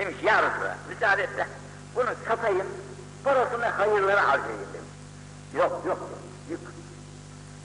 Demiş 0.00 0.16
ya 0.22 0.42
Resulallah 0.42 0.76
müsaade 0.88 1.22
et 1.22 1.36
de 1.36 1.46
bunu 1.94 2.10
satayım, 2.28 2.66
parasını 3.24 3.66
hayırlara 3.66 4.28
harcayayım 4.28 4.68
demiş. 4.74 4.90
Yok 5.54 5.82
yok 5.86 5.98
yok. 6.50 6.60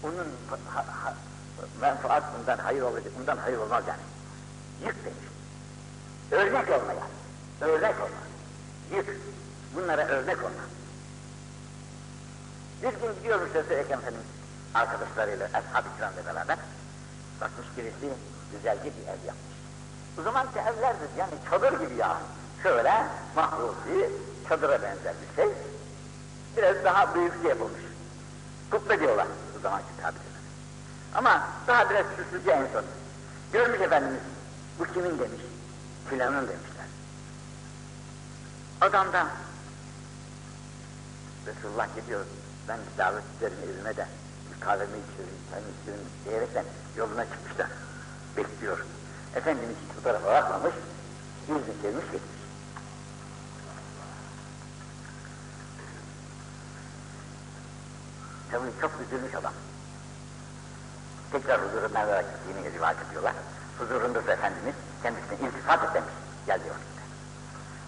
Onun 0.04 0.28
ha, 0.74 0.86
ha, 1.04 1.14
menfaat 1.82 2.24
bundan 2.40 2.58
hayır 2.58 2.82
olacak, 2.82 3.14
bundan 3.20 3.38
hayır 3.38 3.58
olmaz 3.58 3.84
yani. 3.88 4.00
Yük 4.86 5.06
demiş. 5.06 5.26
Örnek 6.32 6.70
olma 6.70 6.94
yani. 6.94 7.72
Örnek 7.72 7.96
olma. 7.96 8.22
Yük. 8.96 9.22
Bunlara 9.76 10.08
örnek 10.08 10.38
olma. 10.38 10.66
Bir 12.82 12.90
gün 12.90 13.16
gidiyormuş 13.16 13.50
Resul-i 13.56 13.74
Ekrem 13.74 14.00
Efendimiz 14.00 14.28
arkadaşlarıyla, 14.74 15.46
ashab-ı 15.46 15.88
kiramla 15.98 16.26
beraber. 16.26 16.58
Bakmış 17.42 17.68
birisi 17.78 18.14
güzelce 18.52 18.84
bir 18.84 19.08
ev 19.08 19.28
yapmış. 19.28 19.55
O 20.20 20.24
zamanki 20.24 20.60
evlerdir 20.60 21.10
yani 21.18 21.34
çadır 21.50 21.80
gibi 21.80 22.00
ya. 22.00 22.18
Şöyle 22.64 23.08
mahrusi, 23.36 24.10
çadıra 24.50 24.82
benzer 24.82 25.14
bir 25.22 25.36
şey. 25.36 25.50
Biraz 26.58 26.84
daha 26.84 27.16
büyük 27.16 27.42
şey 27.42 27.50
yapılmış. 27.50 27.82
Kubbe 28.72 29.00
diyorlar 29.00 29.28
o 29.58 29.60
zamanki 29.62 29.88
tabirler. 30.02 30.36
Ama 31.14 31.48
daha 31.68 31.90
biraz 31.90 32.06
süslüce 32.16 32.52
en 32.52 32.68
son. 32.74 32.84
Görmüş 33.54 33.82
Efendimiz, 33.82 34.22
bu 34.80 34.84
kimin 34.84 35.20
demiş, 35.20 35.42
filanın 36.10 36.48
demişler. 36.48 36.86
Adam 38.82 39.14
da 39.14 39.28
Resulullah 41.46 41.88
gidiyor, 41.96 42.26
ben 42.68 42.80
davet 42.98 43.24
ederim 43.38 43.58
evime 43.64 43.98
de 43.98 44.08
bir 44.56 44.60
kahvemi 44.60 44.98
içiyorum, 44.98 45.36
çayımı 45.52 45.70
içiyorum 45.82 46.06
diyerekten 46.26 46.66
yoluna 46.98 47.26
çıkmışlar. 47.26 47.68
Bekliyor. 48.38 48.86
Efendimiz 49.36 49.76
hiç 49.84 49.98
bu 49.98 50.04
tarafa 50.04 50.28
bakmamış, 50.28 50.74
yüzünü 51.48 51.82
çevirmiş 51.82 52.06
gitmiş. 52.06 52.22
Tabii 58.52 58.72
çok 58.82 58.92
üzülmüş 59.08 59.36
adam. 59.36 59.54
Tekrar 61.32 61.62
huzuruna 61.62 62.00
alarak 62.00 62.26
gittiğini 62.34 62.74
rivayet 62.74 62.98
ediyorlar. 63.10 63.34
Huzurunda 63.80 64.20
Efendimiz 64.20 64.76
kendisine 65.04 65.48
iltifat 65.48 65.84
et 65.84 65.94
demiş. 65.94 66.14
Gel 66.48 66.64
diyor. 66.64 66.76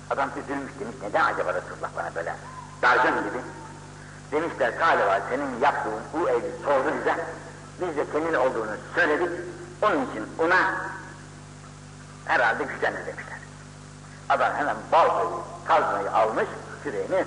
Adam 0.10 0.30
üzülmüş 0.30 0.72
demiş, 0.80 0.96
neden 1.02 1.26
acaba 1.26 1.54
Resulullah 1.54 1.90
bana 1.98 2.16
böyle 2.16 2.36
dargın 2.82 3.30
gibi? 3.30 3.42
Demişler 4.32 4.70
galiba 4.70 5.22
senin 5.30 5.60
yaptığın 5.62 6.02
bu 6.14 6.30
evi 6.30 6.52
sordu 6.66 6.94
bize. 7.00 7.26
Biz 7.82 7.98
de 7.98 8.06
senin 8.12 8.34
olduğunu 8.34 8.76
söyledik. 8.96 9.30
Onun 9.82 10.12
için 10.12 10.26
ona 10.40 10.76
herhalde 12.28 12.64
gücenir 12.64 13.06
demişler. 13.06 13.38
Adam 14.30 14.54
hemen 14.56 14.76
baltayı, 14.92 15.30
kazmayı 15.66 16.12
almış, 16.12 16.48
küreğini, 16.84 17.26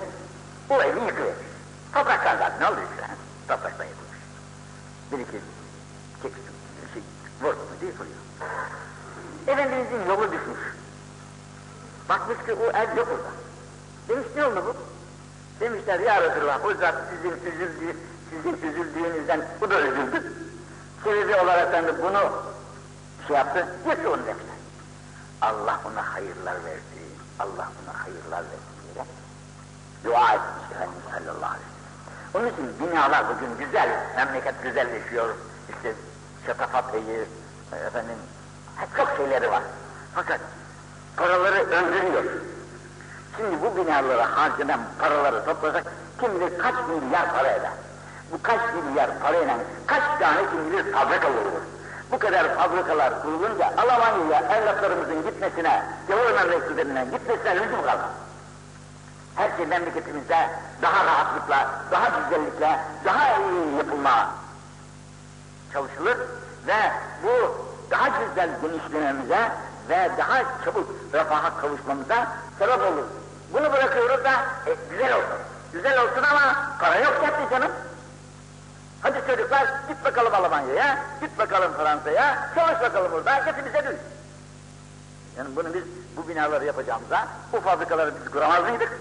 bu 0.69 0.83
evi 0.83 0.99
yıkıvermiş. 0.99 1.51
Topraktan 1.93 2.37
zaten 2.37 2.59
ne 2.59 2.67
oluyor 2.67 2.87
işte? 2.91 3.13
Topraktan 3.47 3.85
yıkılmış. 3.85 4.19
Bir 5.11 5.19
iki 5.19 5.41
çek, 6.21 6.31
şey, 6.93 7.03
vurdu 7.41 7.59
diye 7.81 7.91
vuruyor. 7.91 8.21
Efendimizin 9.47 10.05
yolu 10.09 10.31
düşmüş. 10.31 10.59
Bakmış 12.09 12.37
ki 12.37 12.53
o 12.53 12.63
ev 12.63 12.97
yok 12.97 13.07
orada. 13.07 13.31
Demiş 14.09 14.27
ne 14.35 14.45
oldu 14.45 14.63
bu? 14.67 14.75
Demişler 15.59 15.99
ya 15.99 16.21
Resulallah 16.21 16.65
o 16.65 16.73
zat 16.73 16.95
sizin 17.09 17.51
üzüldüğü, 17.51 17.97
sizin 18.29 18.71
üzüldüğünüzden 18.71 19.41
bu 19.61 19.69
da 19.69 19.81
üzüldü. 19.81 20.33
Sebebi 21.03 21.35
olarak 21.35 21.73
da 21.73 22.03
bunu 22.03 22.31
şey 23.27 23.35
yaptı, 23.35 23.67
yıktı 23.89 24.09
onu 24.09 24.25
demişler. 24.25 24.50
Allah 25.41 25.79
ona 25.85 26.13
hayırlar 26.13 26.53
verdi, 26.65 27.01
Allah 27.39 27.67
ona 27.83 28.03
hayırlar 28.03 28.43
verdi 28.43 28.71
diye 28.93 29.05
dua 30.03 30.33
etmiş 30.33 30.71
Efendimiz 30.71 31.03
sallallahu 31.11 31.45
aleyhi 31.45 31.65
ve 31.65 31.71
sellem. 32.33 32.33
Onun 32.33 32.47
için 32.47 32.79
binalar 32.79 33.25
bugün 33.29 33.65
güzel, 33.65 33.89
memleket 34.15 34.63
güzelleşiyor, 34.63 35.35
işte 35.69 35.93
şatafat 36.45 36.85
efendim, 37.87 38.17
çok 38.97 39.09
şeyleri 39.17 39.51
var. 39.51 39.63
Fakat 40.15 40.39
paraları 41.17 41.55
öldürüyor. 41.55 42.23
Şimdi 43.37 43.61
bu 43.61 43.77
binalara 43.77 44.37
harcanan 44.37 44.79
paraları 44.99 45.45
toplasak 45.45 45.83
kim 46.19 46.35
bilir 46.35 46.59
kaç 46.59 46.75
milyar 46.89 47.33
para 47.33 47.51
eder. 47.51 47.71
Bu 48.31 48.41
kaç 48.41 48.59
milyar 48.73 49.19
parayla 49.19 49.57
kaç 49.87 50.03
tane 50.19 50.39
kim 50.51 50.71
bilir 50.71 50.91
fabrika 50.91 51.27
olur. 51.27 51.61
Bu 52.11 52.19
kadar 52.19 52.55
fabrikalar 52.55 53.21
kurulunca 53.21 53.73
Almanya'ya 53.77 54.57
evlatlarımızın 54.57 55.23
gitmesine, 55.23 55.83
gavur 56.07 56.31
memleketlerine 56.31 57.05
gitmesine 57.05 57.55
lüzum 57.55 57.81
kalmaz. 57.81 58.11
Her 59.35 59.57
şey 59.57 59.65
memleketimizde 59.65 60.49
daha 60.81 61.05
rahatlıkla, 61.05 61.69
daha 61.91 62.07
güzellikle, 62.09 62.79
daha 63.05 63.37
iyi 63.37 63.77
yapılma 63.77 64.29
çalışılır 65.73 66.17
ve 66.67 66.91
bu 67.23 67.57
daha 67.91 68.07
güzel 68.07 68.49
genişlememize 68.61 69.51
ve 69.89 70.09
daha 70.17 70.43
çabuk 70.65 70.89
refaha 71.13 71.61
kavuşmamıza 71.61 72.27
sebep 72.59 72.79
olur. 72.79 73.05
Bunu 73.53 73.73
bırakıyoruz 73.73 74.23
da 74.23 74.31
e, 74.67 74.75
güzel 74.89 75.13
olsun. 75.13 75.37
Güzel 75.73 76.03
olsun 76.03 76.23
ama 76.31 76.55
para 76.79 76.95
yok 76.95 77.23
yaptı 77.23 77.41
canım. 77.51 77.71
Hadi 79.01 79.21
çocuklar 79.27 79.67
git 79.87 80.05
bakalım 80.05 80.33
Almanya'ya, 80.33 80.99
git 81.21 81.39
bakalım 81.39 81.73
Fransa'ya, 81.73 82.49
çalış 82.55 82.81
bakalım 82.81 83.11
burada, 83.11 83.39
getir 83.39 83.65
bize 83.65 83.85
düş. 83.85 83.99
Yani 85.37 85.55
bunu 85.55 85.73
biz 85.73 85.83
bu 86.17 86.27
binaları 86.27 86.65
yapacağımıza 86.65 87.27
bu 87.53 87.61
fabrikaları 87.61 88.13
biz 88.19 88.31
kuramaz 88.31 88.63
mıydık? 88.63 88.99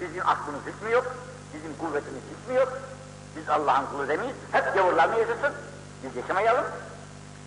Bizim 0.00 0.28
aklımız 0.28 0.60
hiç 0.66 0.82
mi 0.82 0.92
yok? 0.92 1.06
Bizim 1.54 1.76
kuvvetimiz 1.76 2.22
hiç 2.22 2.48
mi 2.48 2.54
yok? 2.54 2.78
Biz 3.36 3.48
Allah'ın 3.48 3.86
kulu 3.86 4.08
demeyiz, 4.08 4.36
hep 4.52 4.74
gavurlar 4.74 5.08
mı 5.08 5.18
yaşasın? 5.18 5.54
Biz 6.02 6.16
yaşamayalım. 6.16 6.64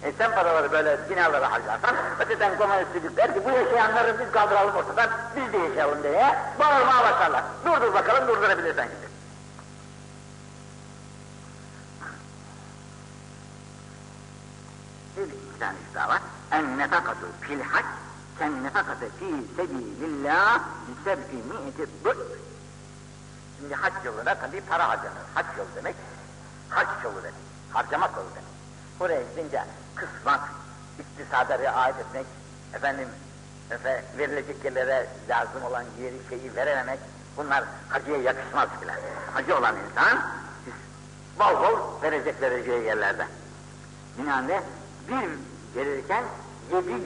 E 0.03 0.11
sen 0.17 0.35
paraları 0.35 0.72
böyle 0.72 1.09
binalara 1.09 1.51
harcarsan, 1.51 1.95
öteden 2.19 2.57
komünistlik 2.57 3.17
der 3.17 3.34
ki 3.34 3.41
bu 3.45 3.49
yaşayanları 3.49 4.19
biz 4.19 4.31
kaldıralım 4.31 4.75
ortadan, 4.75 5.09
biz 5.35 5.53
de 5.53 5.57
yaşayalım 5.57 6.03
diye 6.03 6.35
bağırmaya 6.59 7.03
başlarlar. 7.03 7.44
Durdur 7.66 7.94
bakalım, 7.94 8.28
durdurabilirsen 8.28 8.84
şimdi. 8.84 9.06
Bir 15.57 15.62
iki 15.62 15.66
tane 15.66 15.78
daha 15.95 16.09
var. 16.09 16.22
En 16.51 16.78
nefakatu 16.78 17.28
fil 17.41 17.62
hac, 17.62 17.85
sen 18.40 18.63
nefakatu 18.63 19.06
fi 19.19 19.25
sebilillah 19.56 20.59
bi 20.88 20.94
seb'i 21.03 21.35
mi'eti 21.35 21.90
Şimdi 23.57 23.75
hac 23.75 23.94
yoluna 24.06 24.35
tabii 24.35 24.62
para 24.62 24.90
harcanır. 24.90 25.25
Hac 25.34 25.46
yolu 25.57 25.67
demek, 25.75 25.96
hac 26.69 26.88
yolu 27.03 27.17
demek, 27.17 27.34
harcamak 27.73 28.17
yolu 28.17 28.29
demek. 28.29 28.50
Buraya 29.00 29.22
gidince 29.22 29.63
kısmak, 29.96 30.41
iktisada 31.00 31.59
riayet 31.59 32.00
etmek, 32.00 32.25
efendim, 32.73 33.09
efe, 33.72 34.03
verilecek 34.17 34.66
yerlere 34.66 35.07
lazım 35.29 35.63
olan 35.63 35.84
yeri 36.00 36.17
şeyi 36.29 36.56
verememek, 36.56 37.00
bunlar 37.38 37.63
hacıya 37.90 38.17
yakışmaz 38.17 38.69
bile. 38.81 38.96
Hacı 39.34 39.57
olan 39.57 39.75
insan, 39.90 40.19
bol 41.40 41.63
bol 41.63 42.01
verecek 42.01 42.41
vereceği 42.41 42.84
yerlerde. 42.84 43.28
Binaenle 44.17 44.63
bir 45.09 45.29
verirken 45.79 46.23
700 46.73 47.01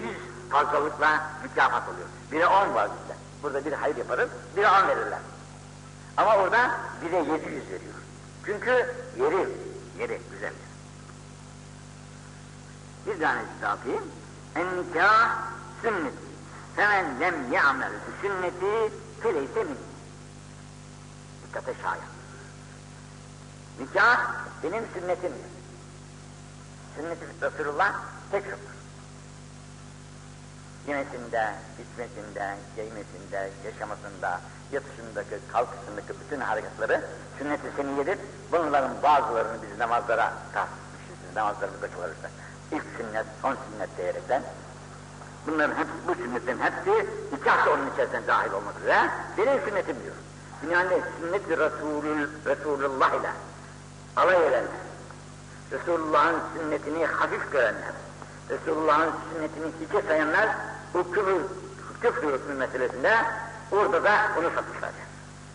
fazlalıkla 0.49 1.23
mükafat 1.43 1.83
oluyor. 1.89 2.07
Bire 2.31 2.47
10 2.47 2.73
var 2.73 2.89
bizde. 3.01 3.17
Burada 3.43 3.65
bir 3.65 3.73
hayır 3.73 3.97
yaparız, 3.97 4.29
bire 4.57 4.67
10 4.67 4.87
verirler. 4.87 5.19
Ama 6.17 6.35
orada 6.37 6.71
bire 7.01 7.17
700 7.17 7.45
veriyor. 7.45 7.93
Çünkü 8.45 8.71
yeri, 9.19 9.49
yeri 9.99 10.21
güzel. 10.31 10.53
Bir 13.07 13.19
tane 13.19 13.41
daha 13.61 13.75
okuyayım. 13.75 14.03
En 14.55 14.65
nikah 14.77 15.39
sünnet. 15.81 16.13
Femen 16.75 17.19
lem 17.19 17.51
ya'mel 17.51 17.91
sünneti 18.21 18.93
feleyse 19.23 19.63
min. 19.63 19.77
Dikkate 21.47 21.73
şayan. 21.81 22.11
Nikah 23.79 24.33
benim 24.63 24.83
sünnetim. 24.93 25.31
Sünnet-i 26.95 27.45
Resulullah 27.45 27.93
tek 28.31 28.43
şudur. 28.43 28.57
Yemesinde, 30.87 31.53
içmesinde, 31.81 32.55
giymesinde, 32.75 33.49
yaşamasında, 33.65 34.41
yatışındaki, 34.71 35.39
kalkışındaki 35.51 36.13
bütün 36.25 36.39
hareketleri 36.39 37.01
sünnet-i 37.37 37.75
seniyedir. 37.75 38.17
Bunların 38.51 38.91
bazılarını 39.03 39.57
biz 39.61 39.79
namazlara 39.79 40.33
tahsis 40.53 40.81
namazlarımızda 41.35 41.87
kılarızlar. 41.87 42.31
İlk 42.71 42.83
sünnet, 42.97 43.25
son 43.41 43.57
sünnet 43.71 43.97
diyerekten. 43.97 44.43
Bunların 45.47 45.75
hepsi, 45.75 45.93
bu 46.07 46.15
sünnetin 46.15 46.59
hepsi 46.59 47.09
nikah 47.31 47.65
da 47.65 47.71
onun 47.71 47.91
içerisine 47.93 48.27
dahil 48.27 48.51
olmak 48.51 48.79
üzere 48.79 49.09
benim 49.37 49.69
sünnetim 49.69 49.95
diyor. 50.03 50.15
Binaenle 50.63 51.01
sünnet-i 51.19 51.57
Resulullah 52.45 53.13
ile 53.13 53.31
alay 54.15 54.47
edenler, 54.47 54.63
Resulullah'ın 55.71 56.39
sünnetini 56.53 57.05
hafif 57.05 57.51
görenler, 57.51 57.93
Resulullah'ın 58.49 59.11
sünnetini 59.33 59.71
hiçe 59.81 60.07
sayanlar 60.07 60.49
bu 60.93 61.11
küfür 61.11 61.41
küfrü 62.01 62.33
hükmü 62.33 62.53
meselesinde 62.53 63.17
orada 63.71 64.03
da 64.03 64.11
bunu 64.35 64.49
satmışlar. 64.55 64.91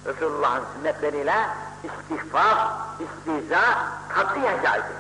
Resulullah'ın 0.07 0.65
sünnetleriyle 0.77 1.35
istihfaf, 1.85 2.71
istiza 3.01 3.61
katiyen 4.09 4.63
caizdir. 4.63 4.97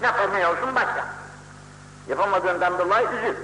Ne 0.00 0.06
yapmaya 0.06 0.52
olsun 0.52 0.74
başka. 0.74 1.06
Yapamadığından 2.08 2.78
dolayı 2.78 3.06
üzül. 3.06 3.36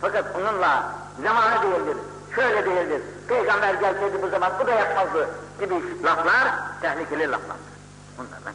Fakat 0.00 0.24
onunla 0.36 0.94
zamanı 1.22 1.62
değildir, 1.62 1.96
şöyle 2.34 2.66
değildir, 2.66 3.02
peygamber 3.28 3.74
gelseydi 3.74 4.22
bu 4.22 4.28
zaman 4.28 4.52
bu 4.60 4.66
da 4.66 4.70
yapmazdı 4.70 5.28
gibi 5.60 6.04
laflar 6.04 6.48
tehlikeli 6.82 7.30
laflardır. 7.30 7.72
Bunlardan 8.18 8.52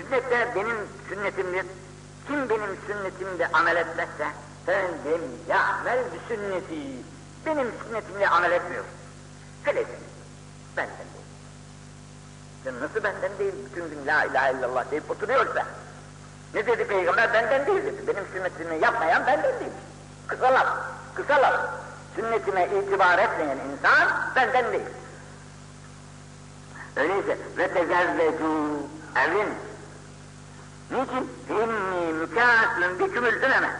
Sünnet 0.00 0.30
de 0.30 0.48
benim 0.54 0.76
sünnetimdir. 1.08 1.66
Kim 2.26 2.48
benim 2.48 2.76
sünnetimde 2.86 3.48
amel 3.52 3.76
etmezse, 3.76 4.26
fendim 4.66 5.22
ya'mel 5.48 5.98
bi 5.98 6.18
sünneti. 6.28 7.04
Benim 7.46 7.72
sünnetimle 7.86 8.28
amel 8.28 8.52
etmiyor. 8.52 8.84
Felesin. 9.64 9.98
Benden 10.76 10.96
değil. 10.96 11.26
Sen 12.64 12.80
nasıl 12.80 13.04
benden 13.04 13.38
değil? 13.38 13.54
Bütün 13.70 13.90
gün 13.90 14.06
la 14.06 14.24
ilahe 14.24 14.52
illallah 14.52 14.90
deyip 14.90 15.10
oturuyorsa. 15.10 15.66
Ne 16.54 16.66
dedi 16.66 16.86
peygamber? 16.86 17.34
Benden 17.34 17.66
değil 17.66 17.82
dedi. 17.82 18.06
Benim 18.06 18.24
sünnetimi 18.32 18.84
yapmayan 18.84 19.26
benden 19.26 19.60
değil. 19.60 19.72
Kısa 20.26 20.54
laf. 21.42 21.58
Sünnetime 22.16 22.68
itibar 22.68 23.18
etmeyen 23.18 23.58
insan 23.72 24.08
benden 24.36 24.72
değil. 24.72 24.86
Öyleyse 26.96 27.38
ve 27.58 27.64
tezerrecû 27.66 28.78
evin 29.16 29.48
Niçin? 30.90 31.30
İnni 31.48 32.12
mükâsülün 32.12 32.98
bikümül 32.98 33.42
ümeme. 33.42 33.70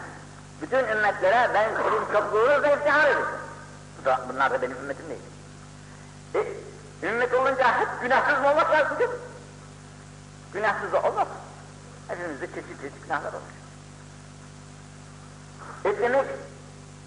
Bütün 0.61 0.77
ümmetlere 0.77 1.49
ben 1.53 1.69
senin 1.75 2.05
çokluğunu 2.13 2.63
ve 2.63 2.73
iftihar 2.73 3.09
ederim. 3.09 3.25
Bu 4.01 4.05
da, 4.05 4.25
bunlar 4.29 4.51
da 4.51 4.61
benim 4.61 4.77
ümmetim 4.77 5.05
değil. 5.09 5.21
E, 6.35 7.07
ümmet 7.07 7.33
olunca 7.33 7.79
hep 7.79 7.87
günahsız 8.01 8.39
mı 8.39 8.51
olmak 8.51 8.71
lazım 8.71 8.99
değil 8.99 9.09
mi? 9.09 9.15
Günahsız 10.53 10.93
da 10.93 11.01
olmaz. 11.01 11.27
Hepimizde 12.07 12.47
çeşit 12.47 12.81
çeşit 12.81 13.03
günahlar 13.03 13.33
olur. 13.33 13.41
Etlemek 15.85 16.25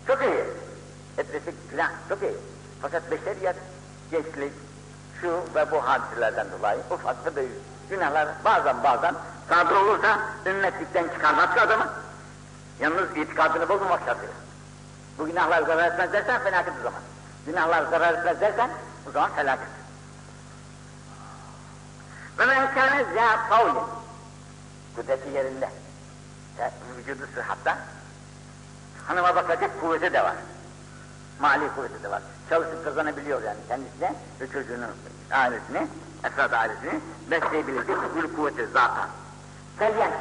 çok 0.06 0.22
iyi. 0.22 0.44
Etlemek 1.18 1.70
günah 1.70 1.90
çok 2.08 2.22
iyi. 2.22 2.36
Fakat 2.82 3.10
beşeriyet, 3.10 3.56
gençlik, 4.10 4.52
şu 5.20 5.40
ve 5.54 5.70
bu 5.70 5.88
hadiselerden 5.88 6.46
dolayı 6.58 6.80
ufak 6.90 7.26
ve 7.26 7.36
büyük 7.36 7.52
günahlar 7.90 8.28
bazen 8.44 8.82
bazen 8.84 9.14
sadır 9.48 9.76
olursa 9.76 10.18
ümmetlikten 10.46 11.08
çıkarmaz 11.08 11.54
ki 11.54 11.60
adamı. 11.60 11.86
Yalnız 12.80 13.16
itikadını 13.16 13.68
bozmamak 13.68 14.00
şartıyla. 14.06 14.34
Bu 15.18 15.26
günahlar 15.26 15.62
zarar 15.62 15.92
etmez 15.92 16.12
dersen 16.12 16.42
felaket 16.42 16.72
o 16.80 16.82
zaman. 16.82 17.00
Günahlar 17.46 17.84
zarar 17.90 18.14
etmez 18.14 18.40
dersen 18.40 18.70
o 19.08 19.10
zaman 19.10 19.30
felaket. 19.30 19.68
Ve 22.38 22.46
men 22.46 22.74
kâne 22.74 23.04
zâ 23.14 23.48
kavlin. 23.48 23.82
Kudreti 24.96 25.28
yerinde. 25.28 25.70
Vücudu 26.98 27.26
sıhhatta. 27.34 27.78
Hanıma 29.06 29.36
bakacak 29.36 29.80
kuvveti 29.80 30.12
de 30.12 30.24
var. 30.24 30.34
Mali 31.40 31.68
kuvveti 31.74 32.02
de 32.02 32.10
var. 32.10 32.22
Çalışıp 32.48 32.84
kazanabiliyor 32.84 33.42
yani 33.42 33.58
kendisine 33.68 34.14
ve 34.40 34.50
çocuğunun 34.50 34.90
ailesini, 35.30 35.88
efrat 36.24 36.52
ailesini 36.52 37.00
besleyebilecek 37.30 37.96
bir 38.16 38.36
kuvveti 38.36 38.66
zaten. 38.72 39.08
Selyen, 39.79 40.11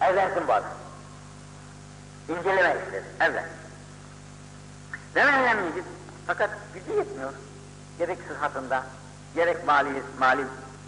evlensin 0.00 0.48
bu 0.48 0.52
adam. 0.52 0.70
İnceleme 2.28 2.76
işleri, 2.86 3.04
evlen. 3.20 3.44
Hemen 5.14 5.42
evlenmeyecek. 5.42 5.84
Fakat 6.26 6.50
gücü 6.74 6.98
yetmiyor. 6.98 7.32
Gerek 7.98 8.18
sıhhatında, 8.28 8.82
gerek 9.34 9.66
mali, 9.66 10.02
mali 10.18 10.44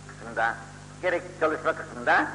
kısmında, 0.09 0.55
gerek 1.03 1.23
çalışma 1.41 1.73
kısmında 1.73 2.27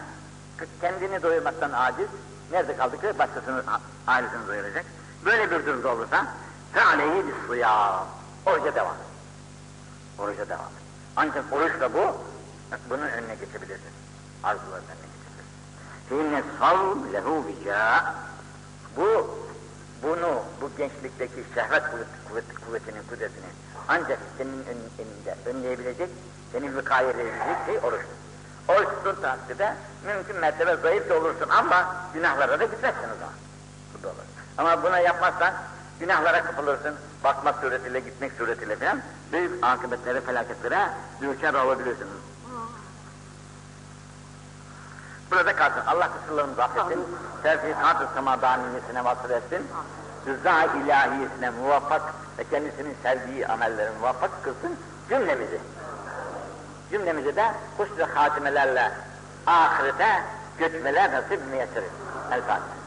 kendini 0.82 1.24
doyurmaktan 1.24 1.72
aciz, 1.72 2.08
nerede 2.52 2.76
kaldı 2.76 3.02
ki 3.02 3.20
başkasının 3.20 3.66
ailesini 4.08 4.48
doyuracak. 4.48 4.86
Böyle 5.26 5.52
bir 5.52 5.66
durumda 5.66 5.90
olursa 5.90 6.28
فَعَلَيْهِ 6.76 7.24
بِالصِّيَامِ 7.24 8.04
Oruca 8.46 8.76
devam. 8.76 8.96
Oruca 10.20 10.50
devam. 10.50 10.72
Ancak 11.16 11.54
oruçla 11.54 11.94
bu, 11.94 12.18
bunun 12.90 13.08
önüne 13.08 13.36
geçebilirsin. 13.36 13.92
Arzuların 14.44 14.74
önüne 14.74 14.84
geçebilirsin. 14.84 15.07
فَاِنَّ 16.10 16.34
الصَّوْمْ 16.44 17.00
لَهُ 17.14 17.28
بِجَاء 17.48 18.04
Bu, 18.98 19.40
bunu, 20.04 20.44
bu 20.62 20.70
gençlikteki 20.78 21.44
şehvet 21.56 21.84
kuvvet, 22.28 22.46
kuvvetinin, 22.66 23.04
kudretini 23.10 23.46
ancak 23.88 24.20
senin 24.38 24.66
önünde 24.66 25.36
önleyebilecek, 25.46 26.10
senin 26.52 26.78
vikayelenecek 26.78 27.58
şey 27.66 27.78
oruçtur. 27.78 28.14
Oruç 28.68 28.88
tuttuğun 28.88 29.22
takdirde 29.22 29.76
mümkün 30.06 30.36
mertebe 30.36 30.76
zayıf 30.76 31.10
da 31.10 31.18
olursun 31.18 31.50
ama 31.50 31.96
günahlara 32.14 32.60
da 32.60 32.66
gitmezsin 32.66 33.04
o 33.04 33.18
zaman. 33.20 33.34
Bu 33.94 34.04
da 34.04 34.08
olur. 34.08 34.18
Ama 34.58 34.84
buna 34.84 35.00
yapmazsan 35.00 35.54
günahlara 36.00 36.44
kapılırsın, 36.44 36.96
bakmak 37.24 37.60
suretiyle, 37.62 38.00
gitmek 38.00 38.32
suretiyle 38.38 38.76
falan 38.76 39.02
büyük 39.32 39.52
akıbetlere, 39.66 40.22
felaketlere 40.22 40.90
düçar 41.22 41.54
olabilirsin. 41.54 42.08
Burada 45.32 45.56
kalsın. 45.56 45.82
Allah 45.88 46.10
kusurlarımızı 46.14 46.64
affetsin. 46.64 47.08
Tevfikat-ı 47.44 48.08
semadaniyesine 48.14 49.06
vasıl 49.06 49.30
etsin. 49.30 49.68
Rıza 50.28 50.64
ilahiyesine 50.64 51.50
muvaffak 51.50 52.02
ve 52.38 52.44
kendisinin 52.44 52.98
sevdiği 53.04 53.48
amellerin 53.48 53.98
muvaffak 54.00 54.44
kılsın 54.44 54.78
cümlemizi. 55.10 55.60
Cümlemizi 56.92 57.36
de 57.36 57.52
husn-ı 57.78 58.04
hatimelerle 58.04 58.92
ahirete 59.48 60.22
götmeler 60.60 61.12
nasip 61.12 61.48
müyesser 61.50 61.84
etsin. 61.84 61.98
El 62.32 62.42
Fatiha. 62.42 62.84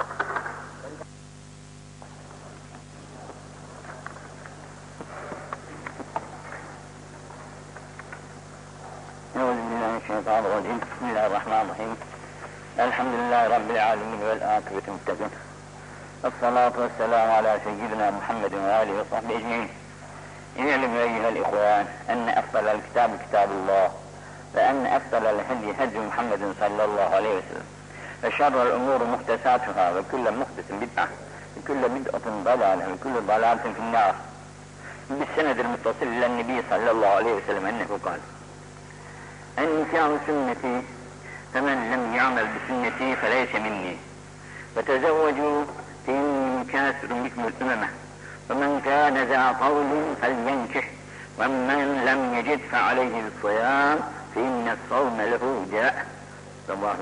أعوذ 9.36 9.56
بالله 9.56 9.88
من 9.92 10.00
الشيطان 10.02 10.44
الرجيم 10.44 10.78
بسم 10.78 11.04
الله 11.10 11.26
الرحمن 11.26 11.60
الرحيم 11.64 11.96
الحمد 12.79 13.13
لله 13.13 13.47
رب 13.47 13.71
العالمين 13.71 14.21
والآخرة 14.23 14.81
المتقين. 14.87 15.29
الصلاة 16.25 16.71
والسلام 16.77 17.31
على 17.31 17.59
سيدنا 17.63 18.11
محمد 18.11 18.53
وآله 18.53 18.93
وصحبه 18.99 19.37
أجمعين. 19.37 19.69
اعلموا 20.59 21.01
أيها 21.01 21.29
الإخوان 21.29 21.85
أن 22.09 22.29
أفضل 22.29 22.67
الكتاب 22.67 23.09
كتاب 23.27 23.51
الله 23.51 23.91
وأن 24.55 24.85
أفضل 24.85 25.25
الهدي 25.25 25.71
هدي 25.79 25.99
محمد 25.99 26.53
صلى 26.59 26.83
الله 26.85 27.09
عليه 27.15 27.29
وسلم. 27.37 27.67
وشر 28.23 28.63
الأمور 28.63 29.03
محدثاتها 29.03 29.91
وكل 29.97 30.31
محدث 30.31 30.71
بدعة 30.71 31.07
وكل 31.57 31.89
بدعة 31.89 32.25
ضلالة 32.43 32.93
وكل 32.93 33.21
ضلالة 33.27 33.63
في 33.75 33.79
النار. 33.79 34.15
بالسند 35.09 35.59
المتصل 35.59 36.07
إلى 36.15 36.25
النبي 36.25 36.63
صلى 36.69 36.91
الله 36.91 37.07
عليه 37.07 37.33
وسلم 37.33 37.65
أنه 37.65 37.99
قال 38.05 38.19
النكاح 39.59 40.09
سنتي 40.27 40.81
فمن 41.53 41.91
لم 41.91 42.15
يعمل 42.15 42.47
بسنتي 42.53 43.15
فليس 43.15 43.55
مني. 43.55 43.97
وتزوجوا 44.77 45.63
فإني 46.07 46.63
كاسر 46.65 47.07
بكم 47.07 47.47
الأممة 47.47 47.89
ومن 48.49 48.81
كان 48.85 49.17
ذا 49.17 49.55
طول 49.59 50.15
فلينكح. 50.21 50.85
ومن 51.39 52.05
لم 52.05 52.33
يجد 52.37 52.59
فعليه 52.71 53.23
الصيام 53.27 53.99
فإن 54.35 54.77
الصوم 54.77 55.21
له 55.21 55.65
جاء. 55.71 56.05
رواه 56.69 56.97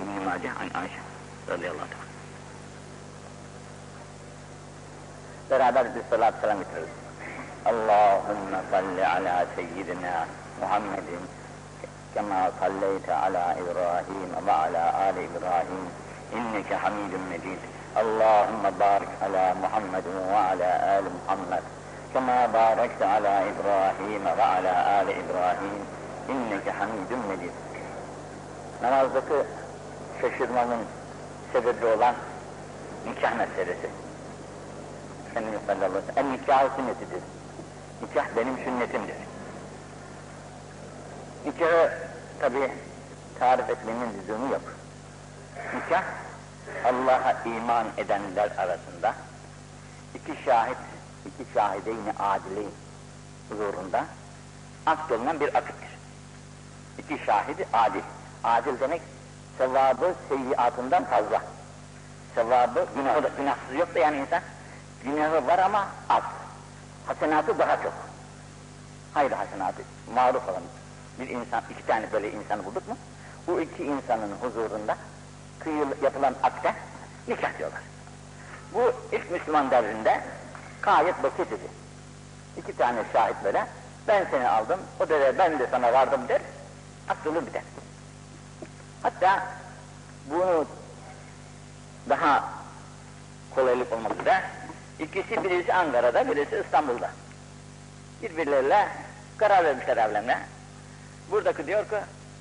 ابن 0.00 0.26
ماجه 0.26 0.50
عن 0.60 0.70
عائشة 0.74 1.02
رضي 1.48 1.70
الله 1.70 1.86
تعالى 1.90 2.04
beraber 5.50 5.94
bir 5.94 6.02
salat 6.10 6.34
selam 6.40 6.58
getiririz. 6.58 6.88
Allahümme 7.64 8.60
salli 8.70 9.06
ala 9.06 9.46
seyyidina 9.56 10.26
Muhammedin 10.60 11.22
كما 12.15 12.51
صليت 12.61 13.09
على 13.09 13.55
إبراهيم 13.61 14.47
وعلى 14.47 14.83
آل 15.09 15.17
إبراهيم 15.29 15.85
إنك 16.33 16.73
حميد 16.73 17.13
مجيد 17.31 17.59
اللهم 17.97 18.63
بارك 18.79 19.09
على 19.21 19.53
محمد 19.63 20.03
وعلى 20.31 20.69
آل 20.97 21.05
محمد 21.17 21.63
كما 22.13 22.45
باركت 22.45 23.01
على 23.01 23.33
إبراهيم 23.51 24.23
وعلى 24.39 24.73
آل 25.01 25.07
إبراهيم 25.21 25.79
إنك 26.29 26.69
حميد 26.69 27.11
مجيد 27.29 27.51
Namazdaki 28.81 29.33
şaşırmanın 30.21 30.79
sebebi 31.53 31.85
olan 31.85 32.15
nikah 33.07 33.35
meselesi. 33.37 33.89
Efendimiz 35.31 35.59
sallallahu 35.67 35.85
aleyhi 35.85 36.07
ve 36.07 36.13
sellem, 36.13 36.27
en 36.27 36.33
nikah 36.33 36.75
sünnetidir. 36.75 37.23
Nikah 38.01 38.25
benim 38.37 38.57
sünnetimdir. 38.57 39.15
Nikahı 41.45 41.91
tabi 42.44 42.70
tarif 43.38 43.70
etmenin 43.70 44.08
lüzumu 44.18 44.52
yok. 44.52 44.62
Nikah 45.74 46.02
Allah'a 46.84 47.32
iman 47.44 47.86
edenler 47.96 48.50
arasında 48.58 49.14
iki 50.14 50.44
şahit, 50.44 50.76
iki 51.26 51.52
şahideyni 51.54 52.12
adileyn 52.18 52.70
huzurunda 53.48 54.04
akdolunan 54.86 55.40
bir 55.40 55.54
akittir. 55.54 55.88
İki 56.98 57.24
şahidi 57.26 57.66
adil. 57.72 58.02
Adil 58.44 58.80
demek 58.80 59.02
sevabı 59.58 60.14
seyyiatından 60.28 61.04
fazla. 61.04 61.42
Sevabı, 62.34 62.86
günahı 62.96 63.22
da, 63.22 63.28
günahsız 63.38 63.74
yok 63.78 63.94
da 63.94 63.98
yani 63.98 64.16
insan. 64.16 64.42
Günahı 65.04 65.46
var 65.46 65.58
ama 65.58 65.88
az. 66.08 66.22
Hasenatı 67.06 67.58
daha 67.58 67.82
çok. 67.82 67.92
Hayır 69.14 69.32
hasenatı, 69.32 69.82
maruf 70.14 70.48
olan 70.48 70.62
bir 71.18 71.28
insan, 71.28 71.62
iki 71.70 71.86
tane 71.86 72.12
böyle 72.12 72.32
insanı 72.32 72.64
bulduk 72.64 72.88
mu? 72.88 72.96
Bu 73.46 73.60
iki 73.60 73.84
insanın 73.84 74.32
huzurunda 74.40 74.96
kıyıl, 75.58 75.88
yapılan 76.02 76.34
akte 76.42 76.74
nikah 77.28 77.58
diyorlar. 77.58 77.80
Bu 78.74 78.92
ilk 79.12 79.30
Müslüman 79.30 79.70
devrinde 79.70 80.20
gayet 80.82 81.22
basit 81.22 81.46
idi. 81.52 81.68
İki 82.56 82.76
tane 82.76 83.04
şahit 83.12 83.36
böyle, 83.44 83.66
ben 84.08 84.26
seni 84.30 84.48
aldım, 84.48 84.80
o 85.00 85.08
da 85.08 85.38
ben 85.38 85.58
de 85.58 85.66
sana 85.70 85.92
vardım 85.92 86.28
der, 86.28 86.40
akıllı 87.08 87.46
biter. 87.46 87.62
Hatta 89.02 89.46
bunu 90.30 90.66
daha 92.08 92.44
kolaylık 93.54 93.92
olmak 93.92 94.20
üzere 94.20 94.42
ikisi 94.98 95.44
birisi 95.44 95.74
Ankara'da, 95.74 96.30
birisi 96.30 96.62
İstanbul'da. 96.64 97.10
Birbirleriyle 98.22 98.88
karar 99.36 99.64
vermişler 99.64 99.96
evlenme. 99.96 100.53
Buradaki 101.30 101.66
diyor 101.66 101.88
ki 101.88 101.96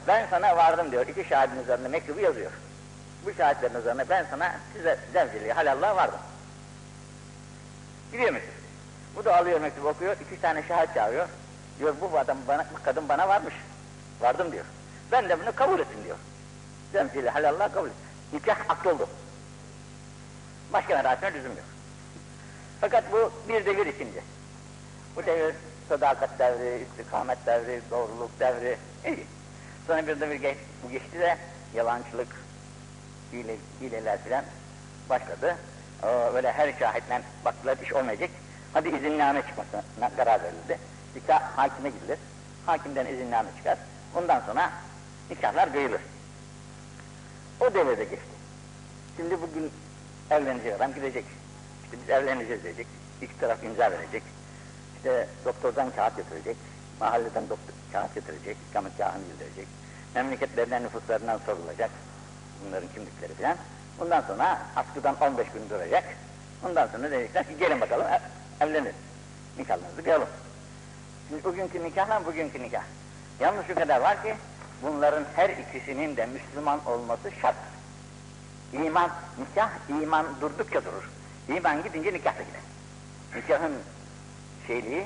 ben 0.08 0.28
sana 0.30 0.58
vardım 0.58 0.92
diyor. 0.92 1.08
İki 1.08 1.30
şahidin 1.30 1.64
üzerine 1.64 1.88
mektubu 1.88 2.20
yazıyor. 2.20 2.52
Bu 3.26 3.34
şahitlerin 3.34 3.80
üzerine 3.80 4.10
ben 4.10 4.26
sana 4.30 4.56
size 4.74 5.00
zevciliği 5.14 5.54
halallığa 5.54 5.96
vardım. 5.96 6.20
Gidiyor 8.12 8.32
mektup. 8.32 8.54
Bu 9.16 9.26
da 9.26 9.38
alıyor 9.38 9.62
mektubu 9.62 9.88
okuyor. 9.88 10.16
iki 10.28 10.42
tane 10.42 10.64
şahit 10.68 10.94
çağırıyor. 10.94 11.28
Diyor 11.80 11.96
bu 12.02 12.18
adam 12.20 12.38
bana, 12.48 12.66
bu 12.80 12.84
kadın 12.84 13.10
bana 13.10 13.28
varmış. 13.28 13.54
Vardım 14.22 14.52
diyor. 14.52 14.66
Ben 15.12 15.30
de 15.30 15.42
bunu 15.42 15.56
kabul 15.56 15.80
ettim 15.80 16.04
diyor. 16.04 16.18
Zevciliği 16.92 17.30
halallığa 17.30 17.72
kabul 17.72 17.88
ettim. 17.88 18.00
Nikah 18.34 18.58
aklı 18.70 18.92
oldu. 18.92 19.10
Başka 20.74 20.96
merasime 20.96 21.34
lüzum 21.34 21.52
yok. 21.52 21.66
Fakat 22.82 23.04
bu 23.12 23.32
bir 23.50 23.66
devir 23.66 23.86
içinde. 23.86 24.22
Bu 25.16 25.26
devir 25.26 25.56
sadakat 25.94 26.40
devri, 26.40 26.86
istikamet 26.86 27.46
devri, 27.46 27.82
doğruluk 27.92 28.40
devri. 28.40 28.78
İyi. 29.06 29.26
Sonra 29.88 30.08
bir 30.08 30.20
devir 30.20 30.36
geç, 30.36 30.58
bu 30.84 30.92
geçti 30.92 31.20
de 31.20 31.38
yalancılık, 31.76 32.28
hile, 33.34 33.56
hileler 33.82 34.24
filan 34.24 34.44
başladı. 35.10 35.56
O, 36.04 36.34
böyle 36.34 36.52
her 36.52 36.74
şahitle 36.80 37.22
baktılar 37.46 37.78
iş 37.78 37.94
olmayacak. 37.94 38.30
Hadi 38.74 38.90
izinname 38.90 39.42
çıkmasına 39.42 40.16
karar 40.18 40.44
verildi. 40.44 40.80
Nikah 41.16 41.42
hakime 41.58 41.90
gidilir. 41.90 42.18
Hakimden 42.66 43.06
izinname 43.06 43.50
çıkar. 43.58 43.78
Ondan 44.16 44.42
sonra 44.46 44.72
nikahlar 45.30 45.74
kıyılır. 45.74 46.02
O 47.60 47.74
devirde 47.74 48.04
geçti. 48.04 48.34
Şimdi 49.18 49.42
bugün 49.42 49.72
evlenecek 50.32 50.76
adam 50.76 50.94
gidecek. 50.94 51.26
İşte 51.84 51.98
biz 52.02 52.10
evleneceğiz 52.10 52.64
diyecek. 52.64 52.88
İki 53.22 53.40
taraf 53.40 53.64
imza 53.64 53.92
verecek. 53.92 54.24
İşte 55.04 55.28
doktordan 55.46 55.92
kağıt 55.96 56.18
götürecek. 56.18 56.58
Mahalleden 57.00 57.44
doktor 57.50 57.74
kağıt 57.92 58.16
getirecek. 58.16 58.58
İkamet 58.70 58.98
kağıdını 58.98 59.24
bildirecek. 59.34 59.68
Memleketlerden 60.16 60.84
nüfuslarından 60.84 61.40
sorulacak. 61.46 61.90
Bunların 62.66 62.88
kimlikleri 62.94 63.34
falan. 63.34 63.58
Ondan 64.02 64.22
sonra 64.22 64.62
askıdan 64.76 65.16
15 65.22 65.48
gün 65.54 65.70
duracak. 65.70 66.04
Ondan 66.66 66.88
sonra 66.88 67.12
diyecekler 67.12 67.48
ki 67.48 67.58
gelin 67.60 67.82
bakalım 67.82 68.06
evlenin. 68.62 68.94
Nikahlarınızı 69.58 70.04
kıyalım. 70.04 70.28
Şimdi 71.30 71.44
bugünkü 71.44 71.84
nikahla 71.84 72.26
bugünkü 72.26 72.64
nikah. 72.64 72.84
Yalnız 73.40 73.68
şu 73.68 73.76
kadar 73.76 74.02
var 74.02 74.24
ki 74.24 74.36
bunların 74.82 75.26
her 75.36 75.50
ikisinin 75.50 76.18
de 76.18 76.26
Müslüman 76.26 76.86
olması 76.86 77.32
şart. 77.42 77.56
İman, 78.74 79.12
nikah, 79.40 79.70
iman 79.90 80.26
durdukça 80.42 80.86
durur. 80.86 81.10
İman 81.48 81.84
gidince 81.84 82.14
nikah 82.14 82.40
da 82.40 82.44
gider. 82.44 82.62
Nikahın 83.36 83.74
şeyliği, 84.68 85.06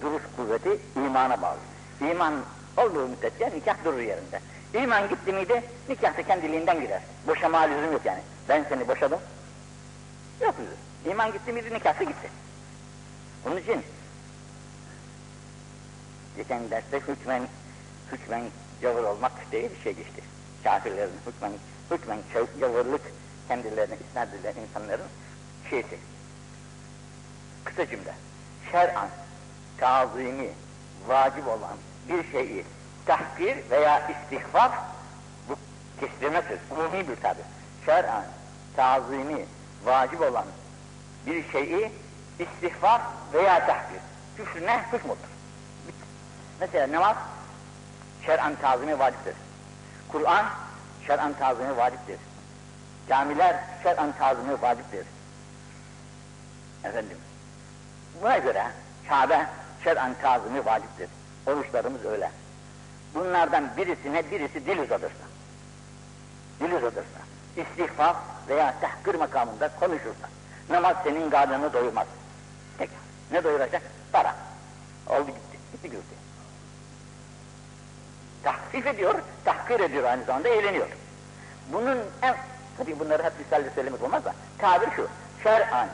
duruş 0.00 0.22
kuvveti 0.36 0.78
imana 0.96 1.42
bağlı. 1.42 1.58
İman 2.10 2.34
olduğu 2.76 3.08
müddetçe 3.08 3.50
nikah 3.56 3.84
durur 3.84 3.98
yerinde. 3.98 4.40
İman 4.74 5.08
gitti 5.08 5.32
miydi, 5.32 5.62
nikah 5.88 6.18
da 6.18 6.22
kendiliğinden 6.22 6.80
gider. 6.80 7.02
Boşama 7.26 7.60
lüzum 7.60 7.92
yok 7.92 8.00
yani. 8.04 8.20
Ben 8.48 8.64
seni 8.68 8.88
boşadım. 8.88 9.20
Yok 10.40 10.54
lüzum. 10.60 11.12
İman 11.12 11.32
gitti 11.32 11.52
miydi, 11.52 11.74
nikah 11.74 12.00
da 12.00 12.04
gitti. 12.04 12.28
Onun 13.46 13.56
için 13.56 13.82
geçen 16.36 16.70
derste 16.70 17.00
hükmen, 17.00 17.42
hükmen 18.12 18.42
gavur 18.82 19.04
olmak 19.04 19.32
diye 19.52 19.70
bir 19.70 19.80
şey 19.80 19.92
geçti. 19.92 20.22
Kafirlerin 20.64 21.12
hükmen, 21.26 21.52
hükmen 21.90 22.18
gavurluk 22.60 23.00
kendilerine 23.48 23.96
isnat 24.10 24.28
edilen 24.34 24.54
insanların 24.68 25.06
şeysi. 25.70 25.98
Kısa 27.64 27.86
cümle. 27.86 28.14
Şer'an, 28.70 29.08
tazimi, 29.78 30.50
vacip 31.06 31.48
olan 31.48 31.76
bir 32.08 32.32
şeyi 32.32 32.64
tahkir 33.06 33.70
veya 33.70 34.08
istihfaf 34.08 34.72
bu 35.48 35.56
kestirme 36.00 36.42
söz, 36.48 36.58
umumi 36.70 37.08
bir 37.08 37.16
tabi. 37.16 37.40
Şer'an, 37.86 38.24
tazimi, 38.76 39.46
vacip 39.84 40.20
olan 40.20 40.44
bir 41.26 41.50
şeyi 41.52 41.92
istihfaf 42.38 43.00
veya 43.32 43.66
tahkir. 43.66 44.00
Küfrüne 44.36 44.82
hükmudur. 44.92 45.32
Mesela 46.60 46.92
namaz 46.92 47.16
şer'an 48.26 48.54
tazimi 48.54 48.98
vaciptir. 48.98 49.34
Kur'an 50.08 50.46
şer'an 51.06 51.32
tazimi 51.32 51.76
vaciptir. 51.76 52.18
Camiler 53.08 53.56
şer'an 53.82 54.12
tazimi 54.12 54.62
vaciptir. 54.62 55.06
Efendim, 56.84 57.18
buna 58.20 58.38
göre 58.38 58.66
Kabe 59.08 59.46
şer'an 59.84 60.14
tazimi 60.22 60.66
vaciptir. 60.66 61.08
Oruçlarımız 61.46 62.04
öyle. 62.04 62.30
Bunlardan 63.14 63.76
birisine 63.76 64.30
birisi 64.30 64.66
dil 64.66 64.78
uzatırsa, 64.78 65.24
dil 66.60 66.72
uzatırsa, 66.72 67.20
istihfaf 67.56 68.16
veya 68.48 68.74
tahkir 68.80 69.14
makamında 69.14 69.70
konuşursa, 69.80 70.28
namaz 70.70 70.96
senin 71.04 71.30
karnını 71.30 71.72
doyurmaz. 71.72 72.06
Tek, 72.78 72.90
ne 73.30 73.44
doyuracak? 73.44 73.82
Para. 74.12 74.34
Oldu 75.06 75.26
gitti, 75.26 75.58
gitti 75.72 75.90
gitti. 75.90 76.14
Tahfif 78.42 78.86
ediyor, 78.86 79.14
tahkir 79.44 79.80
ediyor 79.80 80.04
aynı 80.04 80.24
zamanda 80.24 80.48
eğleniyor. 80.48 80.88
Bunun 81.72 81.98
en, 82.22 82.36
tabii 82.78 82.98
bunları 82.98 83.22
hep 83.22 83.32
misalle 83.38 83.70
söylemek 83.74 84.02
olmaz 84.02 84.24
da, 84.24 84.34
tabir 84.58 84.90
şu, 84.96 85.08
şer'an, 85.42 85.88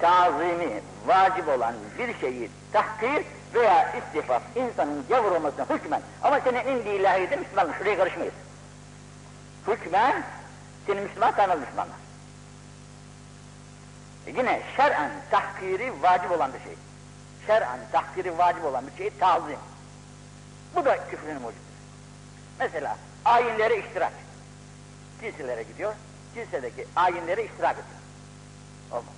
tazimi, 0.00 0.80
vacip 1.06 1.48
olan 1.48 1.74
bir 1.98 2.18
şeyi 2.20 2.50
tahkir 2.72 3.24
veya 3.54 3.92
istifaf, 3.92 4.42
insanın 4.56 5.04
gavur 5.08 5.32
olmasına 5.32 5.66
hükmen, 5.70 6.02
ama 6.22 6.40
senin 6.40 6.66
indi 6.66 6.88
ilahiyede 6.88 7.36
Müslümanlık, 7.36 7.76
şuraya 7.78 7.96
karışmayız. 7.96 8.34
Hükmen, 9.66 10.24
seni 10.86 11.00
Müslüman 11.00 11.34
kanal 11.34 11.58
Müslümanlar. 11.58 11.96
E 14.26 14.30
yine 14.30 14.62
şer'an 14.76 15.10
tahkiri 15.30 16.02
vacip 16.02 16.30
olan 16.30 16.52
bir 16.52 16.60
şey. 16.60 16.74
Şer'an 17.46 17.78
tahkiri 17.92 18.38
vacip 18.38 18.64
olan 18.64 18.86
bir 18.86 18.96
şey 18.96 19.10
tazim. 19.10 19.58
Bu 20.76 20.84
da 20.84 21.08
küfrün 21.10 21.34
mucibdir. 21.34 21.70
Mesela 22.58 22.96
ayinlere 23.24 23.78
iştirak. 23.78 24.12
Kilselere 25.20 25.62
gidiyor, 25.62 25.94
kilsedeki 26.34 26.86
ayinlere 26.96 27.44
iştirak 27.44 27.72
ediyor. 27.72 28.00
Olmaz. 28.90 29.14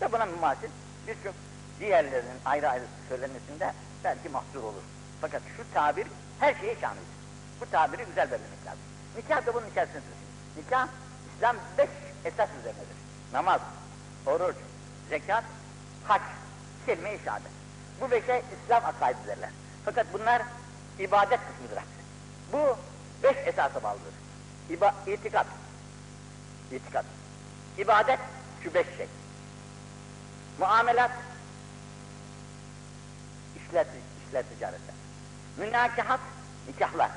Ve 0.00 0.12
buna 0.12 0.26
mümasil 0.26 0.68
birçok 1.06 1.34
diğerlerinin 1.80 2.38
ayrı 2.44 2.70
ayrı 2.70 2.84
söylenmesinde 3.08 3.72
belki 4.04 4.28
mahsur 4.28 4.62
olur. 4.62 4.82
Fakat 5.20 5.42
şu 5.56 5.74
tabir 5.74 6.06
her 6.40 6.54
şeye 6.54 6.76
şamildir. 6.80 7.14
Bu 7.60 7.70
tabiri 7.70 8.04
güzel 8.04 8.30
belirlemek 8.30 8.66
lazım. 8.66 8.80
Nikah 9.16 9.46
da 9.46 9.54
bunun 9.54 9.70
içerisindedir. 9.70 10.18
Nikah, 10.56 10.88
İslam 11.36 11.56
beş 11.78 11.88
esas 12.24 12.48
üzerinedir. 12.60 12.96
Namaz, 13.32 13.60
oruç, 14.26 14.56
zekat, 15.08 15.44
hac, 16.04 16.22
kelime-i 16.86 17.18
şehadet. 17.24 17.52
Bu 18.00 18.10
beşe 18.10 18.42
İslam 18.64 18.84
akaid 18.84 19.16
derler. 19.26 19.50
Fakat 19.84 20.06
bunlar 20.12 20.42
ibadet 20.98 21.40
kısmıdır. 21.40 21.84
Bu 22.52 22.76
beş 23.22 23.36
esasa 23.46 23.82
bağlıdır. 23.82 24.14
İba, 24.70 24.94
itikat, 25.06 25.46
itikat. 26.72 27.04
İbadet 27.78 28.18
şu 28.64 28.74
beş 28.74 28.86
şey. 28.96 29.06
Muamelat, 30.58 31.10
işler, 33.56 33.86
işler 34.26 34.44
ticaretler. 34.54 34.94
Münakahat, 35.56 36.20
nikahlar. 36.68 37.10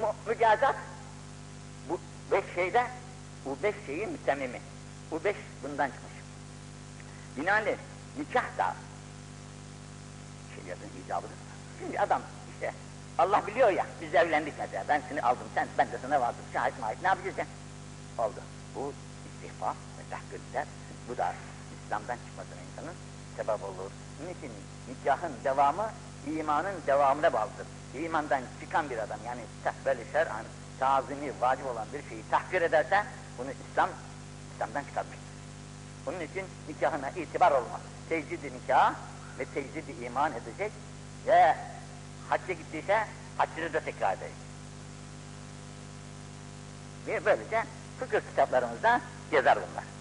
Mu, 0.00 0.14
mücazat, 0.26 0.76
bu 1.88 2.00
beş 2.30 2.44
şeyde, 2.54 2.86
bu 3.44 3.58
beş 3.62 3.74
şeyin 3.86 4.12
mütemmimi. 4.12 4.60
Bu 5.10 5.24
beş 5.24 5.36
bundan 5.62 5.86
çıkmış. 5.86 6.12
Binaenli 7.36 7.76
nikah 8.18 8.58
da 8.58 8.74
şeriatın 10.54 10.90
icabıdır. 11.04 11.36
Şimdi 11.78 12.00
adam 12.00 12.22
işte 12.52 12.72
Allah 13.18 13.46
biliyor 13.46 13.70
ya 13.70 13.86
biz 14.00 14.14
evlendik 14.14 14.54
mesela 14.58 14.84
ben 14.88 15.02
seni 15.08 15.22
aldım 15.22 15.46
sen 15.54 15.68
ben 15.78 15.92
de 15.92 15.98
sana 16.02 16.20
vardım 16.20 16.44
şahit 16.52 16.80
mahit 16.80 17.02
ne 17.02 17.08
yapacağız 17.08 17.36
sen? 17.36 17.46
Oldu. 18.18 18.40
Bu 18.74 18.92
istihbar 19.26 19.74
ve 19.74 20.10
tahkirler 20.10 20.66
bu 21.08 21.16
da 21.16 21.34
İslam'dan 21.84 22.16
çıkmasına 22.26 22.60
insanın 22.72 22.94
sebep 23.36 23.64
olur. 23.64 23.90
Niçin 24.26 24.52
nikahın 24.88 25.32
devamı 25.44 25.90
imanın 26.26 26.74
devamına 26.86 27.32
bağlıdır. 27.32 27.66
İmandan 27.94 28.42
çıkan 28.60 28.90
bir 28.90 28.98
adam 28.98 29.18
yani 29.26 29.40
böyle 29.84 30.00
şer'an 30.12 30.44
tazimi 30.78 31.32
vacip 31.40 31.66
olan 31.66 31.86
bir 31.92 32.08
şeyi 32.08 32.22
tahkir 32.30 32.62
ederse 32.62 33.04
bunu 33.38 33.48
İslam 33.50 33.90
İslam'dan 34.54 34.84
çıkarmıştır. 34.84 35.24
Bunun 36.06 36.20
için 36.20 36.44
nikahına 36.68 37.10
itibar 37.10 37.52
olmaz. 37.52 37.80
Tecdid-i 38.08 38.52
nikah 38.54 38.94
ve 39.38 39.44
tecdid-i 39.44 40.04
iman 40.04 40.32
edecek 40.32 40.72
ve 41.26 41.56
hacca 42.28 42.54
gittiyse 42.54 43.06
haccını 43.38 43.72
da 43.72 43.80
tekrar 43.80 44.12
edecek. 44.12 44.36
Ve 47.06 47.24
böylece 47.24 47.64
fıkıh 48.00 48.20
kitaplarımızda 48.30 49.00
yazar 49.32 49.58
bunlar. 49.58 49.93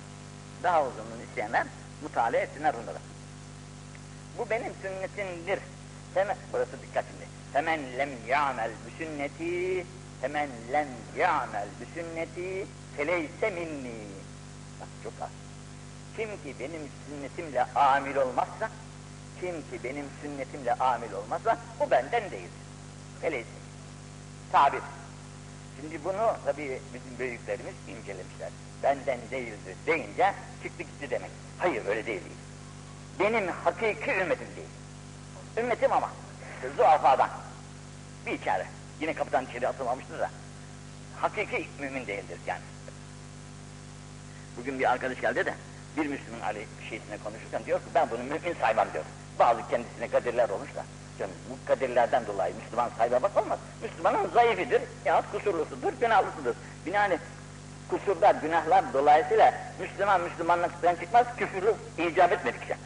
Daha 0.63 0.81
uzunluğunu 0.81 1.23
isteyenler 1.29 1.67
mutala 2.01 2.37
etsinler 2.37 2.73
bunları. 2.81 2.97
Bu 4.37 4.49
benim 4.49 4.73
sünnetimdir. 4.81 5.59
Hemen, 6.13 6.37
burası 6.53 6.71
dikkat 6.81 7.05
şimdi. 7.11 7.27
Hemen 7.53 7.97
lem 7.97 8.09
ya'mel 8.27 8.71
bi 8.71 9.03
sünneti 9.03 9.85
hemen 10.21 10.49
lem 10.71 10.87
ya'mel 11.17 11.67
bi 11.81 11.85
sünneti 11.93 12.67
feleyse 12.97 13.49
minni. 13.49 13.93
Bak 14.81 14.87
çok 15.03 15.13
az. 15.21 15.29
Kim 16.17 16.29
ki 16.29 16.55
benim 16.59 16.81
sünnetimle 17.07 17.63
amil 17.63 18.15
olmazsa, 18.15 18.69
kim 19.39 19.55
ki 19.55 19.83
benim 19.83 20.05
sünnetimle 20.21 20.73
amil 20.73 21.11
olmazsa, 21.11 21.57
o 21.79 21.91
benden 21.91 22.31
değil. 22.31 22.49
Öyleyse. 23.23 23.49
Tabir. 24.51 24.81
Şimdi 25.81 26.03
bunu 26.03 26.35
tabii 26.45 26.81
bizim 26.93 27.19
büyüklerimiz 27.19 27.73
incelemişler. 27.87 28.49
Benden 28.83 29.19
değildir 29.31 29.75
deyince 29.87 30.33
çıktı 30.63 30.83
gitti 30.83 31.09
demek. 31.09 31.31
Hayır 31.57 31.85
öyle 31.85 32.05
değil. 32.05 32.21
Benim 33.19 33.47
hakiki 33.47 34.11
ümmetim 34.11 34.47
değil. 34.55 34.67
Ümmetim 35.57 35.91
ama 35.91 36.09
zuafadan. 36.77 37.29
Bir 38.25 38.41
çare. 38.41 38.65
Yine 39.01 39.13
kapıdan 39.13 39.45
içeri 39.45 39.67
atılmamıştır 39.67 40.19
da. 40.19 40.29
Hakiki 41.21 41.67
mümin 41.79 42.07
değildir 42.07 42.39
yani. 42.47 42.61
Bugün 44.57 44.79
bir 44.79 44.91
arkadaş 44.91 45.21
geldi 45.21 45.45
de 45.45 45.53
bir 45.97 46.05
Müslüman 46.05 46.39
Ali 46.39 46.67
şeysine 46.89 47.17
konuşurken 47.23 47.65
diyor 47.65 47.79
ki 47.79 47.85
ben 47.95 48.09
bunu 48.11 48.23
mümin 48.23 48.59
saymam 48.61 48.87
diyor. 48.93 49.03
Bazı 49.39 49.67
kendisine 49.69 50.07
kadirler 50.07 50.49
olmuş 50.49 50.75
da. 50.75 50.85
Canım, 51.19 51.35
bu 51.49 51.67
kadirlerden 51.67 52.27
dolayı 52.27 52.55
Müslüman 52.55 52.89
saymamak 52.97 53.37
olmaz. 53.37 53.59
Müslümanın 53.83 54.29
zayıfidir 54.33 54.81
yahut 55.05 55.31
kusurlusudur, 55.31 55.93
günahlısıdır. 56.01 56.55
Binaenli 56.85 57.19
kusurlar, 57.93 58.35
günahlar 58.35 58.93
dolayısıyla 58.93 59.53
Müslüman 59.79 60.21
Müslümanlıktan 60.21 60.95
çıkmaz, 60.95 61.25
küfürü 61.37 61.75
icap 61.97 62.31
etmedikçe. 62.31 62.77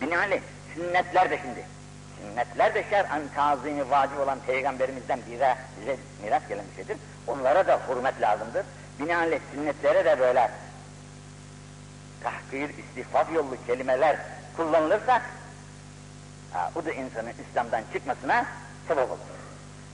Binaenli 0.00 0.42
sünnetler 0.74 1.30
de 1.30 1.38
şimdi, 1.42 1.64
sünnetler 2.20 2.74
de 2.74 2.84
şer'an 2.90 3.22
tazimi 3.34 3.90
vacip 3.90 4.18
olan 4.18 4.38
peygamberimizden 4.46 5.20
bize, 5.30 5.56
bize 5.80 5.96
miras 6.22 6.48
gelen 6.48 6.64
bir 6.70 6.76
şeydir. 6.76 6.96
Onlara 7.26 7.66
da 7.66 7.80
hürmet 7.88 8.20
lazımdır. 8.20 8.66
Binaenli 8.98 9.40
sünnetlere 9.54 10.04
de 10.04 10.18
böyle 10.18 10.50
tahkir, 12.22 12.70
istifat 12.78 13.32
yollu 13.32 13.56
kelimeler 13.66 14.16
kullanılırsa 14.56 15.22
ha, 16.52 16.70
bu 16.74 16.84
da 16.84 16.92
insanın 16.92 17.32
İslam'dan 17.48 17.82
çıkmasına 17.92 18.46
sebep 18.88 19.10
olur. 19.10 19.18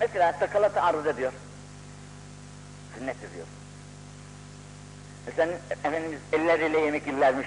Mesela 0.01 0.33
sakalatı 0.33 0.83
arz 0.83 1.07
ediyor. 1.07 1.33
Sünnettir 2.99 3.35
diyor. 3.35 3.47
Mesela 5.27 5.53
Efendimiz 5.71 6.19
elleriyle 6.33 6.79
yemek 6.79 7.07
yerlermiş. 7.07 7.47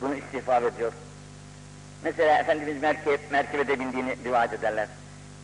Bunu 0.00 0.14
istifade 0.14 0.66
ediyor. 0.66 0.92
Mesela 2.04 2.38
Efendimiz 2.38 2.82
merkep, 2.82 3.32
merkebede 3.32 3.80
bindiğini 3.80 4.16
rivayet 4.24 4.52
ederler. 4.52 4.88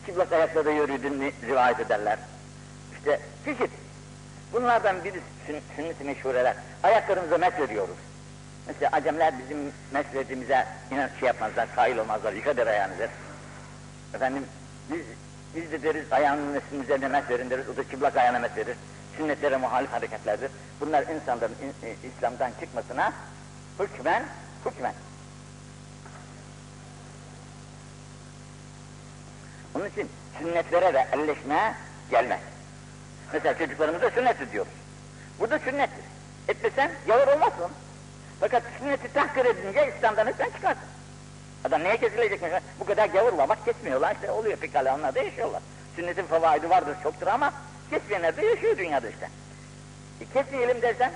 Çıplak 0.05 0.31
ayakla 0.31 0.65
da 0.65 0.71
yürüdüğünü 0.71 1.31
rivayet 1.47 1.79
ederler. 1.79 2.17
İşte 2.97 3.19
çeşit. 3.45 3.71
Bunlardan 4.53 5.03
biri 5.03 5.19
sünnet-i 5.75 6.03
meşhureler. 6.03 6.55
Ayaklarımıza 6.83 7.37
mesvediyoruz. 7.37 7.95
Mesela 8.67 8.89
acemler 8.91 9.33
bizim 9.39 9.57
mesvedimize 9.91 10.65
inan 10.91 11.09
şey 11.19 11.27
yapmazlar, 11.27 11.67
sahil 11.75 11.97
olmazlar, 11.97 12.33
yıkadır 12.33 12.67
ayağınızı. 12.67 13.07
Efendim 14.13 14.45
biz, 14.91 15.05
biz 15.55 15.71
de 15.71 15.83
deriz 15.83 16.13
ayağının 16.13 16.55
üstünün 16.55 16.83
üzerine 16.83 17.07
mesverin 17.07 17.49
deriz, 17.49 17.69
o 17.69 17.77
da 17.77 17.89
çıplak 17.89 18.17
ayağına 18.17 18.39
mesverir. 18.39 18.77
Sünnetlere 19.17 19.57
muhalif 19.57 19.91
hareketlerdir. 19.91 20.51
Bunlar 20.81 21.07
insanların 21.07 21.55
in, 21.61 21.87
e, 21.87 21.95
İslam'dan 22.07 22.51
çıkmasına 22.59 23.13
hükmen, 23.79 24.23
hükmen. 24.65 24.93
Onun 29.75 29.89
için 29.89 30.09
sünnetlere 30.39 30.93
de 30.93 31.07
elleşme 31.13 31.75
gelmez. 32.11 32.39
Mesela 33.33 33.57
çocuklarımıza 33.57 34.09
sünnet 34.09 34.51
diyoruz. 34.51 34.71
Bu 35.39 35.49
da 35.49 35.59
sünnettir. 35.59 36.03
Etmesen 36.47 36.91
yavur 37.07 37.27
olmazsın. 37.27 37.71
Fakat 38.39 38.63
sünneti 38.79 39.13
tahkir 39.13 39.45
edince 39.45 39.93
İslam'dan 39.97 40.27
hepten 40.27 40.49
çıkarsın. 40.49 40.83
Adam 41.63 41.83
neye 41.83 41.97
kesilecek 41.97 42.41
mesela? 42.41 42.61
Bu 42.79 42.85
kadar 42.85 43.05
gavurla 43.05 43.49
bak 43.49 43.65
kesmiyorlar 43.65 44.15
işte 44.15 44.31
oluyor 44.31 44.57
pekala 44.57 44.95
onlar 44.95 45.15
da 45.15 45.19
yaşıyorlar. 45.19 45.61
Sünnetin 45.95 46.25
favaidi 46.25 46.69
vardır 46.69 46.95
çoktur 47.03 47.27
ama 47.27 47.53
kesmeyenler 47.93 48.37
de 48.37 48.45
yaşıyor 48.45 48.77
dünyada 48.77 49.09
işte. 49.09 49.29
E, 50.21 50.25
kesmeyelim 50.33 50.81
dersen 50.81 51.11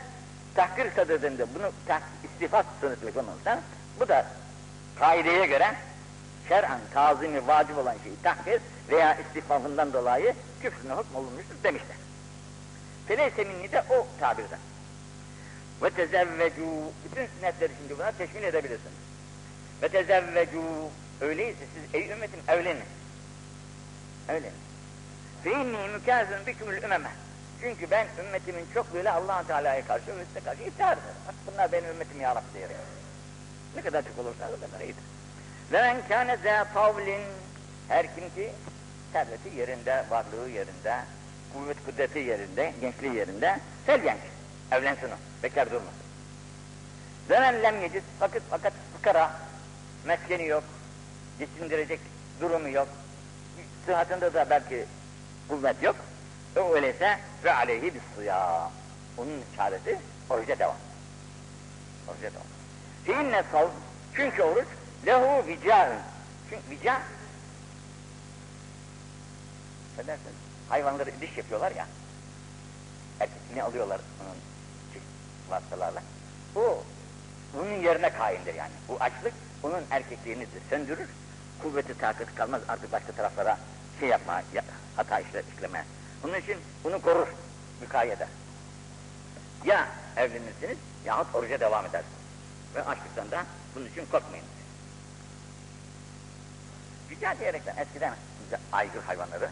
tahkir 0.55 0.91
sadedinde 0.95 1.45
bunu 1.55 1.71
tah 1.87 2.01
istifat 2.23 2.65
sünnetli 2.81 3.13
konulursan 3.13 3.59
bu 3.99 4.07
da 4.07 4.25
kaideye 4.99 5.45
göre 5.45 5.75
şer'an 6.49 6.79
tazimi 6.93 7.47
vacip 7.47 7.77
olan 7.77 7.95
şeyi 8.03 8.15
tahkir 8.23 8.61
veya 8.89 9.15
istifafından 9.15 9.93
dolayı 9.93 10.33
küfrüne 10.61 10.93
hükmolunmuştur 10.93 11.55
demişler. 11.63 11.97
Feleyse 13.07 13.45
de 13.71 13.83
o 13.89 14.07
tabirden. 14.19 14.59
Ve 15.83 15.89
tezevvecu, 15.89 16.91
bütün 17.05 17.27
sünnetleri 17.27 17.71
şimdi 17.79 17.99
buna 17.99 18.11
teşmil 18.11 18.43
edebilirsiniz. 18.43 18.97
Ve 19.81 19.89
tezevvecu, 19.89 20.61
öyleyse 21.21 21.65
siz 21.75 22.01
ey 22.01 22.11
ümmetim 22.11 22.39
evlenin. 22.47 22.83
Evlenin. 24.29 24.66
İnni 25.47 25.88
mükâzın 25.93 26.45
bikümül 26.47 26.83
ümeme. 26.83 27.10
Çünkü 27.62 27.91
ben 27.91 28.07
ümmetimin 28.19 28.65
çokluğuyla 28.73 29.15
allah 29.15 29.43
Teala'ya 29.47 29.88
karşı, 29.88 30.12
ümmete 30.12 30.39
karşı 30.39 30.63
iftihar 30.63 30.93
ederim. 30.93 31.15
Bak 31.27 31.36
bunlar 31.47 31.71
benim 31.71 31.89
ümmetim 31.89 32.21
ya 32.21 32.36
Rabbi 32.36 32.53
diyerek. 32.53 32.75
Ne 33.75 33.81
kadar 33.81 34.03
çok 34.03 34.19
olursa 34.19 34.49
o 34.57 34.71
kadar 34.71 34.79
iyidir. 34.86 35.03
Ve 35.71 35.81
men 35.81 35.97
kâne 36.07 36.38
zâ 36.38 36.63
tavlin, 36.73 37.21
her 37.88 38.15
kim 38.15 38.29
ki 38.29 38.51
serveti 39.13 39.49
yerinde, 39.57 40.03
varlığı 40.10 40.49
yerinde, 40.49 40.95
kuvvet 41.53 41.77
kudreti 41.86 42.19
yerinde, 42.19 42.73
gençliği 42.81 43.15
yerinde, 43.15 43.60
fel 43.86 44.01
genç. 44.01 44.19
Evlensin 44.71 45.07
o, 45.07 45.43
bekar 45.43 45.65
durmasın. 45.65 46.07
Ve 47.29 47.39
men 47.39 47.63
lem 47.63 47.81
yecid, 47.81 48.03
fakat, 48.19 48.41
fakat 48.49 48.73
fıkara, 48.97 49.31
meskeni 50.05 50.47
yok, 50.47 50.63
geçindirecek 51.39 51.99
durumu 52.41 52.69
yok, 52.69 52.88
sıhhatında 53.86 54.33
da 54.33 54.49
belki 54.49 54.86
kuvvet 55.47 55.83
yok, 55.83 55.95
o 56.57 56.73
öyleyse 56.73 57.19
ve 57.43 57.53
aleyhi 57.53 57.95
bis 57.95 58.01
sıyam. 58.15 58.71
Onun 59.17 59.43
çaresi 59.55 59.99
oruca 60.29 60.60
devam. 60.60 60.75
Oruca 62.07 62.31
devam. 62.33 62.47
Feinne 63.05 63.43
savm, 63.51 63.71
çünkü 64.15 64.43
oruç 64.43 64.67
lehu 65.05 65.47
vicahın. 65.47 65.97
Çünkü 66.49 66.69
vicah, 66.69 67.01
ne 69.97 70.07
dersin? 70.07 70.31
Hayvanları 70.69 71.12
diş 71.21 71.38
yapıyorlar 71.38 71.71
ya, 71.71 71.88
erkekliğini 73.19 73.63
alıyorlar 73.63 74.01
onun 74.21 74.38
vasıtalarla. 75.49 76.03
O, 76.55 76.83
bunun 77.53 77.81
yerine 77.81 78.13
kaindir 78.13 78.55
yani. 78.55 78.71
Bu 78.88 78.97
açlık 78.99 79.33
onun 79.63 79.83
erkekliğini 79.91 80.47
söndürür, 80.69 81.10
kuvveti 81.62 81.97
takati 81.97 82.36
kalmaz 82.36 82.62
artık 82.67 82.91
başka 82.91 83.12
taraflara 83.12 83.57
şey 83.99 84.10
yapma, 84.10 84.41
hata 84.95 85.19
işle, 85.19 85.43
işleme. 85.55 85.86
Onun 86.25 86.33
için 86.33 86.57
bunu 86.83 87.01
korur, 87.01 87.27
mükayede. 87.81 88.27
Ya 89.65 89.88
evlenirsiniz 90.17 90.77
yahut 91.05 91.36
oruca 91.36 91.60
devam 91.60 91.86
edersiniz. 91.86 92.17
Ve 92.75 92.83
açlıktan 92.83 93.31
da 93.31 93.45
bunun 93.75 93.86
için 93.86 94.05
korkmayın. 94.12 94.45
Rica 97.10 97.39
diyerekten 97.39 97.75
eskiden 97.77 98.13
aygır 98.71 99.03
hayvanları 99.03 99.49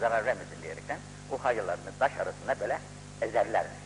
zarar 0.00 0.26
vermesin 0.26 0.62
diyerekten 0.62 0.98
o 1.30 1.44
hayırlarını 1.44 1.90
taş 1.98 2.12
arasında 2.12 2.60
böyle 2.60 2.78
ezerlermiş. 3.20 3.78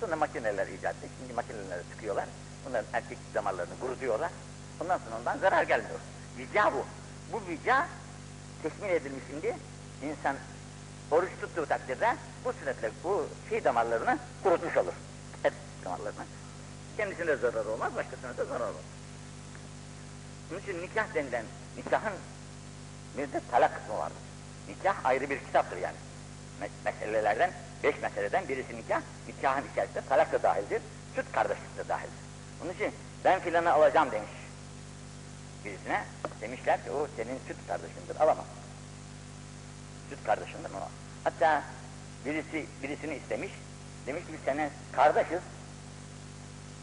Sonra 0.00 0.16
makineler 0.16 0.66
icat 0.66 0.94
etti. 0.96 1.08
Şimdi 1.18 1.32
makineleri 1.32 1.82
sıkıyorlar. 1.92 2.24
Bunların 2.66 2.86
erkek 2.92 3.18
damarlarını 3.34 3.80
kurutuyorlar. 3.80 4.30
Ondan 4.80 4.98
sonra 4.98 5.16
ondan 5.20 5.38
zarar 5.38 5.62
gelmiyor. 5.62 6.00
Vica 6.38 6.72
bu. 6.72 6.84
Bu 7.32 7.48
vica 7.48 7.86
teşmil 8.62 8.90
edilmiş 8.90 9.22
şimdi. 9.30 9.56
İnsan 10.02 10.36
oruç 11.10 11.30
tuttuğu 11.40 11.66
takdirde 11.66 12.16
bu 12.44 12.52
suretle 12.52 12.90
bu 13.04 13.26
şey 13.48 13.64
damarlarını 13.64 14.18
kurutmuş 14.42 14.76
olur. 14.76 14.92
Et 15.44 15.52
damarlarını. 15.84 16.24
Kendisine 16.96 17.36
zarar 17.36 17.66
olmaz, 17.66 17.96
başkasına 17.96 18.36
da 18.36 18.44
zarar 18.44 18.64
olur. 18.64 18.84
Bunun 20.50 20.60
için 20.60 20.82
nikah 20.82 21.14
denilen, 21.14 21.44
nikahın 21.76 22.12
bir 23.18 23.32
de 23.32 23.40
talak 23.50 23.76
kısmı 23.76 23.98
vardır. 23.98 24.18
Nikah 24.68 25.04
ayrı 25.04 25.30
bir 25.30 25.38
kitaptır 25.38 25.76
yani. 25.76 25.96
meselelerden, 26.84 27.52
beş 27.82 28.02
meseleden 28.02 28.48
birisi 28.48 28.76
nikah, 28.76 29.00
nikahın 29.28 29.64
içerisinde 29.72 30.00
talak 30.08 30.32
da 30.32 30.42
dahildir, 30.42 30.82
süt 31.14 31.32
kardeşlik 31.32 31.78
de 31.78 31.88
dahildir. 31.88 32.20
Bunun 32.62 32.72
için 32.72 32.94
ben 33.24 33.40
filanı 33.40 33.72
alacağım 33.72 34.10
demiş 34.10 34.39
birisine. 35.64 36.04
Demişler 36.40 36.84
ki 36.84 36.90
o 36.90 37.06
senin 37.16 37.38
süt 37.48 37.56
kardeşindir, 37.68 38.20
alamaz. 38.20 38.44
Süt 40.10 40.24
kardeşindir 40.26 40.70
o. 40.70 40.88
Hatta 41.24 41.62
birisi 42.26 42.66
birisini 42.82 43.14
istemiş, 43.14 43.52
demiş 44.06 44.26
ki 44.26 44.32
biz 44.32 44.40
seninle 44.44 44.70
kardeşiz. 44.92 45.40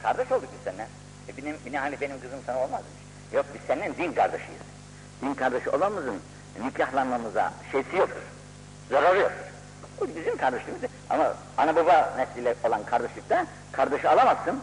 Kardeş 0.02 0.32
olduk 0.32 0.50
biz 0.54 0.64
seninle. 0.64 0.88
E 1.30 1.38
benim, 1.38 1.58
binaenli 1.66 2.02
benim 2.02 2.22
kızım 2.22 2.40
sana 2.46 2.58
olmaz 2.60 2.82
demiş. 2.82 3.34
Yok 3.34 3.46
biz 3.54 3.62
seninle 3.68 3.98
din 3.98 4.14
kardeşiyiz. 4.14 4.62
Din 5.22 5.34
kardeşi 5.34 5.70
olamazın 5.70 6.22
nikahlanmamıza 6.64 7.54
şeysi 7.72 7.96
yoktur. 7.96 8.22
Zararı 8.90 9.20
yoktur. 9.20 9.46
O 10.02 10.08
bizim 10.08 10.38
kardeşliğimiz. 10.38 10.90
Ama 11.10 11.34
ana 11.58 11.76
baba 11.76 12.14
nesliyle 12.18 12.56
olan 12.64 12.86
kardeşlikte 12.86 13.46
kardeşi 13.72 14.10
alamazsın. 14.10 14.62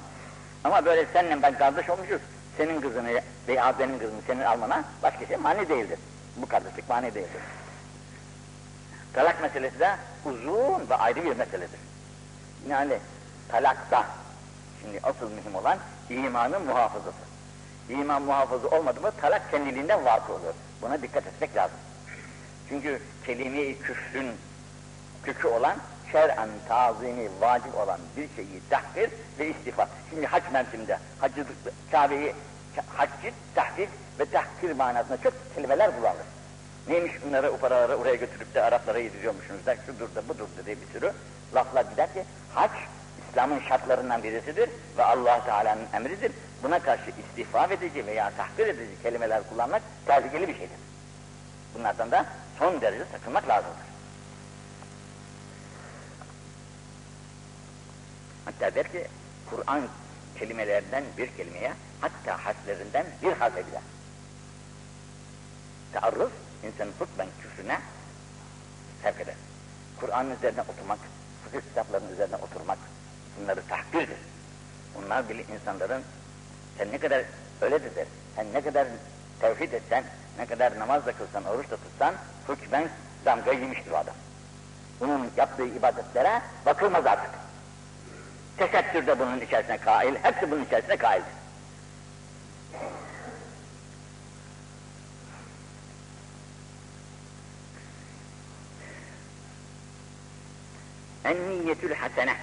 Ama 0.65 0.85
böyle 0.85 1.07
seninle 1.13 1.43
ben 1.43 1.59
kardeş 1.59 1.91
olmuşuz. 1.91 2.21
Senin 2.57 2.81
kızını 2.81 3.21
veya 3.49 3.79
benim 3.79 3.99
kızımı 3.99 4.23
senin 4.27 4.41
almana 4.41 4.85
başka 5.03 5.27
şey 5.27 5.37
mani 5.37 5.69
değildir. 5.69 5.99
Bu 6.37 6.47
kardeşlik 6.47 6.89
mani 6.89 7.15
değildir. 7.15 7.41
Talak 9.13 9.43
meselesi 9.43 9.81
de 9.81 9.97
uzun 10.25 10.91
ve 10.91 10.95
ayrı 10.95 11.25
bir 11.25 11.37
meseledir. 11.37 11.81
Yani 12.69 12.99
talakta 13.49 14.07
şimdi 14.83 15.01
asıl 15.03 15.31
mühim 15.31 15.55
olan 15.55 15.79
imanın 16.11 16.67
muhafazası. 16.67 17.25
İman 17.89 18.23
muhafazı 18.23 18.69
olmadı 18.69 19.01
mı 19.01 19.11
talak 19.21 19.51
kendiliğinden 19.51 20.05
vakı 20.05 20.33
olur. 20.33 20.55
Buna 20.83 21.03
dikkat 21.03 21.27
etmek 21.27 21.57
lazım. 21.57 21.77
Çünkü 22.69 23.03
kelime-i 23.27 23.79
küfrün 23.79 24.27
kökü 25.25 25.49
olan 25.49 25.77
şer'en 26.15 26.49
tazimi 26.69 27.29
vacip 27.41 27.75
olan 27.75 27.99
bir 28.17 28.29
şeyi 28.37 28.61
tahkir 28.71 29.11
ve 29.39 29.49
istifa. 29.49 29.89
Şimdi 30.11 30.27
hac 30.27 30.43
mevsiminde 30.53 30.99
hacı, 31.21 31.45
Kabe'yi 31.91 32.35
haccı, 32.97 33.33
tahkir 33.55 33.89
ve 34.19 34.25
tahkir 34.25 34.73
manasında 34.73 35.17
çok 35.17 35.33
kelimeler 35.55 35.97
kullanılır. 35.97 36.27
Neymiş 36.89 37.13
bunları 37.27 37.53
o 37.53 37.57
paraları 37.57 37.97
oraya 37.97 38.15
götürüp 38.15 38.55
de 38.55 38.63
Araplara 38.63 38.99
yediriyormuşsunuz 38.99 39.67
da 39.67 39.77
şudur 39.87 40.15
da 40.15 40.29
budur 40.29 40.47
da 40.59 40.67
diye 40.67 40.77
bir 40.81 40.87
sürü 40.93 41.13
laflar 41.55 41.85
gider 41.85 42.13
ki 42.13 42.25
hac 42.55 42.71
İslam'ın 43.31 43.61
şartlarından 43.69 44.23
birisidir 44.23 44.71
ve 44.99 45.05
Allah 45.05 45.45
Teala'nın 45.45 45.87
emridir. 45.93 46.33
Buna 46.63 46.79
karşı 46.79 47.11
istifam 47.11 47.73
edici 47.73 48.07
veya 48.07 48.33
tahkir 48.37 48.67
edici 48.67 49.03
kelimeler 49.03 49.43
kullanmak 49.49 49.83
tehlikeli 50.07 50.49
bir 50.49 50.55
şeydir. 50.55 50.79
Bunlardan 51.75 52.11
da 52.11 52.27
son 52.59 52.81
derece 52.81 53.05
sakınmak 53.13 53.49
lazımdır. 53.49 53.94
Hatta 58.45 58.75
der 58.75 58.93
ki 58.93 59.07
Kur'an 59.51 59.83
kelimelerinden 60.39 61.05
bir 61.19 61.27
kelimeye 61.37 61.73
hatta 62.01 62.45
harflerinden 62.45 63.07
bir 63.23 63.33
harfe 63.33 63.67
bile. 63.67 63.81
Taarruz 65.93 66.33
insanın 66.63 66.93
hutben 66.99 67.29
küfrüne 67.43 67.81
sevk 69.03 69.21
eder. 69.21 69.35
Kur'an'ın 70.01 70.37
üzerine 70.37 70.61
oturmak, 70.61 70.99
fıkıh 71.45 71.61
kitaplarının 71.69 72.13
üzerine 72.13 72.37
oturmak 72.37 72.79
bunları 73.41 73.63
tahkirdir. 73.69 74.19
Bunlar 74.95 75.29
bile 75.29 75.45
insanların 75.55 76.03
sen 76.79 76.93
ne 76.93 76.99
kadar 76.99 77.25
öyledir 77.61 77.97
der. 77.97 78.07
Sen 78.37 78.47
ne 78.53 78.61
kadar 78.61 78.87
tevhid 79.41 79.73
etsen, 79.73 80.05
ne 80.39 80.47
kadar 80.47 80.79
namaz 80.79 81.07
da 81.07 81.13
kılsan, 81.13 81.45
oruç 81.45 81.71
da 81.71 81.77
tutsan, 81.77 82.15
hükmen 82.49 82.89
damga 83.25 83.53
yemiştir 83.53 83.91
o 83.91 83.97
adam. 83.97 84.15
Bunun 85.01 85.31
yaptığı 85.37 85.67
ibadetlere 85.67 86.43
bakılmaz 86.67 87.07
artık. 87.07 87.44
Tesettür 88.57 89.07
de 89.07 89.19
bunun 89.19 89.41
içerisine 89.41 89.79
kail, 89.79 90.15
hepsi 90.23 90.51
bunun 90.51 90.65
içerisine 90.65 90.97
kaildir. 90.97 91.33
En 101.25 101.37
niyetül 101.51 101.95
hasene. 101.95 102.37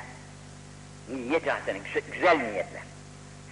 Niyet 1.10 1.47
hasene, 1.47 1.80
güzel 2.13 2.38
niyetler. 2.38 2.82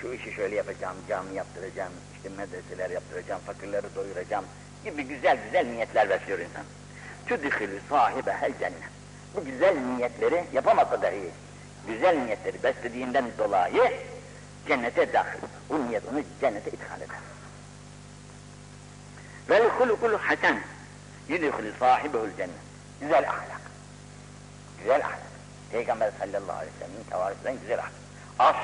Şu 0.02 0.13
işi 0.13 0.32
şöyle 0.32 0.56
yapacağım, 0.56 0.95
cami 1.10 1.36
yaptıracağım, 1.36 1.93
işte 2.15 2.30
medreseler 2.30 2.89
yaptıracağım, 2.89 3.41
fakirleri 3.45 3.95
doyuracağım 3.95 4.45
gibi 4.84 5.04
güzel 5.04 5.38
güzel 5.45 5.67
niyetler 5.67 6.10
besliyor 6.10 6.39
insan. 6.39 6.63
Tüdhülü 7.26 7.80
sahibe 7.89 8.34
hel 8.34 8.52
cennet. 8.60 8.82
Bu 9.36 9.45
güzel 9.45 9.78
niyetleri 9.78 10.43
yapamasa 10.54 11.02
dahi 11.02 11.30
güzel 11.89 12.17
niyetleri 12.17 12.63
beslediğinden 12.63 13.25
dolayı 13.38 13.93
cennete 14.67 15.13
dahil. 15.13 15.39
Bu 15.69 15.88
niyet 15.88 16.04
onu 16.12 16.21
cennete 16.41 16.71
ithal 16.71 17.02
eder. 17.02 17.17
Vel 19.49 19.69
hulukul 19.69 20.17
hasen 20.17 20.62
yudhülü 21.30 21.73
sahibehül 21.80 22.38
cennet. 22.38 22.56
Güzel 23.02 23.30
ahlak. 23.30 23.62
Güzel 24.80 25.06
ahlak. 25.06 25.30
Peygamber 25.71 26.12
sallallahu 26.19 26.58
aleyhi 26.58 26.73
ve 26.75 26.86
sellem'in 26.86 27.04
tevarisinden 27.10 27.60
güzel 27.62 27.80
ahlak. 27.80 27.91
Af, 28.39 28.56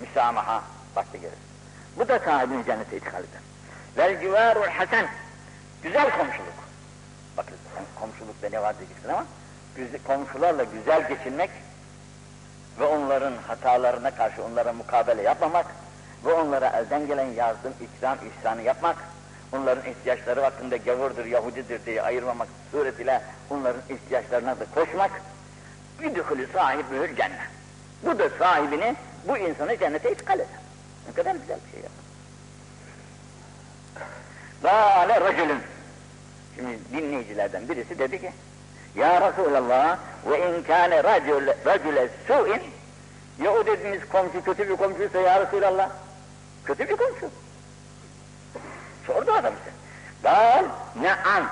müsamaha, 0.00 0.62
başta 0.96 1.18
gelir. 1.18 1.38
Bu 1.96 2.08
da 2.08 2.18
sahibini 2.18 2.64
cennete 2.64 2.96
ithal 2.96 3.20
eder. 3.20 3.42
Vel 3.96 4.20
civarul 4.20 4.68
hasen, 4.68 5.06
güzel 5.82 6.10
komşuluk. 6.10 6.54
Bakın 7.36 7.56
sen 7.74 7.84
komşulukta 8.00 8.48
ne 8.48 8.62
var 8.62 8.78
diyeceksin 8.78 9.08
ama 9.08 9.24
komşularla 10.06 10.64
güzel 10.64 11.08
geçinmek 11.08 11.50
ve 12.80 12.84
onların 12.84 13.32
hatalarına 13.48 14.10
karşı 14.10 14.44
onlara 14.44 14.72
mukabele 14.72 15.22
yapmamak 15.22 15.66
ve 16.24 16.32
onlara 16.32 16.66
elden 16.66 17.06
gelen 17.06 17.26
yardım, 17.26 17.74
ikram, 17.80 18.18
ihsanı 18.28 18.62
yapmak, 18.62 18.96
onların 19.52 19.90
ihtiyaçları 19.90 20.40
hakkında 20.40 20.76
gavurdur, 20.76 21.24
Yahudidir 21.24 21.86
diye 21.86 22.02
ayırmamak 22.02 22.48
suretiyle 22.70 23.22
onların 23.50 23.82
ihtiyaçlarına 23.88 24.60
da 24.60 24.64
koşmak, 24.74 25.10
yüdühülü 26.00 26.48
sahibühül 26.52 27.16
cennet. 27.16 27.40
Bu 28.02 28.18
da 28.18 28.28
sahibini, 28.38 28.96
bu 29.28 29.38
insanı 29.38 29.78
cennete 29.78 30.12
itkal 30.12 30.36
eder. 30.36 30.46
Ne 31.08 31.14
kadar 31.14 31.34
güzel 31.34 31.58
bir 31.66 31.72
şey 31.72 31.80
ya. 31.80 31.88
Zâle 34.62 35.20
racülün. 35.20 35.58
Şimdi 36.56 36.78
dinleyicilerden 36.92 37.68
birisi 37.68 37.98
dedi 37.98 38.20
ki, 38.20 38.32
Ya 38.96 39.20
Resulallah 39.20 39.98
ve 40.26 40.38
in 40.38 40.62
kâne 40.62 41.04
racüle, 41.04 42.08
su'in 42.26 42.62
ya 43.44 43.52
o 43.52 43.66
dediğiniz 43.66 44.08
komşu 44.08 44.44
kötü 44.44 44.68
bir 44.68 44.76
komşuysa 44.76 45.20
ya 45.20 45.40
Resulallah. 45.40 45.90
Kötü 46.64 46.88
bir 46.88 46.96
komşu. 46.96 47.30
Sordu 49.06 49.32
adam 49.32 49.54
işte. 49.54 49.70
Gal 50.22 50.64
ne'an 51.02 51.44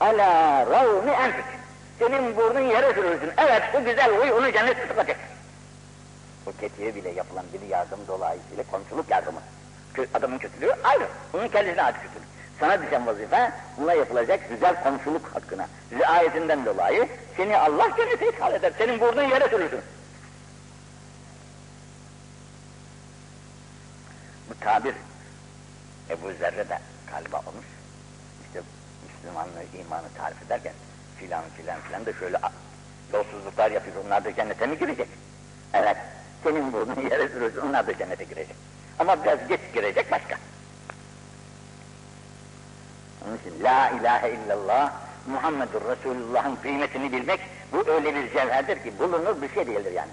ala 0.00 0.66
ravmi 0.66 1.10
enfik. 1.10 1.44
Senin 1.98 2.36
burnun 2.36 2.60
yere 2.60 2.94
sürürsün. 2.94 3.30
Evet 3.36 3.62
bu 3.74 3.84
güzel 3.84 4.16
huy 4.16 4.32
onu 4.32 4.52
cennet 4.52 4.88
tutacak. 4.88 5.16
O 6.46 6.50
kötüye 6.60 6.94
bile 6.94 7.10
yapılan 7.10 7.44
bir 7.52 7.68
yardım 7.68 8.00
dolayısıyla 8.08 8.64
komşuluk 8.70 9.10
yardımı. 9.10 9.40
Adamın 10.14 10.38
kötülüğü 10.38 10.72
ayrı. 10.84 11.06
Bunun 11.32 11.48
kendisine 11.48 11.82
ait 11.82 11.96
kötülük. 11.96 12.28
Sana 12.60 12.82
düşen 12.82 13.06
vazife 13.06 13.52
buna 13.76 13.94
yapılacak 13.94 14.48
güzel 14.48 14.82
komşuluk 14.82 15.34
hakkına. 15.34 15.66
Riayetinden 15.92 16.66
dolayı 16.66 17.08
seni 17.36 17.56
Allah 17.56 17.88
cennete 17.96 18.28
ithal 18.28 18.54
eder. 18.54 18.72
Senin 18.78 19.00
burnun 19.00 19.22
yere 19.22 19.48
sürürsün. 19.48 19.80
Bu 24.50 24.64
tabir 24.64 24.94
Ebu 26.10 26.32
Zerre 26.32 26.68
de 26.68 26.78
galiba 27.12 27.36
olmuş. 27.36 27.66
İşte 28.46 28.62
Müslümanlığı, 29.06 29.64
imanı 29.80 30.06
tarif 30.18 30.42
ederken 30.42 30.72
filan 31.18 31.42
filan 31.56 31.80
filan 31.80 32.06
da 32.06 32.12
şöyle 32.12 32.38
yolsuzluklar 33.12 33.70
yapıyor. 33.70 33.96
Onlar 34.06 34.24
da 34.24 34.34
cennete 34.34 34.66
mi 34.66 34.78
girecek? 34.78 35.08
Evet. 35.74 35.96
Senin 36.44 36.72
burnun 36.72 37.10
yere 37.10 37.28
sürürsün. 37.28 37.60
Onlar 37.60 37.86
da 37.86 37.98
cennete 37.98 38.24
girecek. 38.24 38.56
Ama 38.98 39.24
biraz 39.24 39.48
geç 39.48 39.60
girecek 39.74 40.12
başka. 40.12 40.36
Onun 43.28 43.36
için 43.36 43.64
La 43.64 43.90
ilahe 43.90 44.30
illallah 44.30 44.92
Muhammedur 45.26 45.80
Resulullah'ın 45.88 46.56
kıymetini 46.56 47.12
bilmek 47.12 47.40
bu 47.72 47.90
öyle 47.90 48.14
bir 48.14 48.32
cevherdir 48.32 48.82
ki 48.82 48.98
bulunur 48.98 49.42
bir 49.42 49.48
şey 49.54 49.66
değildir 49.66 49.92
yani. 49.92 50.10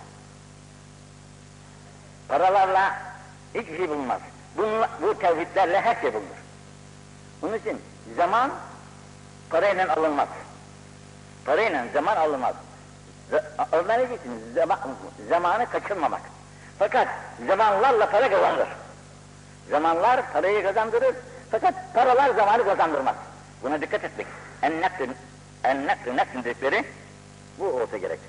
Paralarla 2.27 2.95
hiçbir 3.53 3.77
şey 3.77 3.89
bulunmaz. 3.89 4.21
Bunla, 4.57 4.89
bu 5.01 5.19
tevhidlerle 5.19 5.81
her 5.81 6.01
şey 6.01 6.13
bulunur. 6.13 6.37
Bunun 7.41 7.53
için 7.53 7.81
zaman 8.17 8.51
parayla 9.49 9.93
alınmaz. 9.95 10.27
Parayla 11.45 11.85
zaman 11.93 12.15
alınmaz. 12.15 12.55
Onlar 13.73 13.99
ne 13.99 14.03
için? 14.03 14.53
Zaman, 14.55 14.79
zamanı 15.29 15.69
kaçırmamak. 15.69 16.21
Fakat 16.79 17.07
zamanlarla 17.47 18.09
para 18.09 18.29
kazanır. 18.29 18.67
Zamanlar 19.69 20.33
parayı 20.33 20.63
kazandırır. 20.63 21.15
Fakat 21.51 21.93
paralar 21.93 22.35
zamanı 22.35 22.65
kazandırmaz. 22.65 23.15
Buna 23.63 23.81
dikkat 23.81 24.03
etmek. 24.03 24.27
En 24.61 24.81
nakl, 24.81 25.03
en 25.63 25.87
nakl, 25.87 26.15
nakl 26.15 26.43
dedikleri 26.43 26.85
bu 27.59 27.65
olsa 27.65 27.97
gerek. 27.97 28.19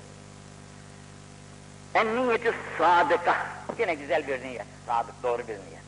En 1.93 2.15
niyeti 2.15 2.53
sadıka. 2.77 3.35
Yine 3.79 3.93
güzel 3.93 4.27
bir 4.27 4.43
niyet. 4.43 4.65
Sadık, 4.87 5.23
doğru 5.23 5.41
bir 5.41 5.47
niyet. 5.47 5.87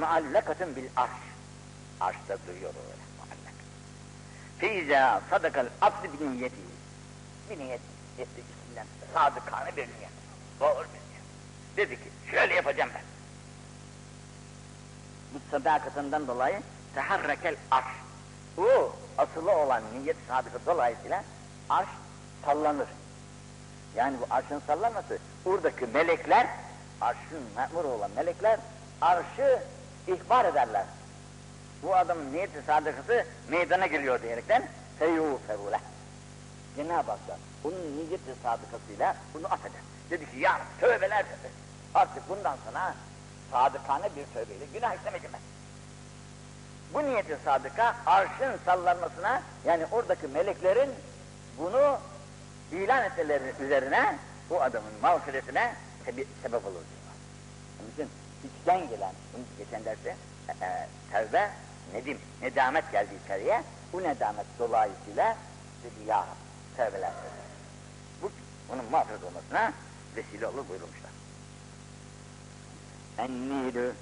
Muallakatın 0.00 0.76
bil 0.76 0.84
arş. 0.96 1.10
Arşta 2.00 2.36
duruyor 2.46 2.74
öyle 2.74 3.02
muallak. 3.18 3.54
Feyza 4.58 5.20
sadakal 5.30 5.66
abdi 5.80 6.08
bir 6.20 6.26
niyeti. 6.26 6.56
Bir 7.50 7.58
niyet 7.58 7.80
içinden. 8.18 8.86
Sadıkane 9.14 9.70
bir 9.76 9.82
niyet. 9.82 10.12
Doğru 10.60 10.84
bir 10.84 11.02
niyet. 11.08 11.22
Dedi 11.76 11.96
ki 11.96 12.10
şöyle 12.30 12.54
yapacağım 12.54 12.90
ben. 12.94 13.11
Bu 15.34 15.38
sadakatından 15.50 16.26
dolayı 16.26 16.60
teharrekel 16.94 17.56
arş. 17.70 17.86
O 18.58 18.92
asılı 19.18 19.56
olan 19.56 19.82
niyet 19.94 20.16
sadıkı 20.28 20.58
dolayısıyla 20.66 21.24
arş 21.70 21.88
sallanır. 22.44 22.88
Yani 23.96 24.16
bu 24.20 24.34
arşın 24.34 24.62
sallanması, 24.66 25.18
buradaki 25.44 25.86
melekler, 25.86 26.46
arşın 27.00 27.42
memur 27.56 27.84
olan 27.84 28.10
melekler, 28.16 28.58
arşı 29.00 29.62
ihbar 30.06 30.44
ederler. 30.44 30.84
Bu 31.82 31.96
adamın 31.96 32.32
niyeti 32.32 32.62
sadıkası 32.66 33.26
meydana 33.48 33.86
geliyor 33.86 34.22
diyerekten 34.22 34.68
feyyû 35.00 35.36
fevûle. 35.48 35.80
Cenab-ı 36.76 37.10
Hak 37.10 37.28
da 37.28 37.38
onun 37.64 37.96
niyeti 37.96 38.34
sadıkasıyla 38.42 39.16
bunu 39.34 39.46
affeder. 39.46 39.80
Dedi 40.10 40.30
ki 40.30 40.38
ya 40.38 40.60
tövbeler. 40.80 41.24
Artık 41.94 42.28
bundan 42.28 42.56
sonra 42.64 42.94
sadıkane 43.52 44.04
bir 44.16 44.24
tövbeyle 44.34 44.64
günah 44.74 44.94
işlemeyeceğim 44.94 45.32
ben. 45.32 45.40
Bu 46.94 47.06
niyeti 47.06 47.36
sadıka 47.44 47.96
arşın 48.06 48.58
sallanmasına 48.64 49.42
yani 49.64 49.86
oradaki 49.92 50.26
meleklerin 50.26 50.90
bunu 51.58 51.98
ilan 52.72 53.04
etmeleri 53.04 53.52
üzerine 53.60 54.18
bu 54.50 54.62
adamın 54.62 54.92
mağfiretine 55.02 55.74
sebi, 56.04 56.26
sebep 56.42 56.66
olur 56.66 56.72
diyorlar. 56.72 57.16
Onun 57.80 57.90
için 57.90 58.10
içten 58.44 58.88
gelen, 58.88 59.12
geçen 59.58 59.84
derste 59.84 60.16
e, 60.48 60.64
e, 60.64 60.86
tevbe, 61.12 61.50
nedim, 61.94 62.18
nedamet 62.42 62.92
geldi 62.92 63.10
içeriye. 63.24 63.62
Bu 63.92 64.02
nedamet 64.02 64.46
dolayısıyla 64.58 65.36
dedi 65.84 66.08
ya 66.08 66.26
tevbeler. 66.76 67.12
Bu 68.22 68.30
onun 68.72 68.84
mağfiret 68.90 69.24
olmasına 69.24 69.72
vesile 70.16 70.46
olur 70.46 70.68
buyurmuşlar. 70.68 71.01
En-Nilü 73.22 73.92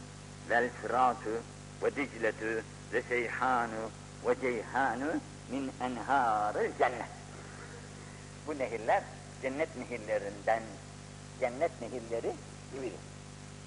vel 0.50 0.70
Fıratü 0.82 1.40
ve 1.82 1.96
Dicletü 1.96 2.64
ve 2.92 3.02
Seyhanu 3.02 3.90
ve 4.26 4.34
Ceyhanu 4.40 5.12
min 5.50 5.72
enhârı 5.80 6.70
cennet. 6.78 7.10
Bu 8.46 8.58
nehirler 8.58 9.02
cennet 9.42 9.76
nehirlerinden, 9.76 10.62
cennet 11.40 11.80
nehirleri 11.80 12.32
gibidir. 12.72 13.00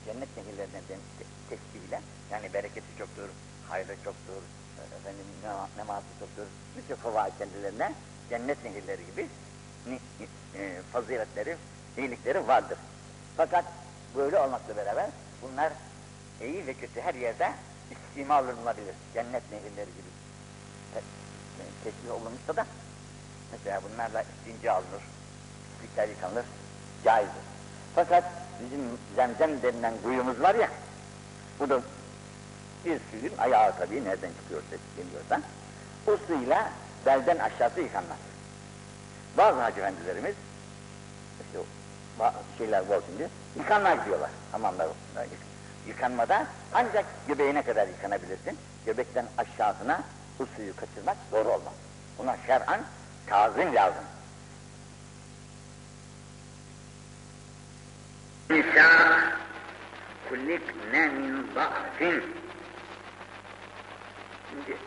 Cennet 0.06 0.38
nehirlerinden 0.38 0.82
te 0.88 1.26
teşbihle, 1.50 2.02
yani 2.32 2.54
bereketi 2.54 2.98
çoktur, 2.98 3.30
hayrı 3.70 3.96
çoktur, 3.96 4.42
efendim 5.00 5.26
neması 5.78 6.06
çoktur, 6.20 6.46
bütün 6.78 6.96
favaid 6.96 7.32
kendilerine 7.38 7.94
cennet 8.30 8.64
nehirleri 8.64 9.06
gibi 9.06 9.28
e, 10.56 10.82
faziletleri, 10.94 11.58
iyilikleri 11.98 12.48
vardır. 12.48 12.78
Fakat 13.38 13.66
böyle 14.16 14.40
olmakla 14.40 14.78
beraber 14.78 15.10
bunlar 15.44 15.74
iyi 16.42 16.68
ve 16.68 16.74
kötü 16.74 17.02
her 17.02 17.14
yerde 17.14 17.52
istimal 17.92 18.48
olunabilir. 18.48 18.96
Cennet 19.14 19.52
nehirleri 19.52 19.90
gibi 19.90 20.10
te, 20.94 21.00
e, 21.00 21.64
teşbih 21.84 22.12
olunmuşsa 22.12 22.56
da 22.56 22.66
mesela 23.52 23.82
bunlarla 23.84 24.22
istince 24.22 24.72
alınır, 24.72 25.04
pislikler 25.82 26.08
yıkanır, 26.08 26.46
caizdir. 27.04 27.44
Fakat 27.96 28.24
bizim 28.64 28.82
zemzem 29.16 29.62
denilen 29.62 29.94
kuyumuz 30.04 30.42
var 30.42 30.56
ya, 30.56 30.70
bu 31.60 31.70
da 31.70 31.82
bir 32.86 33.00
suyun 33.12 33.38
ayağı 33.38 33.78
tabii 33.78 34.04
nereden 34.04 34.32
çıkıyorsa 34.42 34.76
bilmiyorsa, 34.98 35.42
o 36.08 36.18
suyla 36.28 36.72
belden 37.06 37.38
aşağısı 37.38 37.82
yıkanmaz. 37.82 38.18
Bazı 39.38 39.62
hacı 39.62 39.80
efendilerimiz, 39.80 40.36
işte 41.42 41.60
şeyler 42.58 42.90
bol 42.90 43.02
şimdi, 43.06 43.30
yıkanmaz 43.58 44.06
diyorlar 44.06 44.30
hamamlar. 44.52 44.88
Yıkanmada 45.88 46.48
ancak 46.74 47.06
göbeğine 47.28 47.64
kadar 47.64 47.88
yıkanabilirsin. 47.88 48.58
Göbekten 48.86 49.26
aşağısına 49.38 50.04
bu 50.40 50.48
suyu 50.56 50.76
kaçırmak 50.76 51.18
doğru 51.32 51.50
olmaz. 51.50 51.74
Buna 52.18 52.38
şer'an 52.48 52.82
tazim 53.28 53.76
lazım. 53.76 54.04
Nisa 58.50 58.90
kulikne 60.30 61.08
min 61.08 61.54
za'fin 61.54 62.24
Şimdi 64.50 64.78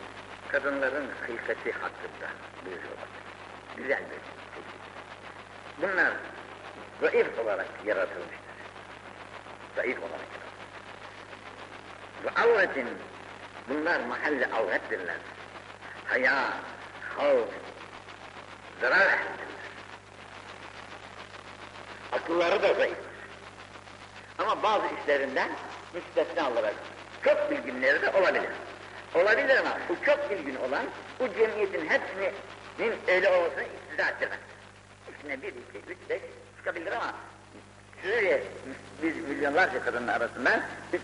kadınların 0.47 1.07
hılkati 1.27 1.71
hakkında 1.71 2.29
buyuruyorlar. 2.65 3.07
Güzel 3.77 3.99
bir 3.99 4.09
şey. 4.09 4.63
Bunlar 5.81 6.13
zayıf 7.01 7.39
olarak 7.39 7.67
yaratılmışlar. 7.85 8.37
Zayıf 9.75 9.99
olarak 9.99 10.27
yaratılmışlar. 10.33 10.47
Ve 12.23 12.29
avretin 12.41 12.87
bunlar 13.69 13.99
mahalle 13.99 14.45
avrettirler. 14.45 15.17
Haya, 16.05 16.53
havf, 17.17 17.49
zarar 18.81 19.07
ehlidirler. 19.07 19.47
Akılları 22.11 22.63
da 22.63 22.73
zayıf. 22.73 22.97
Ama 24.37 24.63
bazı 24.63 24.85
işlerinden 25.01 25.49
müstesna 25.93 26.51
olarak 26.51 26.73
çok 27.23 27.51
bilginleri 27.51 28.01
de 28.01 28.09
olabilir. 28.09 28.49
Olabilir 29.15 29.57
ama 29.57 29.77
bu 29.89 30.05
çok 30.05 30.29
bilgin 30.29 30.55
olan 30.55 30.85
bu 31.19 31.33
cemiyetin 31.33 31.89
hepsinin 31.89 32.33
öyle 33.07 33.29
olmasını 33.29 33.63
iktida 33.63 34.09
ettirmez. 34.09 34.39
İçine 35.19 35.41
bir, 35.41 35.47
iki, 35.47 35.91
üç, 35.91 35.97
beş 36.09 36.21
çıkabilir 36.67 36.91
ama 36.91 37.13
şöyle 38.03 38.43
biz 39.03 39.15
milyonlarca 39.17 39.83
kadının 39.83 40.07
arasında 40.07 40.61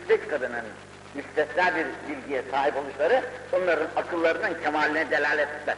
beş 0.09 0.19
kadının 0.29 0.65
müstesna 1.15 1.75
bir 1.75 1.85
bilgiye 2.09 2.43
sahip 2.51 2.77
oluşları 2.77 3.23
onların 3.51 3.87
akıllarının 3.95 4.61
kemaline 4.63 5.11
delalet 5.11 5.49
etmez. 5.49 5.77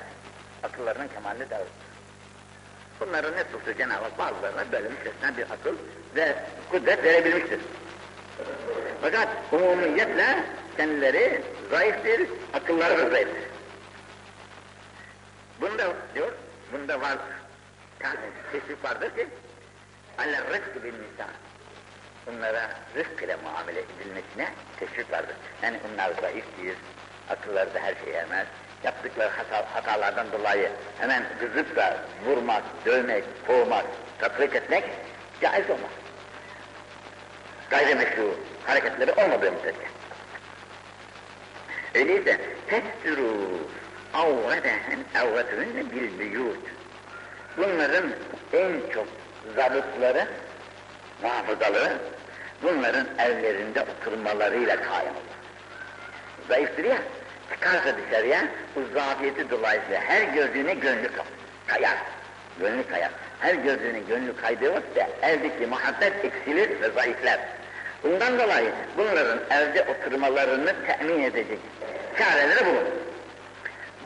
Akıllarının 0.64 1.08
kemaline 1.08 1.50
delalet 1.50 1.68
etmez. 1.68 1.86
Bunların 3.00 3.36
ne 3.36 3.44
tuttu 3.44 3.74
Cenab-ı 3.78 4.04
Hak 4.04 4.18
bazılarına 4.18 4.72
böyle 4.72 4.90
müstesna 4.90 5.38
bir 5.38 5.44
akıl 5.44 5.76
ve 6.16 6.36
kudret 6.72 7.04
verebilmiştir. 7.04 7.60
Fakat 9.02 9.28
umumiyetle 9.52 10.44
kendileri 10.78 11.42
zayıftır, 11.72 12.22
akılları 12.54 12.98
da 12.98 13.10
zayıftır. 13.10 13.44
Bunda 15.62 15.94
diyor, 16.16 16.32
bunda 16.74 17.02
var, 17.02 17.18
teşvik 18.52 18.84
vardır 18.84 19.10
ki, 19.16 19.28
ale 20.18 20.38
rızkı 20.38 20.84
bin 20.84 20.94
nisa, 20.94 21.28
bunlara 22.28 22.70
rızk 22.96 23.24
ile 23.24 23.36
muamele 23.36 23.80
edilmesine 23.80 24.54
teşvik 24.80 25.12
vardır. 25.12 25.36
Yani 25.64 25.80
onlar 25.88 26.12
zayıftır, 26.22 26.78
akılları 27.30 27.74
da 27.74 27.80
her 27.80 27.96
şeye 28.06 28.18
ermez, 28.18 28.48
yaptıkları 28.84 29.30
hata, 29.30 29.66
hatalardan 29.74 30.32
dolayı 30.32 30.72
hemen 31.00 31.24
kızıp 31.40 31.76
da 31.76 31.98
vurmak, 32.26 32.64
dövmek, 32.86 33.24
kovmak, 33.48 33.86
tatbik 34.20 34.56
etmek 34.56 34.84
caiz 35.42 35.70
olmaz. 35.70 35.92
Gayrimeşru 37.70 38.36
hareketleri 38.66 39.12
olmadığı 39.12 39.52
müddetçe. 39.52 39.88
Öyleyse 41.96 42.42
testürü 42.68 43.32
avredehen 44.14 45.00
avretünne 45.16 45.92
bil 45.92 46.20
büyut. 46.20 46.60
Bunların 47.58 48.12
en 48.54 48.92
çok 48.94 49.08
zabıtları, 49.56 50.28
muhafızaları, 51.22 51.94
bunların 52.64 53.08
evlerinde 53.20 53.82
oturmalarıyla 53.82 54.76
kaim 54.76 55.10
olur. 55.10 55.36
Zayıftır 56.48 56.84
ya, 56.84 56.98
çıkarsa 57.52 57.96
dışarıya, 57.98 58.48
bu 58.76 58.82
zafiyeti 58.94 59.50
dolayısıyla 59.50 60.02
her 60.02 60.22
gördüğüne 60.22 60.74
gönlü 60.74 61.10
kayar. 61.68 61.98
Gönlü 62.60 62.88
kayar. 62.88 63.12
Her 63.40 63.56
gördüğüne 63.56 64.00
gönlü 64.00 64.36
kaydığı 64.36 64.74
vakitte 64.74 65.10
evdeki 65.22 65.68
muhabbet 65.68 66.26
eksilir 66.26 66.82
ve 66.82 66.90
zayıflar. 66.90 67.40
Bundan 68.04 68.40
dolayı 68.40 68.72
bunların 68.98 69.40
evde 69.50 69.84
oturmalarını 69.84 70.74
temin 70.88 71.24
edecek 71.24 71.60
çareleri 72.18 72.66
bulun. 72.66 72.88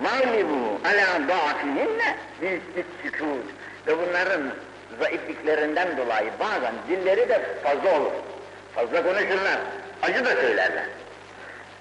Mağlibu 0.01 0.81
ala 0.85 1.27
da'fihinne 1.27 2.15
bil 2.41 2.59
sükût. 3.03 3.45
Ve 3.87 3.97
bunların 3.97 4.41
zayıfliklerinden 4.99 5.97
dolayı 5.97 6.31
bazen 6.39 6.73
dilleri 6.89 7.29
de 7.29 7.41
fazla 7.63 7.99
olur. 7.99 8.11
Fazla 8.75 9.03
konuşurlar, 9.03 9.59
acı 10.01 10.25
da 10.25 10.35
söylerler. 10.35 10.83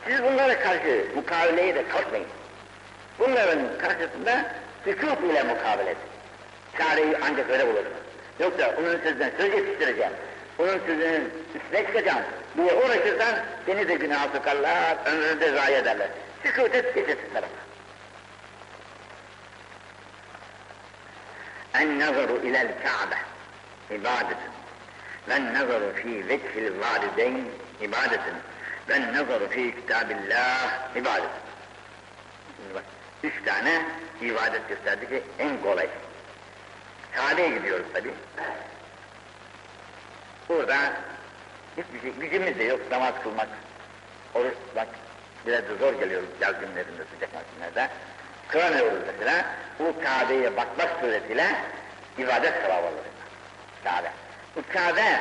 Siz 0.06 0.22
bunlara 0.22 0.60
karşı 0.60 1.06
mukaveleye 1.14 1.74
de 1.74 1.88
kalkmayın. 1.88 2.26
Bunların 3.18 3.58
karşısında 3.78 4.44
sükût 4.84 5.20
ile 5.20 5.42
mukabele 5.42 5.90
edin. 5.90 6.00
Çareyi 6.78 7.16
ancak 7.22 7.50
öyle 7.50 7.66
bulursunuz. 7.66 7.98
Yoksa 8.40 8.74
onun 8.78 8.98
sözünden 8.98 9.30
söz 9.38 9.54
yetiştireceğim, 9.54 10.12
onun 10.58 10.78
sözünün 10.86 11.32
üstüne 11.54 11.86
çıkacağım 11.86 12.22
diye 12.56 12.74
uğraşırsan 12.74 13.34
seni 13.66 13.88
de 13.88 13.94
günah 13.94 14.34
sokarlar, 14.34 14.96
ömrünü 15.06 15.40
de 15.40 15.50
zayi 15.50 15.74
ederler. 15.74 16.08
Sükût 16.42 16.74
et, 16.74 16.94
geçirsin 16.94 17.34
En 21.74 21.98
nazaru 21.98 22.36
ilel 22.44 22.68
Ka'be 22.82 23.18
ibadetin. 23.94 24.52
Ve 25.28 25.54
nazaru 25.54 25.92
fi 25.94 26.28
vekhil 26.28 26.72
valideyn 26.80 27.44
ibadetin. 27.80 28.34
Ve 28.88 29.12
nazaru 29.12 29.48
fi 29.48 29.74
kitabillah 29.74 30.96
ibadetin. 30.96 31.42
Bak, 32.74 32.84
üç 33.22 33.44
tane 33.44 33.82
ibadet 34.20 34.68
gösterdi 34.68 35.08
ki 35.08 35.22
en 35.38 35.62
kolay. 35.62 35.88
Sade'ye 37.16 37.48
gidiyoruz 37.48 37.86
tabi. 37.92 38.10
Burada 40.48 40.92
hiçbir 41.76 42.00
şey, 42.00 42.12
gücümüz 42.20 42.58
de 42.58 42.64
yok 42.64 42.80
namaz 42.90 43.14
kılmak, 43.22 43.48
oruç 44.34 44.54
tutmak. 44.54 44.88
Biraz 45.46 45.68
da 45.68 45.76
zor 45.76 45.92
geliyor 45.92 46.22
yaz 46.40 46.60
günlerinde, 46.60 47.02
sıcak 47.14 47.30
mevsimlerde. 47.34 47.90
Kıramıyoruz 48.48 48.98
mesela, 49.06 49.44
bu 49.78 49.94
Kabe'ye 50.04 50.56
bakmak 50.56 50.88
suretiyle 51.00 51.46
ibadet 52.18 52.54
sevabı 52.62 52.86
olur. 52.86 53.04
Kabe. 53.84 54.08
Bu 54.56 54.60
Kabe, 54.72 55.20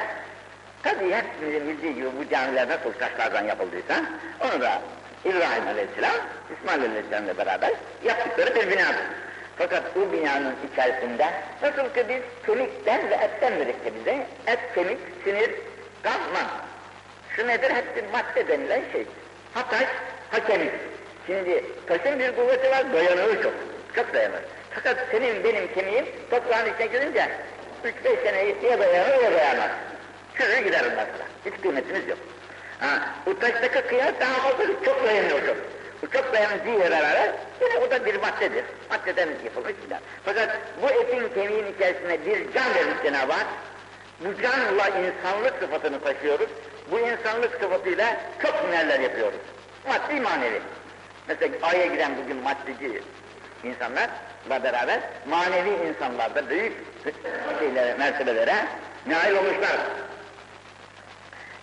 tabi 0.84 1.14
hepimizin 1.14 1.68
bildiği 1.68 1.96
gibi 1.96 2.08
bu 2.20 2.30
camiler 2.30 2.70
nasıl 2.70 2.94
taşlardan 2.94 3.46
yapıldıysa, 3.46 4.02
onu 4.40 4.62
da 4.62 4.82
İbrahim 5.26 5.68
Aleyhisselam, 5.68 6.16
İsmail 6.54 6.82
Aleyhisselam'la 6.82 7.38
beraber 7.38 7.72
yaptıkları 8.04 8.56
bir 8.56 8.72
binadır. 8.72 9.04
Fakat 9.58 9.96
bu 9.96 10.12
binanın 10.12 10.56
içerisinde 10.72 11.28
nasıl 11.62 11.94
ki 11.94 12.06
biz 12.10 12.22
kemikten 12.46 13.10
ve 13.10 13.16
etten 13.16 13.54
mürekkebize, 13.54 14.28
et, 14.48 14.60
kemik, 14.76 14.98
sinir, 15.24 15.52
kan, 16.04 16.20
man. 16.34 16.48
Şu 17.36 17.48
nedir? 17.48 17.70
Hepsi 17.70 18.06
madde 18.14 18.48
denilen 18.48 18.82
şey. 18.92 19.06
Ha 19.54 19.64
taş. 19.70 19.88
Şimdi 21.28 21.66
taşın 21.88 22.20
bir 22.20 22.36
kuvveti 22.36 22.72
var, 22.72 22.94
dayanığı 22.94 23.44
çok. 23.44 23.54
Çok 23.96 24.14
dayanır. 24.14 24.42
Fakat 24.72 24.98
senin 25.12 25.44
benim 25.44 25.74
kemiğim 25.74 26.06
toprağın 26.30 26.74
içine 26.74 26.88
girince 26.88 27.30
üç 27.84 27.96
beş 28.06 28.20
sene 28.20 28.38
ya 28.70 28.80
dayanır 28.80 29.24
ya 29.24 29.32
dayanmaz. 29.32 29.72
Şuraya 30.36 30.62
gider 30.62 30.82
mesela. 30.84 31.08
Hiç 31.46 31.62
kıymetimiz 31.62 32.08
yok. 32.08 32.18
Ha, 32.80 33.00
bu 33.26 33.40
taştaki 33.40 33.82
kıyas 33.88 34.14
daha 34.20 34.34
fazla 34.34 34.66
çok 34.86 35.06
dayanıyor 35.06 35.46
çok. 35.46 35.58
Bu 36.02 36.12
çok 36.12 36.34
dayanıcıyla 36.34 36.92
beraber 36.92 37.32
yine 37.62 37.78
o 37.88 37.92
da 37.92 38.06
bir 38.06 38.16
maddedir. 38.16 38.64
Maddeden 38.90 39.30
yapılmış 39.44 39.74
filan. 39.86 40.00
Fakat 40.26 40.58
bu 40.82 40.90
etin 40.90 41.30
kemiğin 41.34 41.74
içerisine 41.76 42.26
bir 42.26 42.54
can 42.54 42.76
vermiş 42.76 43.04
Cenab-ı 43.04 43.34
Hak. 43.34 43.48
Bu 44.20 44.42
canla 44.42 44.88
insanlık 44.88 45.54
sıfatını 45.60 46.00
taşıyoruz. 46.00 46.50
Bu 46.92 47.00
insanlık 47.00 47.62
sıfatıyla 47.62 48.18
çok 48.42 48.56
hünerler 48.68 49.00
yapıyoruz. 49.00 49.40
Maddi 49.88 50.22
manevi. 50.22 50.62
Mesela 51.28 51.56
Ay'a 51.62 51.86
giden 51.86 52.12
bugün 52.24 52.38
maddeci 52.38 53.02
insanlarla 53.64 54.64
beraber 54.64 55.00
manevi 55.30 55.88
insanlarda 55.88 56.50
büyük 56.50 56.74
şeylere, 57.60 57.94
mertebelere 57.94 58.56
nail 59.08 59.36
olmuşlar. 59.36 59.78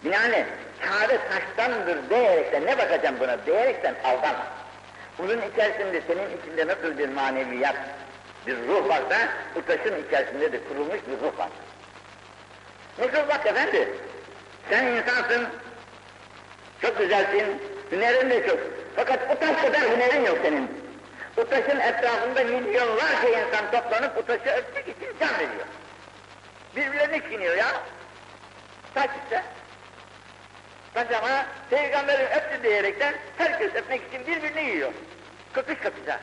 Binaenaleyh 0.04 0.44
Kabe 0.80 1.18
taştandır 1.28 2.10
diyerekten 2.10 2.66
ne 2.66 2.78
bakacağım 2.78 3.16
buna 3.20 3.46
diyerekten 3.46 3.94
aldanma. 4.04 4.46
Bunun 5.18 5.40
içerisinde 5.52 6.00
senin 6.06 6.38
içinde 6.38 6.66
nasıl 6.66 6.98
bir 6.98 7.08
maneviyat, 7.08 7.76
bir 8.46 8.56
ruh 8.68 8.88
varsa 8.88 9.28
bu 9.54 9.66
taşın 9.66 10.06
içerisinde 10.06 10.52
de 10.52 10.60
kurulmuş 10.68 11.00
bir 11.08 11.26
ruh 11.26 11.38
var. 11.38 11.48
Nasıl 12.98 13.28
bak 13.28 13.46
efendi? 13.46 13.88
Sen 14.70 14.86
insansın, 14.86 15.46
çok 16.82 16.98
güzelsin, 16.98 17.62
hünerin 17.94 18.30
de 18.30 18.46
çok. 18.46 18.58
Fakat 18.96 19.18
o 19.30 19.38
taş 19.38 19.62
kadar 19.62 19.80
hünerin 19.80 20.24
yok 20.24 20.38
senin. 20.42 20.70
O 21.36 21.44
taşın 21.48 21.80
etrafında 21.80 22.44
milyonlarca 22.44 23.28
insan 23.28 23.70
toplanıp 23.70 24.18
o 24.18 24.22
taşı 24.24 24.48
örtmek 24.48 24.88
için 24.88 25.08
can 25.20 25.34
veriyor. 25.34 25.66
Birbirlerine 26.76 27.20
çiğniyor 27.30 27.56
ya. 27.56 27.66
Taş 28.94 29.10
işte. 29.24 29.42
Taş 30.94 31.06
ama 31.10 31.46
peygamberin 31.70 32.26
öptü 32.26 32.62
diyerekten 32.62 33.14
herkes 33.38 33.74
öpmek 33.74 34.02
için 34.08 34.26
birbirini 34.26 34.70
yiyor. 34.70 34.92
Kapış 35.52 35.78
kapışa. 35.78 36.20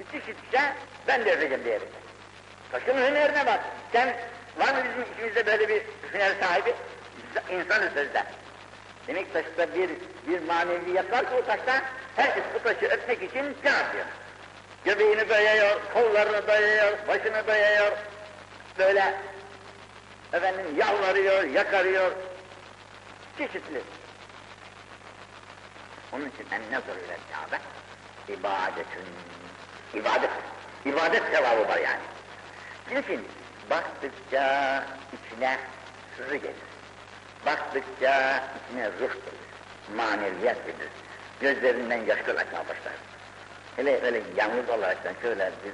İtiş 0.00 0.28
itişe 0.28 0.72
ben 1.08 1.24
de 1.24 1.32
öpeceğim 1.32 1.64
diyerekten. 1.64 2.02
Taşın 2.72 2.98
hünerine 2.98 3.46
bak. 3.46 3.60
Sen 3.92 4.08
var 4.58 4.74
mı 4.74 4.84
bizim 4.84 5.12
içimizde 5.12 5.46
böyle 5.46 5.68
bir 5.68 5.82
hüner 6.12 6.32
sahibi? 6.40 6.74
İnsanı 7.50 7.90
sözde. 7.94 8.24
Demek 9.06 9.32
taşta 9.32 9.74
bir, 9.74 9.90
bir 10.28 10.46
maneviyat 10.46 11.12
var 11.12 11.28
ki 11.28 11.34
o 11.42 11.46
taşta 11.46 11.82
herkes 12.16 12.44
bu 12.54 12.62
taşı 12.62 12.86
öpmek 12.86 13.22
için 13.22 13.56
can 13.64 13.72
atıyor. 13.72 14.04
Göbeğini 14.84 15.28
dayıyor, 15.28 15.80
kollarını 15.94 16.46
dayıyor, 16.46 16.98
başını 17.08 17.46
dayıyor. 17.46 17.92
Böyle 18.78 19.14
efendim 20.32 20.66
yalvarıyor, 20.76 21.44
yakarıyor. 21.44 22.12
Çeşitli. 23.38 23.82
Onun 26.12 26.28
için 26.28 26.46
en 26.50 26.62
nazar 26.72 26.96
ile 26.96 27.16
Kabe 27.32 27.58
ibadetün, 28.28 29.04
ibadet, 29.94 30.30
ibadet 30.84 31.22
sevabı 31.34 31.68
var 31.68 31.78
yani. 31.78 32.02
Niçin? 32.90 33.28
Baktıkça 33.70 34.84
içine 35.12 35.58
sırrı 36.16 36.36
gelir. 36.36 36.71
Baktıkça 37.46 38.44
içine 38.58 38.86
ruh 38.86 39.14
gelir, 39.14 39.96
maneviyat 39.96 40.66
gelir. 40.66 40.90
Gözlerinden 41.40 41.96
yaşlar 41.96 42.34
akmaya 42.34 42.64
başlar. 42.68 42.92
Hele 43.76 44.00
öyle 44.02 44.22
yalnız 44.36 44.68
olaraktan 44.70 45.14
şöyle 45.22 45.52
bir 45.64 45.72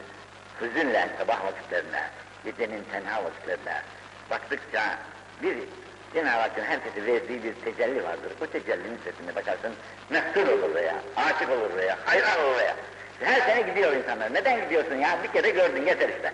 hüzünle 0.67 1.09
sabah 1.19 1.45
vakitlerine, 1.45 2.03
gecenin 2.45 2.85
tenha 2.93 3.25
vakitlerine 3.25 3.83
baktıkça 4.31 4.99
bir 5.43 5.57
Cenab-ı 6.15 6.41
Hakk'ın 6.41 6.65
herkese 6.65 7.07
verdiği 7.07 7.45
bir 7.45 7.55
tecelli 7.55 8.05
vardır. 8.05 8.33
O 8.43 8.47
tecellinin 8.47 8.99
sesine 9.05 9.35
bakarsın, 9.35 9.73
mehsul 10.11 10.49
olur 10.49 10.75
veya, 10.75 10.95
aşık 11.17 11.51
olur 11.51 11.77
veya, 11.77 11.99
hayran 12.05 12.45
olur 12.45 12.59
veya. 12.59 12.75
Her 13.21 13.41
sene 13.41 13.61
gidiyor 13.61 13.93
insanlar. 13.93 14.35
Neden 14.35 14.61
gidiyorsun 14.65 14.95
ya? 14.95 15.19
Bir 15.23 15.29
kere 15.29 15.51
gördün 15.51 15.87
yeter 15.87 16.09
işte. 16.09 16.33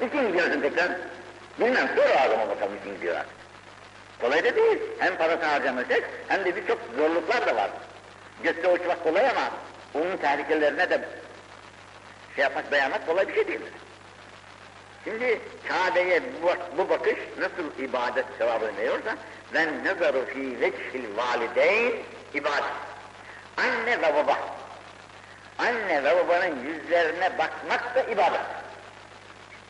Niçin 0.00 0.28
gidiyorsun 0.28 0.60
tekrar? 0.60 0.90
Bilmem, 1.60 1.88
sor 1.96 2.26
adama 2.26 2.48
bakalım 2.48 2.76
niçin 2.76 2.94
gidiyor 2.94 3.16
artık. 3.16 3.45
Kolay 4.20 4.44
da 4.44 4.56
değil. 4.56 4.78
Hem 4.98 5.16
parası 5.16 5.44
harcamayacak, 5.44 6.10
hem 6.28 6.44
de 6.44 6.56
birçok 6.56 6.78
zorluklar 6.98 7.46
da 7.46 7.56
var. 7.56 7.70
Gökte 8.42 8.68
uçmak 8.68 9.04
kolay 9.04 9.28
ama 9.28 9.50
onun 9.94 10.16
tehlikelerine 10.16 10.90
de 10.90 11.00
şey 12.34 12.42
yapmak, 12.42 12.70
dayanmak 12.70 13.06
kolay 13.06 13.28
bir 13.28 13.34
şey 13.34 13.48
değildir. 13.48 13.72
Şimdi 15.04 15.40
Kabe'ye 15.68 16.22
bu, 16.42 16.78
bu 16.78 16.88
bakış 16.88 17.16
nasıl 17.38 17.82
ibadet 17.82 18.26
sevabını 18.38 18.76
veriyorsa 18.76 19.16
ben 19.54 19.84
nazaru 19.84 20.26
fi 20.26 20.60
vechil 20.60 21.16
valideyn 21.16 21.92
ibadet. 22.34 22.64
Anne 23.56 24.02
ve 24.02 24.14
baba. 24.14 24.38
Anne 25.58 26.04
ve 26.04 26.16
babanın 26.16 26.64
yüzlerine 26.64 27.38
bakmak 27.38 27.94
da 27.94 28.02
ibadet. 28.02 28.40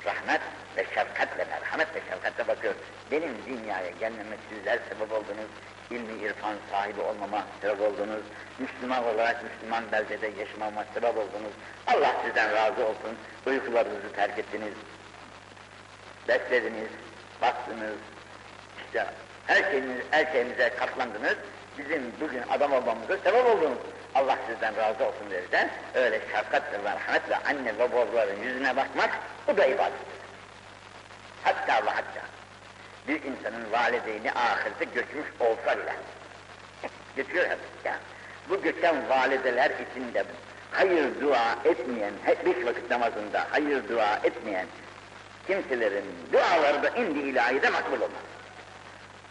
Rahmet 0.07 0.41
ve 0.77 0.85
şefkatle, 0.85 1.45
merhamet 1.51 1.95
ve 1.95 2.01
şefkatle 2.11 2.49
bakıyor. 2.49 2.75
Benim 3.11 3.31
dünyaya 3.47 3.91
gelmeme 3.91 4.37
sizler 4.51 4.79
sebep 4.89 5.13
oldunuz. 5.13 5.51
ilmi 5.91 6.23
irfan 6.23 6.55
sahibi 6.71 7.01
olmama 7.01 7.45
sebep 7.61 7.81
oldunuz. 7.81 8.23
Müslüman 8.59 9.05
olarak 9.05 9.45
Müslüman 9.45 9.85
beldede 9.93 10.31
yaşamama 10.41 10.85
sebep 10.95 11.17
oldunuz. 11.17 11.53
Allah 11.87 12.13
sizden 12.25 12.53
razı 12.53 12.87
olsun. 12.87 13.17
Uykularınızı 13.47 14.13
terk 14.17 14.39
ettiniz, 14.39 14.75
beslediniz, 16.29 16.91
baktınız, 17.43 17.97
işte 18.87 19.07
her 19.47 19.71
şeyiniz, 19.71 20.05
her 20.11 20.33
şeyinize 20.33 20.69
katlandınız, 20.69 21.37
bizim 21.79 22.13
bugün 22.21 22.43
adam 22.51 22.73
olmamıza 22.73 23.17
sebep 23.17 23.47
oldunuz. 23.47 23.79
Allah 24.15 24.39
sizden 24.49 24.77
razı 24.77 25.05
olsun 25.05 25.31
derken, 25.31 25.71
öyle 25.95 26.21
şefkatle, 26.33 26.79
merhametle 26.79 27.37
anne 27.37 27.79
ve 27.79 27.93
babaların 27.93 28.37
yüzüne 28.37 28.77
bakmak, 28.77 29.11
bu 29.49 29.57
da 29.57 29.67
ibadettir. 29.67 30.16
Hatta 31.47 31.87
ve 31.87 31.91
hatta, 31.91 32.23
bir 33.09 33.23
insanın 33.23 33.73
valideyni 33.73 34.33
ahirete 34.33 34.85
göçmüş 34.85 35.27
olsa 35.41 35.79
bile, 35.79 35.95
Geçiyor 37.17 37.45
hep. 37.45 37.59
Yani 37.85 37.99
bu 38.49 38.63
göçen 38.63 39.09
valideler 39.09 39.71
içinde 39.71 40.25
hayır 40.73 41.21
dua 41.21 41.59
etmeyen, 41.65 42.13
beş 42.47 42.67
vakit 42.67 42.91
namazında 42.91 43.47
hayır 43.51 43.89
dua 43.89 44.17
etmeyen 44.17 44.67
kimselerin 45.47 46.05
duaları 46.33 46.83
da 46.83 46.89
indi 46.89 47.19
ilahide 47.19 47.71
makbul 47.71 47.97
olmaz. 47.97 48.27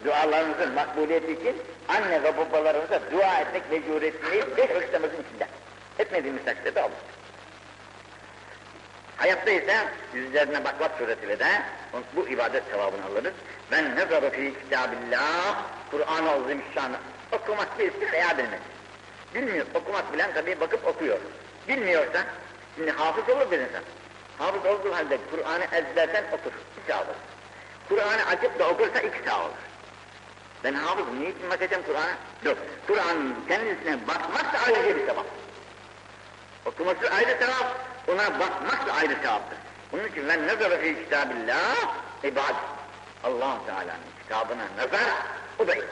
Dualarınızın 0.04 0.74
makbuliyeti 0.74 1.32
için 1.32 1.62
anne 1.88 2.22
ve 2.22 2.36
babalarınıza 2.36 3.00
dua 3.12 3.40
etmek 3.40 3.70
mecburiyetindeyiz 3.70 4.56
beş 4.56 4.70
vakit 4.70 4.92
namazın 4.92 5.24
içinde. 5.28 5.46
Etmediğimiz 5.98 6.44
takdirde 6.44 6.82
olur. 6.82 7.15
Hayatta 9.16 9.50
ise 9.50 9.88
yüzlerine 10.14 10.64
bakmak 10.64 10.98
suretiyle 10.98 11.38
de 11.38 11.62
bu 12.16 12.28
ibadet 12.28 12.64
sevabını 12.70 13.04
alırız. 13.04 13.34
Ben 13.70 13.96
nezaru 13.96 14.30
fi 14.30 14.54
kitabillah, 14.62 15.62
Kur'an-ı 15.90 16.30
Azimüşşan'ı 16.30 16.96
okumak 17.32 17.78
birisi 17.78 18.12
veya 18.12 18.38
bilmez. 18.38 18.60
Bilmiyor, 19.34 19.66
okumak 19.74 20.12
bilen 20.12 20.34
tabii 20.34 20.60
bakıp 20.60 20.86
okuyor. 20.86 21.18
Bilmiyorsa, 21.68 22.24
şimdi 22.76 22.90
hafız 22.90 23.28
olur 23.28 23.50
bir 23.50 23.58
insan. 23.58 23.82
Hafız 24.38 24.66
olduğu 24.66 24.94
halde 24.94 25.18
Kur'an'ı 25.30 25.64
ezberden 25.64 26.24
okur, 26.32 26.52
bir 26.76 26.92
sağ 26.92 26.98
olur. 26.98 27.14
Kur'an'ı 27.88 28.26
açıp 28.26 28.58
da 28.58 28.68
okursa 28.68 29.00
iki 29.00 29.28
sağ 29.28 29.40
olur. 29.40 29.50
Ben 30.64 30.74
hafızım, 30.74 31.20
niçin 31.20 31.50
bakacağım 31.50 31.82
Kur'an'a? 31.86 32.16
Yok, 32.44 32.58
Kur'an'ın 32.86 33.34
kendisine 33.48 33.98
bakmak 34.08 34.54
da 34.54 34.58
ayrıca 34.66 34.96
bir 34.96 35.06
sevap. 35.06 35.26
Okuması 36.66 37.10
ayrı 37.10 37.38
sevap, 37.38 37.95
ona 38.08 38.40
bakmak 38.40 38.86
da 38.86 38.92
ayrı 38.92 39.16
sevaptır. 39.22 39.58
Bunun 39.92 40.08
için 40.08 40.28
ben 40.28 40.46
nazara 40.46 40.78
fi 40.78 41.04
kitabillah 41.04 41.94
ibad. 42.24 42.54
allah 43.24 43.58
Teala'nın 43.66 44.10
kitabına 44.22 44.64
nazar, 44.76 45.10
o 45.58 45.66
da 45.66 45.74
ibad. 45.74 45.86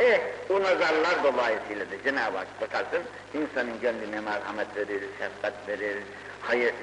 E, 0.00 0.20
o 0.50 0.62
nazarlar 0.62 1.24
dolayısıyla 1.24 1.90
da 1.90 2.02
Cenab-ı 2.04 2.36
Hak 2.36 2.60
bakarsın, 2.60 3.02
insanın 3.34 3.80
gönlüne 3.80 4.20
merhamet 4.20 4.76
verir, 4.76 5.04
şefkat 5.18 5.52
verir, 5.68 6.02
hayır, 6.42 6.74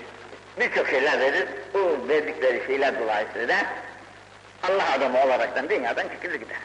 birçok 0.59 0.87
şeyler 0.87 1.19
verir. 1.19 1.47
Bu 1.73 2.09
verdikleri 2.09 2.63
şeyler 2.67 2.99
dolayısıyla 2.99 3.47
da 3.47 3.55
Allah 4.63 4.91
adamı 4.93 5.23
olaraktan 5.23 5.69
dünyadan 5.69 6.09
çıkır 6.09 6.33
gider. 6.33 6.57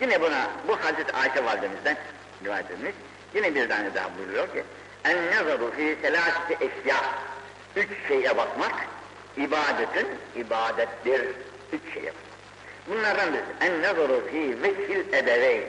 Yine 0.00 0.20
buna, 0.20 0.50
bu 0.68 0.76
Hazreti 0.76 1.12
Ayşe 1.12 1.44
validemizden 1.44 1.96
rivayet 2.44 2.70
edilmiş, 2.70 2.94
yine 3.34 3.54
bir 3.54 3.68
tane 3.68 3.94
daha 3.94 4.08
buyuruyor 4.18 4.52
ki, 4.52 4.64
en 5.04 5.26
nezaru 5.26 5.70
fi 5.70 5.96
selaseti 6.02 6.54
eşya, 6.54 6.96
üç 7.76 7.88
şeye 8.08 8.36
bakmak, 8.36 8.74
ibadetin 9.36 10.08
ibadettir, 10.36 11.26
üç 11.72 11.94
şeye. 11.94 12.12
Bunlardan 12.88 13.32
birisi, 13.32 13.46
en 13.60 13.82
nezaru 13.82 14.26
fi 14.30 14.62
vekil 14.62 15.12
ebeveyn, 15.14 15.64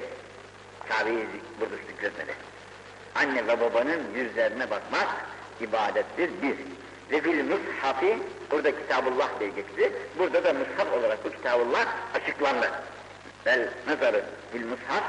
tabi 0.89 1.27
burada 1.59 1.75
zikretmedi. 1.87 2.33
Anne 3.15 3.47
ve 3.47 3.61
babanın 3.61 4.01
yüzlerine 4.15 4.69
bakmak 4.69 5.07
ibadettir 5.61 6.29
bir. 6.41 6.55
Ve 7.11 7.21
fil 7.21 7.43
mushafi, 7.43 8.19
burada 8.51 8.71
kitabullah 8.71 9.39
diye 9.39 9.49
geçti, 9.49 9.93
burada 10.19 10.43
da 10.43 10.53
mushaf 10.53 10.93
olarak 10.99 11.25
bu 11.25 11.31
kitabullah 11.31 11.85
açıklandı. 12.13 12.71
Vel 13.45 13.69
nazarı 13.87 14.25
fil 14.51 14.65
mushaf, 14.65 15.03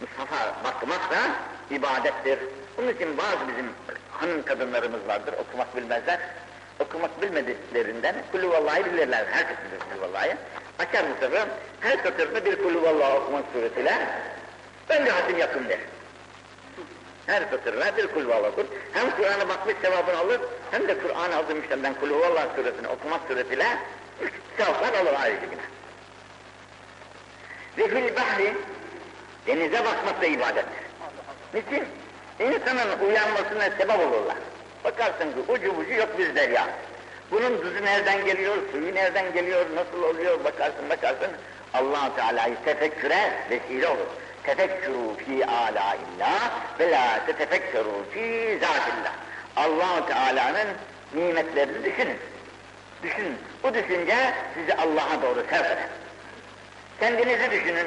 mushafa 0.00 0.64
bakmak 0.64 1.10
da 1.10 1.18
ibadettir. 1.70 2.38
Bunun 2.76 2.88
için 2.88 3.18
bazı 3.18 3.48
bizim 3.48 3.70
hanım 4.10 4.42
kadınlarımız 4.42 5.08
vardır, 5.08 5.34
okumak 5.38 5.76
bilmezler. 5.76 6.18
Okumak 6.80 7.22
bilmediklerinden 7.22 8.14
kulü 8.32 8.48
vallahi 8.50 8.84
bilirler, 8.84 9.26
herkes 9.30 9.56
bilir 9.56 9.78
kulü 9.78 10.00
vallahi. 10.00 10.36
Açar 10.78 11.04
sefer, 11.20 11.48
her 11.80 11.96
satırda 11.96 12.44
bir 12.44 12.62
kulü 12.62 12.82
vallahi 12.82 13.18
okumak 13.18 13.44
suretiyle, 13.52 13.94
de 14.88 15.10
hatim 15.10 15.38
yakın 15.38 15.68
der. 15.68 15.78
Her 17.26 17.42
satırına 17.50 17.96
bir 17.96 18.06
kul 18.06 18.28
vallahi 18.28 18.50
okur. 18.50 18.64
Hem 18.92 19.10
Kur'an'a 19.10 19.48
bakmış 19.48 19.76
sevabını 19.82 20.18
alır, 20.18 20.40
hem 20.70 20.88
de 20.88 20.98
Kur'an-ı 20.98 21.36
Azimüşşan'dan 21.36 21.94
kul 21.94 22.10
vallahi 22.10 22.48
suresini 22.56 22.88
okumak 22.88 23.20
suretiyle 23.28 23.66
sevaplar 24.56 24.94
alır 24.94 25.14
ayrıca 25.20 25.46
yine. 25.46 25.62
Ve 27.78 27.88
fil 27.88 28.16
bahri, 28.16 28.54
denize 29.46 29.84
bakmak 29.84 30.22
da 30.22 30.26
ibadettir. 30.26 30.89
Niçin? 31.54 31.84
İnsanın 32.40 32.98
uyanmasına 33.08 33.62
sebep 33.78 33.98
olurlar. 33.98 34.36
Bakarsın 34.84 35.32
ki 35.32 35.52
ucu 35.52 35.76
bucu 35.76 35.92
yok 35.92 36.18
bir 36.18 36.34
derya. 36.34 36.68
Bunun 37.30 37.62
düzü 37.62 37.84
nereden 37.84 38.24
geliyor, 38.24 38.56
suyu 38.72 38.94
nereden 38.94 39.32
geliyor, 39.32 39.66
nasıl 39.74 40.02
oluyor 40.02 40.44
bakarsın 40.44 40.90
bakarsın. 40.90 41.30
allah 41.74 42.14
Teala'yı 42.16 42.54
tefekküre 42.64 43.32
vesile 43.50 43.88
olur. 43.88 44.06
Tefekkürü 44.42 45.16
fi 45.26 45.46
âlâillah 45.46 46.50
ve 46.80 46.90
lâ 46.90 47.26
tetefekkerû 47.26 48.10
fi 48.10 48.58
zâtillah. 48.60 49.12
allah 49.56 50.06
Teala'nın 50.06 50.68
nimetlerini 51.14 51.84
düşünün. 51.84 52.18
Düşünün. 53.02 53.38
Bu 53.62 53.74
düşünce 53.74 54.16
sizi 54.54 54.74
Allah'a 54.74 55.22
doğru 55.22 55.44
sevk. 55.50 55.78
Kendinizi 57.00 57.50
düşünün. 57.50 57.86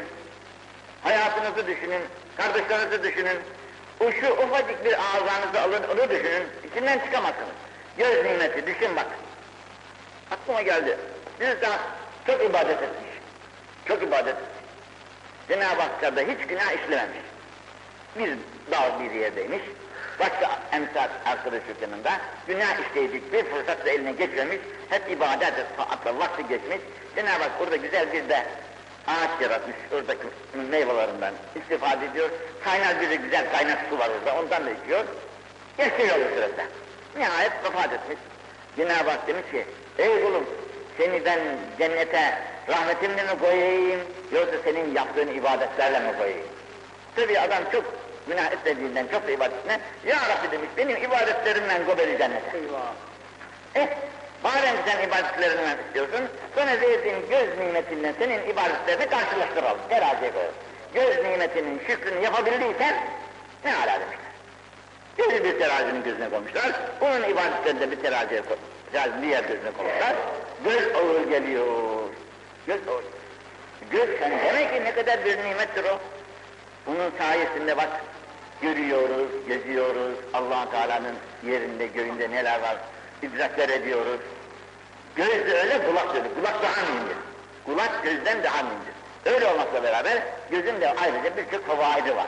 Hayatınızı 1.03 1.67
düşünün. 1.67 2.01
Kardeşlerinizi 2.37 3.03
düşünün. 3.03 3.37
O 3.99 4.11
şu 4.11 4.33
ufacık 4.33 4.85
bir 4.85 4.93
ağzınızı 4.93 5.61
alın, 5.61 5.83
onu 5.83 6.09
düşünün. 6.09 6.47
İçinden 6.71 6.99
çıkamazsınız. 6.99 7.55
Göz 7.97 8.25
nimeti, 8.25 8.67
düşün 8.67 8.95
bak. 8.95 9.07
Aklıma 10.31 10.61
geldi. 10.61 10.97
Bir 11.39 11.47
insan 11.47 11.73
çok 12.27 12.43
ibadet 12.43 12.83
etmiş. 12.83 13.11
Çok 13.87 14.03
ibadet 14.03 14.27
etmiş. 14.27 14.63
Cenab-ı 15.47 15.81
Hakk'ta 15.81 16.21
hiç 16.21 16.47
günah 16.47 16.71
işlememiş. 16.71 17.23
Bir 18.15 18.37
dağ 18.71 18.99
bir 18.99 19.11
yerdeymiş. 19.11 19.61
Başka 20.19 20.59
emsal 20.71 21.09
arkadaş 21.25 21.61
yanında 21.81 22.11
günah 22.47 22.89
işleyecek 22.89 23.33
bir 23.33 23.45
fırsat 23.45 23.85
da 23.85 23.89
eline 23.89 24.11
geçmemiş. 24.11 24.59
Hep 24.89 25.11
ibadet 25.11 25.77
taatla 25.77 26.19
vakti 26.19 26.47
geçmiş. 26.47 26.79
Cenab-ı 27.15 27.43
Hak 27.43 27.59
burada 27.59 27.75
güzel 27.75 28.13
bir 28.13 28.29
de 28.29 28.45
ağaç 29.07 29.41
yaratmış. 29.41 29.75
Oradaki 29.93 30.27
meyvelerinden 30.71 31.33
istifade 31.55 32.05
ediyor. 32.05 32.29
Kaynar 32.63 33.01
bir 33.01 33.09
güzel 33.11 33.51
kaynak 33.51 33.79
su 33.89 33.99
var 33.99 34.09
orada. 34.09 34.39
Ondan 34.39 34.65
da 34.65 34.69
içiyor. 34.71 35.05
Yaşıyor 35.77 36.15
o 36.15 36.35
sırada. 36.35 36.63
Nihayet 37.17 37.51
vefat 37.63 37.93
etmiş. 37.93 38.17
Cenab-ı 38.77 39.09
Hak 39.09 39.27
demiş 39.27 39.43
ki, 39.51 39.65
ey 39.97 40.23
kulum 40.23 40.45
seni 40.97 41.25
ben 41.25 41.39
cennete 41.79 42.37
rahmetimle 42.69 43.23
mi 43.23 43.39
koyayım 43.39 44.01
yoksa 44.31 44.55
senin 44.63 44.95
yaptığın 44.95 45.27
ibadetlerle 45.27 45.99
mi 45.99 46.17
koyayım? 46.17 46.47
Tabi 47.15 47.39
adam 47.39 47.63
çok 47.71 47.83
günah 48.27 48.51
etmediğinden 48.51 49.07
çok 49.11 49.27
da 49.27 49.31
ibadetine, 49.31 49.79
ya 50.05 50.15
Rabbi 50.15 50.51
demiş 50.51 50.69
benim 50.77 51.03
ibadetlerimle 51.03 51.85
koy 51.85 51.97
beni 51.97 52.17
cennete. 52.17 52.57
Eyvah. 52.57 52.93
Eh, 53.75 53.87
madem 54.43 54.75
sen 54.85 55.07
ibadetlerinden 55.07 55.77
istiyorsun, 55.87 56.21
sana 56.55 56.71
verdiğim 56.71 57.29
göz 57.29 57.57
nimetinden 57.57 58.13
senin 58.19 58.49
ibadetlerini 58.49 59.09
karşılaştıralım, 59.09 59.79
teraziye 59.89 60.31
koyalım. 60.31 60.55
Göz 60.93 61.25
nimetinin 61.25 61.81
şükrünü 61.87 62.23
yapabildiysen, 62.23 62.95
ne 63.65 63.75
ala 63.75 63.99
demişler. 63.99 64.33
Gözü 65.17 65.43
bir 65.43 65.59
terazinin 65.59 66.03
gözüne 66.03 66.29
koymuşlar, 66.29 66.71
onun 67.01 67.23
ibadetlerini 67.23 67.79
de 67.79 67.91
bir 67.91 68.01
teraziye 68.01 68.41
koymuşlar, 68.41 69.21
diğer 69.21 69.43
gözüne 69.43 69.71
koymuşlar. 69.71 70.15
Göz 70.63 70.95
ağır 70.95 71.29
geliyor, 71.29 71.65
göz 72.67 72.87
ağır. 72.87 73.03
Göz 73.91 74.19
sen 74.19 74.31
demek 74.31 74.73
ki 74.73 74.83
ne 74.83 74.93
kadar 74.93 75.25
bir 75.25 75.37
nimettir 75.37 75.83
o. 75.83 75.99
Bunun 76.85 77.11
sayesinde 77.17 77.77
bak, 77.77 77.89
görüyoruz, 78.61 79.29
geziyoruz, 79.47 80.15
allah 80.33 80.71
Teala'nın 80.71 81.15
yerinde, 81.43 81.85
göğünde 81.85 82.31
neler 82.31 82.61
var, 82.61 82.77
idrakler 83.23 83.69
ediyoruz. 83.69 84.19
Göz 85.15 85.47
de 85.47 85.61
öyle, 85.61 85.85
kulak 85.85 86.13
da 86.13 86.17
öyle. 86.17 86.33
Kulak 86.33 86.63
daha 86.63 86.81
mühimdir. 86.81 87.17
Kulak 87.65 88.03
gözden 88.03 88.43
daha 88.43 88.63
mühimdir. 88.63 88.93
Öyle 89.25 89.47
olmakla 89.47 89.83
beraber 89.83 90.23
gözün 90.51 90.81
de 90.81 90.95
ayrıca 91.01 91.37
birçok 91.37 91.67
favaidi 91.67 92.15
var. 92.15 92.27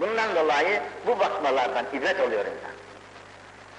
Bundan 0.00 0.36
dolayı 0.36 0.80
bu 1.06 1.18
bakmalardan 1.18 1.84
ibret 1.92 2.20
oluyor 2.20 2.44
insan. 2.44 2.80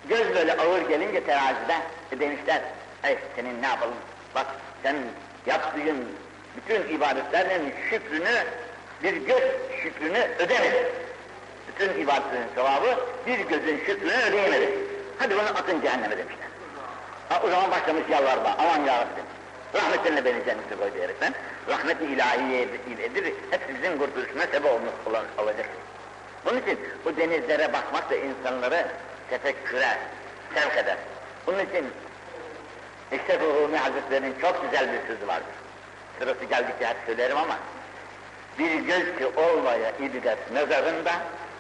Göz 0.10 0.36
böyle 0.36 0.54
ağır 0.54 0.82
gelince 0.82 1.24
terazide 1.24 1.76
e 2.12 2.20
demişler, 2.20 2.62
ey 3.04 3.18
senin 3.36 3.62
ne 3.62 3.68
yapalım, 3.68 3.96
bak 4.36 4.48
sen 4.84 4.96
yaptığın 5.46 6.08
bütün 6.56 6.96
ibadetlerin 6.96 7.74
şükrünü, 7.90 8.44
bir 9.04 9.14
göz 9.14 9.44
şükrünü 9.84 10.28
ödemedin. 10.40 10.86
Bütün 11.68 12.02
ibadetlerin 12.02 12.48
sevabı 12.56 13.00
bir 13.28 13.40
gözün 13.40 13.78
şükrünü 13.86 14.14
ödeyemedi. 14.14 14.78
Hadi 15.20 15.36
bunu 15.36 15.50
atın 15.58 15.82
cehenneme 15.82 16.18
demişler. 16.18 16.48
Ha, 17.30 17.42
o 17.44 17.50
zaman 17.50 17.72
başlamış 17.72 18.04
yalvarma, 18.10 18.56
aman 18.60 18.86
ya 18.86 19.02
Rabbi 19.02 19.16
demiş. 19.18 19.32
Rahmetinle 19.76 20.26
beni 20.26 20.46
cennete 20.46 20.76
koy 20.76 20.94
diyerekten, 20.94 21.34
rahmet-i 21.70 22.06
ilahiyedir, 22.06 23.34
hep 23.52 23.62
sizin 23.68 23.98
kurtuluşuna 23.98 24.42
sebep 24.42 24.66
olmuş 24.66 24.92
olan, 25.06 25.26
olacak. 25.38 25.66
Bunun 26.46 26.62
için 26.62 26.80
bu 27.06 27.18
denizlere 27.18 27.74
bakmak 27.74 28.10
da 28.10 28.16
insanları 28.16 28.88
tefekküre 29.30 29.98
sevk 30.56 30.78
eder. 30.78 30.98
Bunun 31.48 31.60
için 31.60 31.86
işte 33.12 33.42
bu 33.42 33.46
Rumi 33.46 33.78
Hazretleri'nin 33.78 34.36
çok 34.42 34.62
güzel 34.64 34.94
bir 34.94 35.08
sözü 35.08 35.28
vardır. 35.28 35.54
sırası 36.20 36.46
geldikçe 36.46 36.88
hep 36.88 36.98
söylerim 37.06 37.38
ama 37.38 37.58
bir 38.60 38.76
göz 38.76 39.18
ki 39.18 39.26
olmaya 39.26 39.92
ibret 39.92 40.52
nazarında 40.52 41.12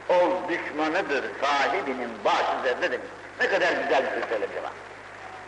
ol 0.09 0.31
düşmanıdır 0.49 1.25
sahibinin 1.41 2.09
baş 2.25 2.43
üzerinde 2.59 2.91
demiş. 2.91 3.07
Ne 3.39 3.47
kadar 3.47 3.71
güzel 3.71 4.03
bir 4.03 4.27
söyledi 4.29 4.51
bak. 4.63 4.71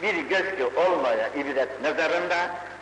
Bir 0.01 0.15
göz 0.15 0.57
ki 0.57 0.65
olmaya 0.65 1.27
ibret 1.27 1.81
nazarında 1.81 2.35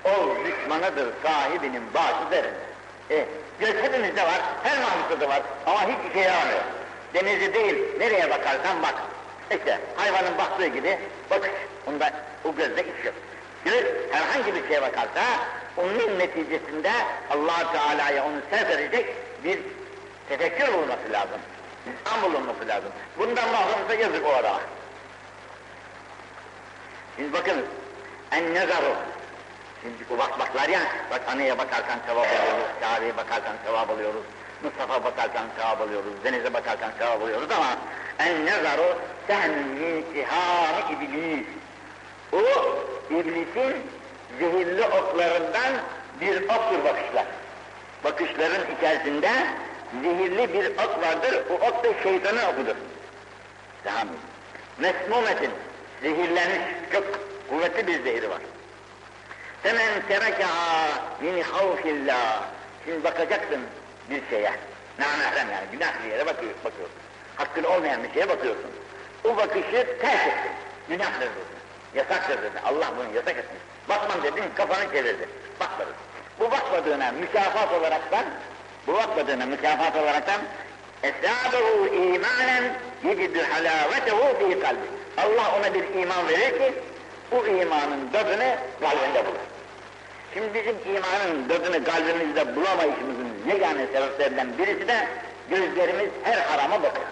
ol 0.05 0.29
düşmanıdır 0.45 1.13
sahibinin 1.23 1.93
baş 1.93 2.13
üzerinde. 2.27 2.71
E, 3.11 3.25
göz 3.59 3.75
hepimizde 3.83 4.23
var, 4.23 4.41
her 4.63 4.77
mahlukta 4.77 5.21
da 5.21 5.29
var 5.29 5.41
ama 5.65 5.81
hiç 5.81 6.11
işe 6.11 6.19
yaramıyor. 6.19 6.61
Denizi 7.13 7.53
değil, 7.53 7.75
nereye 7.99 8.29
bakarsan 8.29 8.83
bak. 8.83 8.95
İşte 9.51 9.79
hayvanın 9.95 10.37
baktığı 10.37 10.67
gibi 10.67 10.99
bakış, 11.29 11.51
onda 11.87 12.13
o 12.45 12.55
gözde 12.55 12.81
iş 12.81 13.05
yok. 13.05 13.15
Göz 13.65 13.85
herhangi 14.11 14.55
bir 14.55 14.67
şeye 14.67 14.81
bakarsa 14.81 15.23
onun 15.77 16.19
neticesinde 16.19 16.91
allah 17.29 17.71
Teala'ya 17.71 18.25
onu 18.25 18.35
sevdirecek 18.49 19.05
bir 19.43 19.59
tefekkür 20.29 20.73
bulması 20.73 21.11
lazım. 21.11 21.39
İnsan 21.87 22.21
bulunması 22.21 22.67
lazım. 22.67 22.89
Bundan 23.17 23.51
mahrumsa 23.51 23.93
yazık 23.93 24.25
o 24.25 24.33
adama. 24.33 24.59
Şimdi 27.15 27.33
bakın, 27.33 27.65
en 28.31 28.53
nezaru. 28.53 28.95
Şimdi 29.81 29.95
bu 30.09 30.17
bakmaklar 30.17 30.69
ya, 30.69 30.79
bak 31.11 31.21
anaya 31.27 31.57
bakarsan 31.57 31.99
sevap 32.07 32.27
alıyoruz, 32.27 32.69
Kabe'ye 32.81 33.17
bakarsan 33.17 33.55
sevap 33.65 33.89
alıyoruz, 33.89 34.23
Mustafa 34.63 35.03
bakarsan 35.03 35.47
sevap 35.57 35.81
alıyoruz, 35.81 36.13
denize 36.23 36.53
bakarsan 36.53 36.91
sevap 36.99 37.21
alıyoruz 37.21 37.51
ama 37.51 37.77
en 38.19 38.45
nezaru 38.45 38.97
sen 39.27 39.51
min 39.51 40.05
sihami 40.13 41.05
iblis. 41.05 41.47
O 42.31 42.41
iblisin 43.09 43.75
zehirli 44.39 44.85
oklarından 44.85 45.73
bir 46.21 46.41
oktur 46.43 46.83
bakışlar. 46.83 47.25
Bakışların 48.03 48.61
içerisinde 48.77 49.29
zehirli 50.03 50.53
bir 50.53 50.65
ok 50.65 51.01
vardır, 51.01 51.43
o 51.49 51.53
ok 51.53 51.83
da 51.83 52.03
şeytanın 52.03 52.45
okudur. 52.53 52.75
Tamam? 53.83 54.07
Mesmumetin, 54.77 55.51
zehirlenmiş, 56.01 56.59
çok 56.91 57.03
kuvvetli 57.49 57.87
bir 57.87 58.03
zehri 58.03 58.29
var. 58.29 58.41
Hemen 59.63 60.07
terekaha 60.07 60.87
min 61.21 61.41
havfillah. 61.41 62.43
Şimdi 62.85 63.03
bakacaksın 63.03 63.61
bir 64.09 64.21
şeye, 64.29 64.51
namahrem 64.99 65.51
yani, 65.51 65.65
günah 65.71 66.03
bir 66.03 66.11
yere 66.11 66.25
bakıyor, 66.25 66.53
bakıyorsun. 66.65 66.97
Hakkın 67.35 67.63
olmayan 67.63 68.03
bir 68.03 68.13
şeye 68.13 68.29
bakıyorsun. 68.29 68.71
O 69.23 69.37
bakışı 69.37 69.87
ters 70.01 70.27
ettin, 70.27 70.51
günahtır 70.89 71.21
dedi. 71.21 71.61
Yasaktır 71.95 72.37
dedi, 72.37 72.59
Allah 72.65 72.91
bunu 72.97 73.15
yasak 73.15 73.37
etmiş. 73.37 73.61
Bakmam 73.89 74.23
dedin, 74.23 74.43
kafanı 74.55 74.91
çevirdi, 74.91 75.29
bakmadın. 75.59 75.93
Bu 76.39 76.51
bakmadığına 76.51 77.11
mükafat 77.11 77.73
olaraktan, 77.73 78.25
bu 78.87 78.93
bakmadığına 78.93 79.45
mükafat 79.45 79.95
olaraktan 79.95 80.41
esâbehu 81.03 81.87
imanen 81.87 82.77
yecidü 83.03 83.41
halâvetehu 83.41 84.37
fi 84.39 84.59
kalbi. 84.59 85.00
Allah 85.17 85.55
ona 85.59 85.73
bir 85.73 86.01
iman 86.01 86.27
verir 86.27 86.57
ki, 86.57 86.73
bu 87.31 87.47
imanın 87.47 88.09
tadını 88.13 88.55
kalbinde 88.79 89.25
bulur. 89.25 89.39
Şimdi 90.33 90.53
bizim 90.53 90.95
imanın 90.95 91.47
tadını 91.47 91.83
kalbimizde 91.83 92.55
bulamayışımızın 92.55 93.29
yegane 93.47 93.87
sebeplerinden 93.87 94.57
birisi 94.57 94.87
de 94.87 95.07
gözlerimiz 95.49 96.09
her 96.23 96.37
harama 96.37 96.83
bakıyor. 96.83 97.07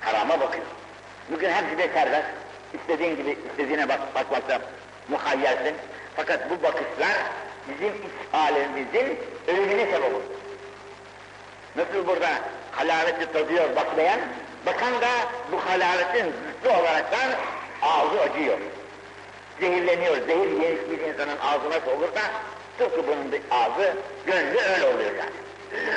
Harama 0.00 0.40
bakıyor. 0.40 0.64
Bugün 1.30 1.50
hepsi 1.50 1.78
de 1.78 1.88
serbest. 1.94 2.26
İstediğin 2.74 3.16
gibi 3.16 3.38
istediğine 3.50 3.88
bak, 3.88 4.14
bakmakta 4.14 4.60
muhayyersin. 5.08 5.74
Fakat 6.16 6.50
bu 6.50 6.62
bakışlar 6.62 7.16
bizim 7.68 7.88
iç 7.88 8.12
alemimizin 8.32 9.18
ölümüne 9.48 9.86
sebep 9.86 10.14
olur. 10.14 10.22
Nasıl 11.76 12.06
burada 12.06 12.28
halaleti 12.72 13.32
tadıyor 13.32 13.76
bakmayan, 13.76 14.20
bakan 14.66 15.00
da 15.00 15.08
bu 15.52 15.56
halaletin 15.70 16.24
zıttı 16.24 16.70
olaraktan 16.78 17.30
ağzı 17.82 18.20
acıyor. 18.20 18.58
Zehirleniyor, 19.60 20.16
zehir 20.26 20.50
yemiş 20.50 20.80
bir 20.90 20.98
insanın 20.98 21.38
ağzına 21.38 21.80
soğur 21.84 22.14
da 22.14 22.22
tıpkı 22.78 23.06
bunun 23.06 23.32
bir 23.32 23.40
ağzı, 23.50 23.94
gönlü 24.26 24.60
öyle 24.74 24.86
oluyor 24.86 25.10
yani. 25.18 25.36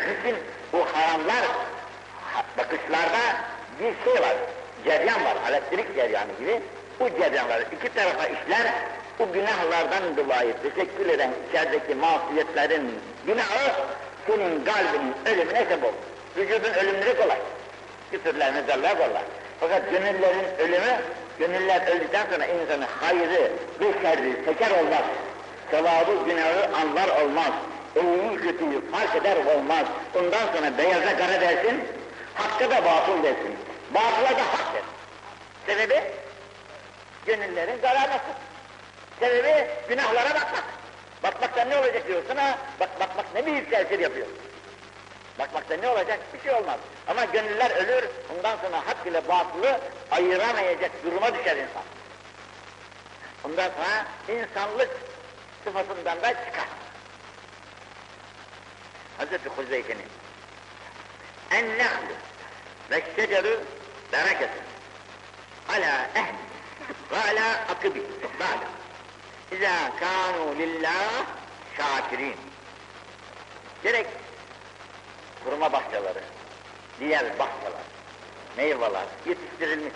Bütün 0.09 0.35
bu 0.73 0.85
haramlar, 0.93 1.45
bakışlarda 2.57 3.19
bir 3.79 3.93
şey 4.03 4.21
var, 4.21 4.35
ceryan 4.85 5.25
var, 5.25 5.37
elektrik 5.49 5.95
ceryanı 5.95 6.31
gibi. 6.39 6.61
Bu 6.99 7.09
ceryanlar 7.09 7.61
iki 7.61 7.93
tarafa 7.93 8.25
işler, 8.25 8.73
bu 9.19 9.33
günahlardan 9.33 10.17
dolayı 10.17 10.53
teşekkür 10.63 11.09
eden 11.09 11.31
içerideki 11.49 11.95
masiyetlerin 11.95 12.91
günahı 13.27 13.71
senin 14.27 14.65
kalbinin 14.65 15.13
ölümüne 15.25 15.65
sebep 15.65 15.83
olur. 15.83 15.93
Vücudun 16.37 16.73
ölümleri 16.73 17.17
kolay. 17.17 17.37
Küfürler, 18.13 18.53
mezarlar 18.53 18.97
kolay. 18.97 19.23
Fakat 19.59 19.91
gönüllerin 19.91 20.45
ölümü, 20.59 21.01
gönüller 21.39 21.87
öldükten 21.87 22.25
sonra 22.31 22.45
insanın 22.45 22.85
hayrı 23.01 23.51
ve 23.79 24.01
şerri 24.01 24.45
seker 24.45 24.71
olmaz. 24.71 25.01
Sevabı, 25.71 26.11
günahı 26.25 26.75
anlar 26.75 27.23
olmaz. 27.23 27.51
İyiyi 27.95 28.37
kötüyü 28.37 28.91
fark 28.91 29.15
eder 29.15 29.37
olmaz. 29.55 29.85
Ondan 30.15 30.45
sonra 30.55 30.77
beyaza 30.77 31.17
kara 31.17 31.41
dersin, 31.41 31.83
hakka 32.33 32.69
da 32.69 32.85
batıl 32.85 33.23
dersin. 33.23 33.55
Batıla 33.93 34.37
da 34.37 34.43
hak 34.53 34.73
dersin. 34.73 34.89
Sebebi? 35.67 36.03
Gönüllerin 37.25 37.81
zararması. 37.81 38.31
Sebebi 39.19 39.67
günahlara 39.89 40.29
bakmak. 40.29 40.63
Bakmaktan 41.23 41.69
ne 41.69 41.77
olacak 41.77 42.07
diyorsun 42.07 42.35
ha? 42.35 42.57
Bak, 42.79 42.89
bakmak 42.99 43.33
ne 43.35 43.45
büyük 43.45 43.71
tesir 43.71 43.99
yapıyor. 43.99 44.27
Bakmakta 45.39 45.75
ne 45.77 45.89
olacak? 45.89 46.19
Bir 46.33 46.41
şey 46.41 46.51
olmaz. 46.51 46.79
Ama 47.07 47.25
gönüller 47.25 47.71
ölür, 47.71 48.09
ondan 48.35 48.57
sonra 48.57 48.77
hak 48.77 49.07
ile 49.07 49.27
batılı 49.27 49.79
ayıramayacak 50.11 50.91
duruma 51.03 51.35
düşer 51.35 51.57
insan. 51.57 51.83
Ondan 53.43 53.69
sonra 53.69 54.05
insanlık 54.39 54.89
sıfatından 55.63 56.21
da 56.21 56.27
çıkar. 56.27 56.67
Hazreti 59.17 59.49
Huzeyfe'nin 59.49 60.07
en-nehlu 61.51 62.13
ve 62.91 63.03
şeceru 63.15 63.61
bereketun 64.11 64.63
ala 65.69 66.09
ehli 66.15 66.35
ve 67.11 67.17
ala 67.17 67.49
akıbi 67.69 68.03
ba'da 68.39 68.67
İzâ 69.51 69.91
kânû 69.99 70.57
lillâh 70.57 71.25
şâkirîn 71.77 72.35
gerek 73.83 74.07
kuruma 75.44 75.72
bahçeleri, 75.72 76.20
diğer 77.00 77.24
bahçeler, 77.38 77.84
meyveler 78.56 79.04
yetiştirilmiş. 79.26 79.92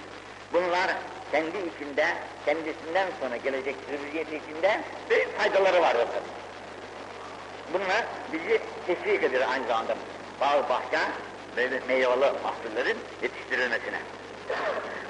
Bunlar 0.53 0.96
kendi 1.32 1.59
içinde, 1.59 2.07
kendisinden 2.46 3.09
sonra 3.20 3.36
gelecek 3.36 3.76
zürriyet 3.90 4.26
içinde 4.28 4.80
büyük 5.11 5.38
faydaları 5.38 5.82
var 5.82 5.92
tabii. 5.92 6.32
Bunlar 7.72 8.05
bizi 8.32 8.61
teşvik 8.86 9.24
ediyor 9.24 9.44
aynı 9.53 9.66
zamanda. 9.66 9.96
Bağ, 10.40 10.68
bahçe 10.68 10.98
ve 11.57 11.80
meyveli 11.88 12.32
mahsullerin 12.42 12.98
yetiştirilmesine. 13.22 13.98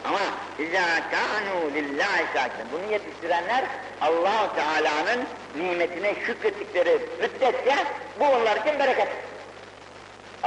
Ama 0.05 0.19
اِذَا 0.59 0.89
كَانُوا 1.15 1.63
لِلّٰهِ 1.77 2.17
شَاكِرٍ 2.35 2.65
Bunu 2.73 2.93
yetiştirenler 2.93 3.65
allah 4.01 4.55
Teala'nın 4.55 5.25
nimetine 5.57 6.15
şükrettikleri 6.27 6.99
müddetçe 7.21 7.77
bu 8.21 8.25
onlar 8.25 8.57
için 8.57 8.79
bereket 8.79 9.09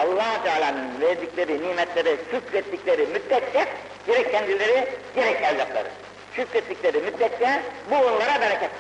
allah 0.01 0.43
Teala'nın 0.45 1.01
verdikleri 1.01 1.63
nimetlere 1.63 2.17
şükrettikleri 2.31 3.07
müddetçe 3.07 3.67
gerek 4.07 4.33
kendileri 4.33 4.89
gerek 5.15 5.43
evlatları 5.43 5.89
şükrettikleri 6.37 6.99
müddetçe 6.99 7.63
bu 7.91 7.97
onlara 7.97 8.41
bereket. 8.41 8.71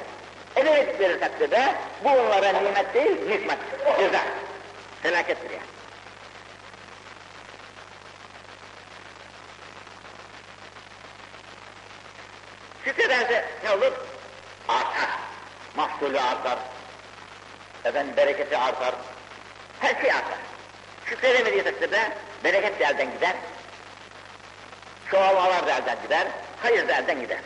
Edemedikleri 0.57 1.21
takdirde 1.21 1.75
bu 2.05 2.09
onlara 2.09 2.53
nimet 2.53 2.95
değil, 2.95 3.29
nikmet, 3.29 3.59
ceza. 3.99 4.21
Felakettir 5.03 5.51
yani. 5.51 5.62
Şükrederse 12.85 13.45
ne 13.64 13.71
olur? 13.71 13.93
Artar. 14.68 15.11
Mahsulü 15.77 16.21
artar. 16.21 16.59
Efendim 17.85 18.16
bereketi 18.16 18.57
artar. 18.57 18.95
Her 19.81 20.01
şey 20.03 20.12
artar. 20.12 20.49
Şükredemediği 21.09 21.63
takdirde 21.63 22.18
bereket 22.43 22.80
de 22.80 22.84
elden 22.84 23.11
gider. 23.11 23.36
Çoğalmalar 25.11 25.68
da 25.68 25.72
elden 25.72 25.97
gider. 26.03 26.28
Hayır 26.61 26.88
da 26.88 26.93
elden 26.93 27.20
gider. 27.20 27.39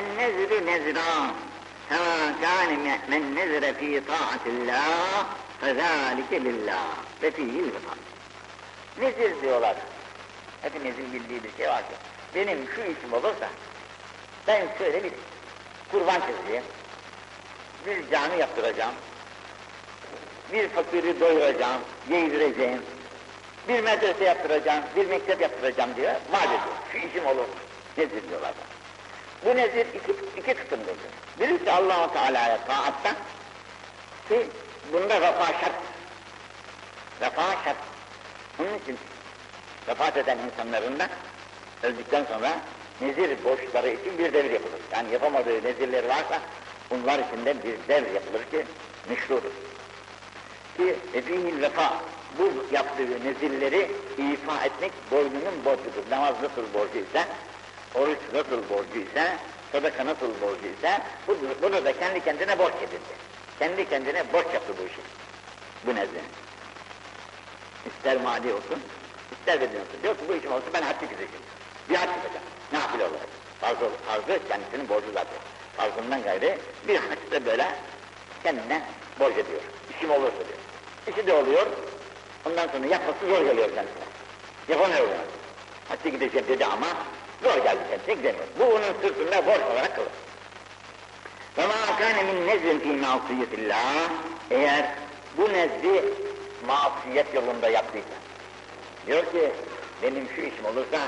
النذر 0.00 0.52
نذران 0.70 1.30
سواء 1.90 2.34
كان 2.44 2.70
من 3.12 3.22
نذر 3.38 3.64
في 3.80 4.00
طاعة 4.00 4.44
الله 4.46 5.26
فذلك 5.60 6.30
لله 6.32 6.86
ve 7.22 7.30
fiil 7.30 7.66
vefat. 7.74 7.98
Nezir 8.98 9.42
diyorlar. 9.42 9.76
Hepimizin 10.62 11.12
bildiği 11.12 11.44
bir 11.44 11.56
şey 11.56 11.68
var 11.68 11.78
ki, 11.78 11.94
benim 12.34 12.68
şu 12.74 12.80
işim 12.80 13.12
olursa, 13.12 13.48
ben 14.46 14.66
şöyle 14.78 15.04
bir 15.04 15.12
kurban 15.91 16.21
keseceğim, 16.27 16.63
bir 17.85 18.11
cami 18.11 18.39
yaptıracağım, 18.39 18.93
bir 20.53 20.69
fakiri 20.69 21.19
doyuracağım, 21.19 21.81
yedireceğim, 22.09 22.81
bir 23.67 23.83
medrese 23.83 24.23
yaptıracağım, 24.23 24.83
bir 24.95 25.07
mektep 25.07 25.41
yaptıracağım 25.41 25.95
diye 25.95 26.19
vaat 26.31 26.45
ediyor. 26.45 26.75
Şu 26.91 26.97
işim 26.97 27.25
olur. 27.25 27.45
Nezir 27.97 28.29
diyorlar. 28.29 28.51
Bu 29.45 29.49
nezir 29.49 29.85
iki, 29.87 30.11
iki 30.37 30.53
kısımdır. 30.53 30.95
Birisi 31.39 31.71
Allah-u 31.71 32.13
Teala'ya 32.13 32.65
taatta 32.65 33.15
ki 34.29 34.47
bunda 34.93 35.21
vefa 35.21 35.45
şart. 35.45 35.75
Vefa 37.21 37.63
şart. 37.63 37.77
Onun 38.59 38.77
için 38.83 38.97
vefat 39.87 40.17
eden 40.17 40.37
insanların 40.37 40.99
da 40.99 41.09
öldükten 41.83 42.25
sonra 42.25 42.51
nezir 43.01 43.43
borçları 43.43 43.89
için 43.89 44.17
bir 44.17 44.33
devir 44.33 44.51
yapılır. 44.51 44.79
Yani 44.91 45.13
yapamadığı 45.13 45.63
nezirler 45.63 46.03
varsa 46.03 46.41
bunlar 46.89 47.19
içinde 47.19 47.63
bir 47.63 47.87
devir 47.87 48.13
yapılır 48.13 48.43
ki 48.43 48.65
meşrudur. 49.09 49.51
Ki 50.77 50.95
efihil 51.13 51.61
vefa 51.61 52.01
bu 52.37 52.65
yaptığı 52.71 53.25
nezilleri 53.25 53.91
ifa 54.17 54.65
etmek 54.65 54.91
boynunun 55.11 55.65
borcudur. 55.65 56.11
Namaz 56.11 56.35
nasıl 56.43 56.73
borcu 56.73 56.97
ise, 56.97 57.25
oruç 57.95 58.19
nasıl 58.33 58.69
borcu 58.69 58.99
ise, 58.99 59.37
sadaka 59.71 60.05
nasıl 60.05 60.41
borcu 60.41 60.67
ise, 60.77 61.01
bu, 61.27 61.37
bunu 61.61 61.85
da 61.85 61.99
kendi 61.99 62.23
kendine 62.23 62.59
borç 62.59 62.73
edildi. 62.75 63.29
Kendi 63.59 63.89
kendine 63.89 64.33
borç 64.33 64.45
yaptı 64.53 64.73
bu 64.81 64.87
işi. 64.87 65.01
Bu 65.85 65.95
nezdini. 65.95 66.21
İster 67.87 68.21
mali 68.21 68.53
olsun, 68.53 68.79
ister 69.31 69.61
bedeni 69.61 69.81
olsun. 69.81 70.03
Diyor 70.03 70.15
ki 70.15 70.21
bu 70.29 70.33
işim 70.33 70.51
olsun 70.51 70.69
ben 70.73 70.81
haccı 70.81 71.05
gideceğim. 71.05 71.43
Bir 71.89 71.95
hac 71.95 72.09
gideceğim 72.09 72.58
nafile 72.73 73.03
olarak. 73.03 73.29
Fazla 73.61 73.89
farzı 74.07 74.39
kendisinin 74.47 74.89
borcu 74.89 75.07
zaten. 75.13 75.37
Farzından 75.77 76.23
gayrı 76.23 76.57
bir 76.87 76.95
hakkı 76.95 77.45
böyle 77.45 77.75
kendine 78.43 78.81
borç 79.19 79.33
ediyor. 79.33 79.61
İşim 79.95 80.11
olursa 80.11 80.37
diyor. 80.37 80.59
İşi 81.07 81.27
de 81.27 81.33
oluyor. 81.33 81.67
Ondan 82.45 82.67
sonra 82.67 82.87
yapması 82.87 83.19
zor 83.29 83.41
geliyor 83.41 83.69
kendisine. 83.75 84.03
Yapamıyor 84.67 85.01
bunu. 85.01 85.17
Hatta 85.89 86.09
gideceğim 86.09 86.47
dedi 86.47 86.65
ama 86.65 86.87
zor 87.43 87.63
geldi 87.63 87.79
kendisine 87.89 88.15
gidemiyor. 88.15 88.45
Bu 88.59 88.63
onun 88.63 89.01
sırtında 89.01 89.45
borç 89.45 89.61
olarak 89.73 89.95
kalır. 89.95 90.09
Ve 91.57 91.67
ma 91.67 91.97
kâne 91.99 92.23
min 92.23 92.47
nezrin 92.47 92.79
fî 92.79 92.87
masiyetillah 92.87 94.09
eğer 94.51 94.85
bu 95.37 95.53
nezdi 95.53 96.03
masiyet 96.67 97.33
yolunda 97.33 97.69
yaptıysa. 97.69 98.07
Diyor 99.07 99.25
ki 99.31 99.51
benim 100.03 100.27
şu 100.35 100.41
işim 100.41 100.65
olursa 100.65 100.99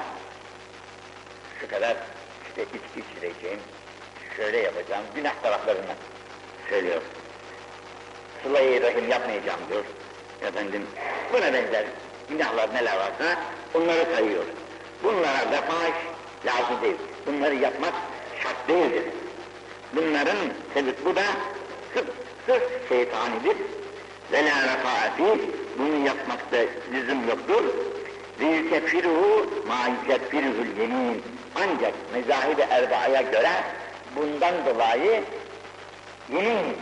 şu 1.62 1.68
kadar 1.68 1.98
işte 2.48 2.64
içki 2.64 3.10
içireceğim, 3.10 3.60
şöyle 4.38 4.58
yapacağım, 4.58 5.04
günah 5.16 5.34
taraflarından 5.44 5.96
söylüyor. 6.70 7.02
Sıla-i 8.44 8.82
rahim 8.82 9.10
yapmayacağım 9.10 9.60
diyor. 9.70 9.84
Efendim 10.42 10.88
buna 11.34 11.54
benzer 11.54 11.86
günahlar 12.30 12.74
neler 12.74 12.98
varsa 12.98 13.40
onları 13.74 14.16
sayıyor. 14.16 14.44
Bunlara 15.04 15.52
vefaş 15.52 15.94
lazım 16.46 16.82
değil. 16.82 16.96
Bunları 17.28 17.56
yapmak 17.56 17.94
şart 18.44 18.68
değildir. 18.68 19.04
Bunların 19.94 20.38
sebep 20.74 21.06
bu 21.06 21.16
da 21.16 21.24
sırf, 21.94 22.08
sırf 22.46 22.90
şeytanidir. 22.90 23.58
Ve 24.32 24.46
la 24.46 24.56
vefaati 24.56 25.42
bunu 25.78 26.06
yapmakta 26.06 26.58
lüzum 26.94 27.30
yoktur. 27.30 27.64
Ve 28.40 28.46
yükeffiruhu 28.46 29.50
ma 29.68 29.88
yükeffiruhul 29.88 30.80
yemin. 30.80 31.24
Ancak 31.56 31.94
mezahib-i 32.14 32.62
erbaaya 32.62 33.22
göre 33.22 33.52
bundan 34.16 34.66
dolayı 34.66 35.24
yemin 36.34 36.78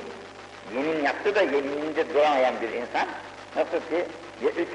yemin 0.75 1.03
yaptı 1.03 1.35
da 1.35 1.41
yemininde 1.41 2.13
duramayan 2.13 2.61
bir 2.61 2.69
insan 2.69 3.07
nasıl 3.55 3.79
ki 3.89 4.05
ya 4.43 4.49
üç 4.49 4.69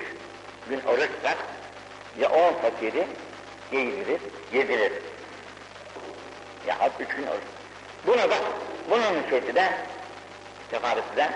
gün 0.68 0.80
oruç 0.80 1.10
tutar 1.16 1.36
ya 2.20 2.28
on 2.30 2.52
fakiri 2.52 3.06
giydirir, 3.70 4.20
yedirir. 4.52 4.92
Ya 6.66 6.90
üç 7.00 7.08
gün 7.08 7.26
oruç. 7.26 7.42
Buna 8.06 8.30
da, 8.30 8.36
bunun 8.90 9.30
şeysi 9.30 9.54
de, 9.54 9.72
sefaresi 10.70 11.16
de 11.16 11.30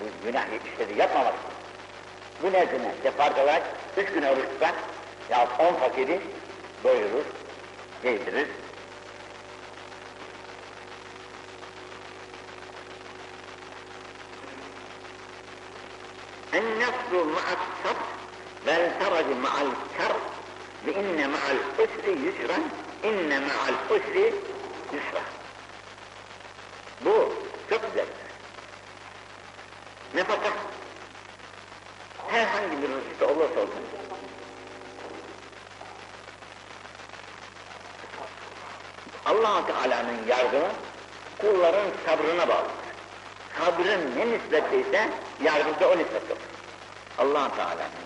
bu 0.00 0.26
günah 0.26 0.44
işleri 0.46 0.98
yapmamak. 0.98 1.34
Bu 2.42 2.52
nezdine 2.52 2.94
sefaret 3.02 3.38
olarak 3.38 3.62
üç 3.96 4.12
gün 4.12 4.22
oruç 4.22 4.44
tutar 4.44 4.74
ya 5.30 5.48
on 5.58 5.74
fakiri 5.74 6.20
doyurur, 6.84 7.24
eğdirir. 8.04 8.48
En 16.52 16.64
nefru 16.78 17.24
ma'at 17.24 17.62
sab 17.82 17.96
vel 18.66 18.98
taracu 18.98 19.34
ma'al 19.36 19.70
kar 19.98 20.12
ve 20.86 20.92
inne 20.92 21.26
ma'al 21.26 21.58
usri 21.84 22.10
yusran 22.10 22.62
inne 23.02 23.38
ma'al 23.38 23.74
usri 23.90 24.34
yusra. 24.92 25.22
Bu 27.04 27.32
çok 27.70 27.82
güzel. 27.86 28.06
Nefaka 30.14 30.50
herhangi 32.28 32.82
bir 32.82 32.88
rızıkta 32.88 33.26
olursa 33.26 33.60
olsun 33.60 33.83
allah 39.34 39.66
Teala'nın 39.66 40.26
yardımı 40.28 40.68
kulların 41.38 41.86
sabrına 42.06 42.48
bağlı 42.48 42.68
sabrın 43.58 44.16
ne 44.16 44.26
nispetteyse 44.26 45.10
yardım 45.42 45.80
da 45.80 45.88
o 45.88 45.98
nispette 45.98 46.32
olur. 46.32 46.42
allah 47.18 47.50
Teala'nın 47.56 48.04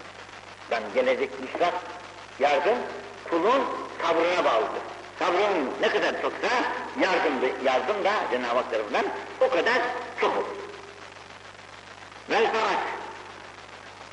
gelecek 0.95 1.31
nişrat, 1.41 1.75
yardım 2.39 2.79
kulun 3.31 3.63
sabrına 4.03 4.45
bağlıdır. 4.45 4.83
Sabrın 5.19 5.71
ne 5.81 5.89
kadar 5.89 6.23
çoksa 6.23 6.49
yardım, 7.01 7.33
yardım 7.65 8.05
da 8.05 8.13
Cenab-ı 8.31 8.55
Hak 8.55 8.71
tarafından 8.71 9.05
o 9.41 9.49
kadar 9.51 9.79
çok 10.21 10.37
olur. 10.37 10.47
Vel 12.31 12.53
faraç, 12.53 12.79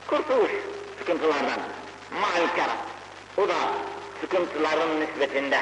kurtuluş 0.08 0.52
sıkıntılardan, 1.00 1.60
mal 2.22 2.66
o 3.38 3.48
da 3.48 3.56
sıkıntıların 4.22 5.00
nispetinde, 5.00 5.60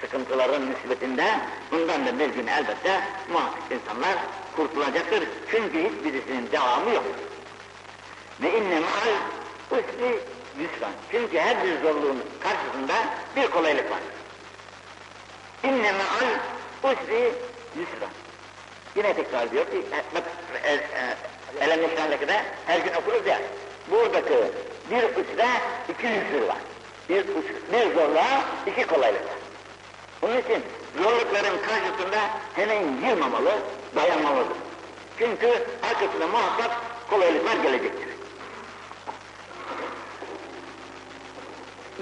sıkıntıların 0.00 0.70
nispetinde 0.70 1.24
bundan 1.70 2.06
da 2.06 2.18
bir 2.18 2.28
gün 2.28 2.46
elbette 2.46 3.00
muhakkak 3.32 3.62
insanlar 3.70 4.14
kurtulacaktır. 4.56 5.28
Çünkü 5.50 5.78
hiçbirisinin 5.78 6.50
devamı 6.52 6.94
yok. 6.94 7.04
Ve 8.42 8.58
inne 8.58 8.80
ma'al 8.80 9.14
usri 9.70 10.20
yusran. 10.60 10.92
Çünkü 11.10 11.38
her 11.38 11.64
bir 11.64 11.80
zorluğun 11.82 12.22
karşısında 12.40 12.94
bir 13.36 13.50
kolaylık 13.50 13.90
var. 13.90 14.00
İnne 15.64 15.92
ma'al 15.92 16.92
usri 16.92 17.32
yusran. 17.78 18.10
Yine 18.96 19.14
tekrar 19.14 19.50
diyor 19.50 19.70
ki, 19.70 19.76
e, 19.76 20.14
bak 20.14 20.22
e, 20.64 20.72
e, 20.72 20.80
Elem 21.60 21.82
Neşran'daki 21.82 22.28
de 22.28 22.42
her 22.66 22.78
gün 22.78 22.94
okuruz 22.94 23.26
ya, 23.26 23.40
buradaki 23.90 24.34
bir 24.90 25.02
usre 25.02 25.48
iki 25.88 26.06
yüzür 26.06 26.48
var. 26.48 26.56
Bir, 27.08 27.26
bir 27.72 27.94
zorluğa 27.94 28.44
iki 28.66 28.86
kolaylık 28.86 29.24
var. 29.24 29.45
Onun 30.22 30.38
için 30.38 30.62
zorlukların 31.02 31.58
karşısında 31.62 32.18
hemen 32.54 33.08
yılmamalı, 33.08 33.52
dayanmalıdır. 33.94 34.56
Çünkü 35.18 35.46
arkasında 35.82 36.26
muhakkak 36.26 36.70
kolaylıklar 37.10 37.56
gelecektir. 37.56 38.08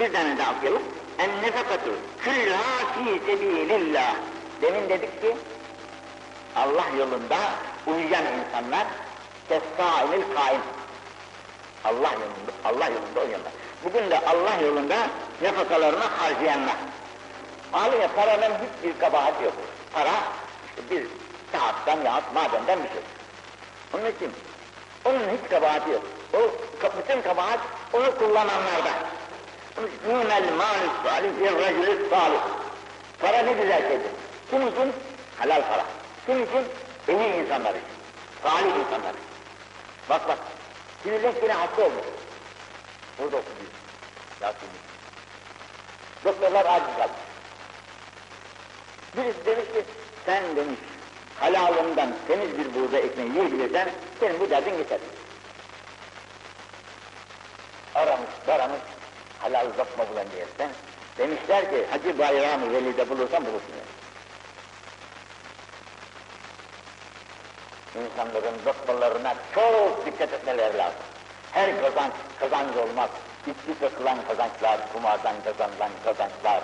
Bir 0.00 0.12
tane 0.12 0.38
daha 0.38 0.52
okuyalım. 0.56 0.82
En 1.18 1.42
nefakatu 1.42 1.90
küllâ 2.24 2.58
fî 2.94 3.20
sebîlillâh. 3.26 4.14
Demin 4.62 4.88
dedik 4.88 5.20
ki 5.20 5.36
Allah 6.56 6.84
yolunda 6.98 7.38
uyuyan 7.86 8.24
insanlar 8.24 8.86
kessâilil 9.48 10.24
kaim. 10.34 10.60
Allah 11.84 12.12
yolunda, 12.12 12.52
Allah 12.64 12.86
yolunda 12.86 13.20
uyuyanlar. 13.20 13.52
Bugün 13.84 14.10
de 14.10 14.20
Allah 14.26 14.66
yolunda 14.66 14.96
nefakalarını 15.42 16.04
harcayanlar. 16.04 16.76
Ağlıyor, 17.74 18.08
paranın 18.16 18.54
hiçbir 18.54 19.00
kabahati 19.00 19.44
yok. 19.44 19.52
Para 19.92 20.10
işte 20.68 20.90
bir 20.90 21.06
kağıttan 21.52 22.04
yahut 22.04 22.34
madenden 22.34 22.78
bir 22.84 22.88
şey. 22.88 23.02
Onun 23.94 24.06
için 24.10 24.32
onun 25.04 25.20
hiç 25.20 25.50
kabahati 25.50 25.90
yok. 25.90 26.02
O 26.34 26.38
bütün 26.98 27.22
kabahat 27.22 27.58
onu 27.92 28.18
kullananlarda. 28.18 28.92
Nûmel 30.08 30.52
mâlü 30.52 30.88
salih 31.04 31.30
bir 31.40 31.52
racülü 31.52 32.10
salih. 32.10 32.40
Para 33.20 33.38
ne 33.38 33.52
güzel 33.52 33.88
şeydir. 33.88 34.10
Kim 34.50 34.68
için? 34.68 34.92
Halal 35.38 35.62
para. 35.68 35.84
Kim 36.26 36.42
için? 36.42 36.64
İyi 37.08 37.42
insanlar 37.42 37.70
için. 37.70 37.82
Salih 38.42 38.76
insanlar 38.84 39.10
için. 39.10 39.24
Bak 40.10 40.28
bak. 40.28 40.38
Sinirlen 41.02 41.32
yine 41.42 41.52
hasta 41.52 41.82
olmuş. 41.82 42.04
Burada 43.18 43.36
okuyor. 43.36 43.70
Yasin'i. 44.40 44.70
Doktorlar 46.24 46.66
aciz 46.66 46.96
kalmış. 46.96 47.23
Birisi 49.16 49.46
demiş 49.46 49.64
ki, 49.64 49.84
sen 50.26 50.56
demiş, 50.56 50.78
halalından 51.40 52.14
temiz 52.28 52.58
bir 52.58 52.74
buğday 52.74 53.00
ekmeği 53.00 53.30
yiyebilirsen, 53.30 53.88
senin 54.20 54.40
bu 54.40 54.50
derdin 54.50 54.76
geçer. 54.76 54.98
Aramış, 57.94 58.30
aramış, 58.48 58.80
halal 59.38 59.66
lokma 59.66 60.08
bulan 60.10 60.26
diyersen, 60.32 60.70
demişler 61.18 61.70
ki, 61.70 61.86
Hacı 61.90 62.18
Bayram-ı 62.18 62.72
Veli'de 62.72 63.10
bulursan 63.10 63.46
bulursun. 63.46 63.70
İnsanların 67.94 68.54
lokmalarına 68.66 69.34
çok 69.54 70.06
dikkat 70.06 70.32
etmeleri 70.32 70.78
lazım. 70.78 71.00
Her 71.52 71.80
kazanç, 71.80 72.12
kazanç 72.40 72.76
olmaz. 72.76 73.10
İçki 73.46 73.80
takılan 73.80 74.18
kazançlar, 74.28 74.92
kumardan 74.92 75.34
kazanılan 75.44 75.90
kazançlar, 76.04 76.62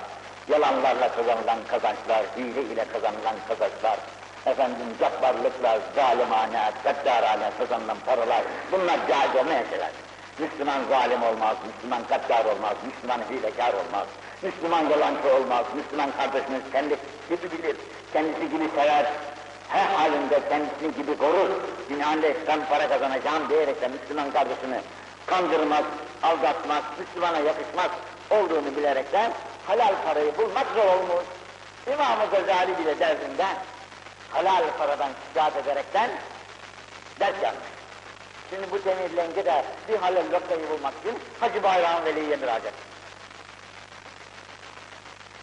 yalanlarla 0.48 1.08
kazanılan 1.16 1.58
kazançlar, 1.68 2.22
hile 2.36 2.62
ile 2.62 2.84
kazanılan 2.92 3.36
kazançlar, 3.48 3.98
efendim 4.46 4.86
cabbarlıkla, 5.00 5.78
zalimane, 5.96 6.72
gaddarane 6.84 7.50
kazanılan 7.58 7.96
paralar, 8.06 8.42
bunlar 8.72 8.98
caiz 9.08 9.36
olmayan 9.36 9.64
şeyler. 9.70 9.90
Müslüman 10.38 10.80
zalim 10.90 11.22
olmaz, 11.22 11.56
Müslüman 11.66 12.02
gaddar 12.08 12.44
olmaz, 12.44 12.76
Müslüman 12.86 13.20
hilekar 13.30 13.72
olmaz, 13.72 14.06
Müslüman 14.42 14.88
yalancı 14.88 15.34
olmaz, 15.36 15.64
Müslüman 15.74 16.10
kardeşimiz 16.18 16.62
kendi 16.72 16.96
gibi 17.28 17.52
bilir, 17.52 17.76
kendisi 18.12 18.50
gibi 18.50 18.68
sever, 18.76 19.06
her 19.68 19.86
halinde 19.86 20.40
kendisini 20.48 20.94
gibi 20.96 21.18
korur, 21.18 21.50
binaenaleyh 21.90 22.34
ben 22.48 22.60
para 22.70 22.88
kazanacağım 22.88 23.48
diyerek 23.48 23.82
de 23.82 23.88
Müslüman 23.88 24.30
kardeşini 24.30 24.80
kandırmaz, 25.26 25.84
aldatmaz, 26.22 26.82
Müslümana 26.98 27.38
yakışmaz 27.38 27.90
olduğunu 28.30 28.76
bilerekten 28.76 29.32
halal 29.70 29.94
parayı 30.04 30.36
bulmak 30.36 30.66
zor 30.74 30.84
olmuş. 30.84 31.24
İmam-ı 31.86 32.26
Gazali 32.30 32.78
bile 32.78 32.98
derdinde 32.98 33.46
halal 34.30 34.64
paradan 34.78 35.10
şikayet 35.28 35.56
ederekten 35.56 36.10
ders 37.20 37.42
yapmış. 37.42 37.68
Şimdi 38.50 38.70
bu 38.70 38.84
demirlence 38.84 39.44
de 39.44 39.64
bir 39.88 39.96
halal 39.96 40.24
lokayı 40.32 40.70
bulmak 40.70 40.94
için 41.00 41.18
Hacı 41.40 41.62
Bayram 41.62 42.04
Veli'ye 42.04 42.36
müracaat. 42.36 42.74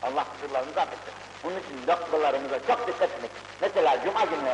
Allah 0.03 0.25
kusurlarımızı 0.33 0.81
affetsin. 0.81 1.13
Bunun 1.43 1.59
için 1.59 1.87
lokmalarımıza 1.87 2.59
çok 2.67 2.87
dikkat 2.87 3.09
etmek. 3.11 3.31
Mesela 3.61 4.03
cuma 4.03 4.23
günü 4.25 4.53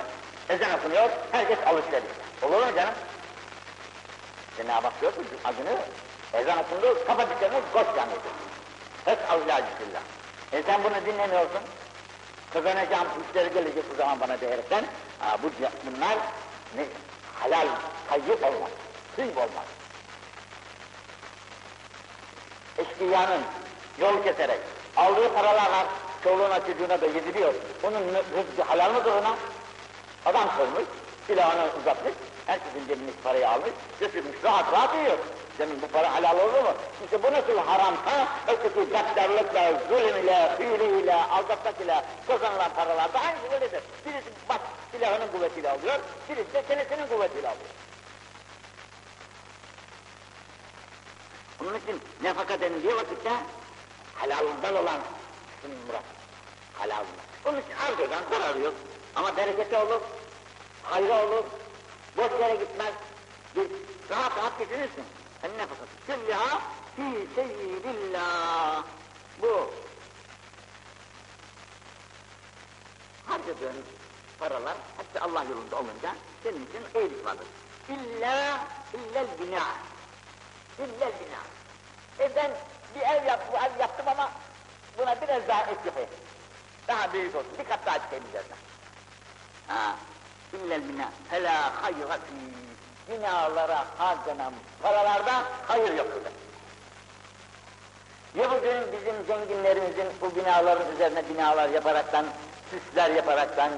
ezan 0.49 0.79
okunuyor, 0.79 1.09
herkes 1.31 1.57
alışveriş. 1.65 2.09
Olur 2.41 2.67
mu 2.67 2.75
canım? 2.75 2.93
Cenab-ı 4.57 4.87
Hak 4.87 5.01
diyor 5.01 5.13
ki 5.13 5.19
cuma 5.29 5.51
günü 5.51 5.77
ezan 6.33 6.57
okundu, 6.57 7.05
kapat 7.07 7.29
dükkanı, 7.29 7.61
koş 7.73 7.85
camiye. 7.95 8.17
Hep 9.05 9.19
Allah 9.31 9.61
bismillah. 9.67 10.01
E 10.51 10.63
sen 10.63 10.83
bunu 10.83 11.05
dinlemiyorsun. 11.05 11.61
Kazanacağım 12.53 13.07
müşteri 13.19 13.53
gelecek 13.53 13.91
bu 13.91 13.95
zaman 13.95 14.19
bana 14.19 14.41
diyerekten, 14.41 14.85
aa, 15.21 15.37
bu, 15.43 15.51
bunlar 15.85 16.17
ne, 16.75 16.85
halal 17.39 17.67
tayyip 18.09 18.43
olmaz, 18.43 18.69
tüyb 19.15 19.37
olmaz. 19.37 19.65
Eşkıyanın 22.77 23.41
yol 23.97 24.23
keserek 24.23 24.59
aldığı 24.97 25.33
paralarla 25.33 25.85
çoluğuna 26.23 26.59
çocuğuna 26.65 27.01
da 27.01 27.05
yediriyor. 27.05 27.53
Onun 27.83 28.07
rızkı 28.07 28.63
halal 28.67 28.93
mıdır 28.93 29.11
ona? 29.11 29.35
Adam 30.25 30.49
sormuş, 30.57 30.83
silahını 31.27 31.69
uzatmış, 31.81 32.13
herkesin 32.45 32.87
cebindeki 32.87 33.17
parayı 33.23 33.49
almış, 33.49 33.71
götürmüş, 33.99 34.43
rahat 34.43 34.73
rahat 34.73 34.95
yiyor. 34.95 35.17
Demin 35.59 35.81
bu 35.81 35.87
para 35.87 36.13
halal 36.15 36.39
olur 36.39 36.63
mu? 36.63 36.73
İşte 37.03 37.23
bu 37.23 37.31
nasıl 37.31 37.57
haram 37.57 37.95
ha? 38.05 38.27
Öteki 38.47 38.89
gaddarlıkla, 38.89 39.73
zulüm 39.89 40.23
ile, 40.23 40.57
hile 40.59 40.99
ile, 40.99 41.15
aldatmak 41.15 41.81
ile 41.81 42.03
kazanılan 42.27 42.73
paralar 42.75 43.13
da 43.13 43.19
aynı 43.19 43.51
böyledir. 43.51 43.83
Birisi 44.05 44.29
bak 44.49 44.61
silahının 44.91 45.27
kuvvetiyle 45.27 45.71
alıyor, 45.71 45.99
birisi 46.29 46.53
de 46.53 46.63
çenesinin 46.67 47.07
kuvvetiyle 47.07 47.47
alıyor. 47.47 47.69
Onun 51.61 51.73
için 51.79 52.01
nefaka 52.21 52.61
denildiği 52.61 52.95
vakitte 52.95 53.31
halalından 54.15 54.75
olan 54.75 54.99
senin 55.61 55.77
murat. 55.87 56.03
Halalından. 56.73 57.05
Onun 57.45 57.61
için 57.61 57.71
arkadan 57.71 58.29
kararıyor. 58.29 58.73
Ama 59.15 59.37
bereketi 59.37 59.77
olur, 59.77 60.01
hayra 60.83 61.25
olur, 61.25 61.43
boş 62.17 62.31
yere 62.41 62.55
gitmez. 62.55 62.93
Bir 63.55 63.67
rahat 64.09 64.37
rahat 64.37 64.59
geçinirsin. 64.59 65.03
En 65.43 65.57
nefakası. 65.57 65.91
Külliha 66.07 66.61
fi 66.95 67.27
seyyidillah. 67.35 68.83
Bu 69.41 69.71
harcadığın 73.27 73.85
paralar 74.39 74.77
hepsi 74.97 75.19
Allah 75.19 75.43
yolunda 75.43 75.75
olunca 75.75 76.15
senin 76.43 76.65
için 76.65 76.99
iyilik 76.99 77.25
vardır. 77.25 77.47
İlla, 77.89 78.59
illel 78.93 79.27
bina. 79.39 79.63
İllel 80.79 81.11
bina. 81.19 81.41
E 82.19 82.35
ben 82.35 82.51
bir 82.95 83.01
ev 83.01 83.25
yap, 83.25 83.53
bu 83.53 83.57
ev 83.57 83.79
yaptım 83.79 84.07
ama 84.07 84.31
buna 84.97 85.21
biraz 85.21 85.47
daha 85.47 85.61
ek 85.61 85.79
yapayım. 85.85 86.09
Daha 86.87 87.13
büyük 87.13 87.35
olsun, 87.35 87.51
bir 87.59 87.63
kat 87.63 87.85
daha 87.85 87.99
çıkayım 87.99 88.25
üzerine. 88.29 88.55
Ha, 89.67 89.95
illel 90.53 90.89
bina, 90.89 91.11
felâ 91.29 91.83
hayra 91.83 92.17
fî 92.17 92.72
binalara 93.09 93.85
harcanan 93.97 94.53
paralarda 94.81 95.43
hayır 95.67 95.97
yoktur. 95.97 96.21
Ya 98.35 98.51
bugün 98.51 98.77
bizim 98.91 99.25
zenginlerimizin 99.27 100.07
bu 100.21 100.35
binaların 100.35 100.91
üzerine 100.95 101.23
binalar 101.29 101.69
yaparaktan, 101.69 102.25
süsler 102.69 103.09
yaparaktan, 103.09 103.71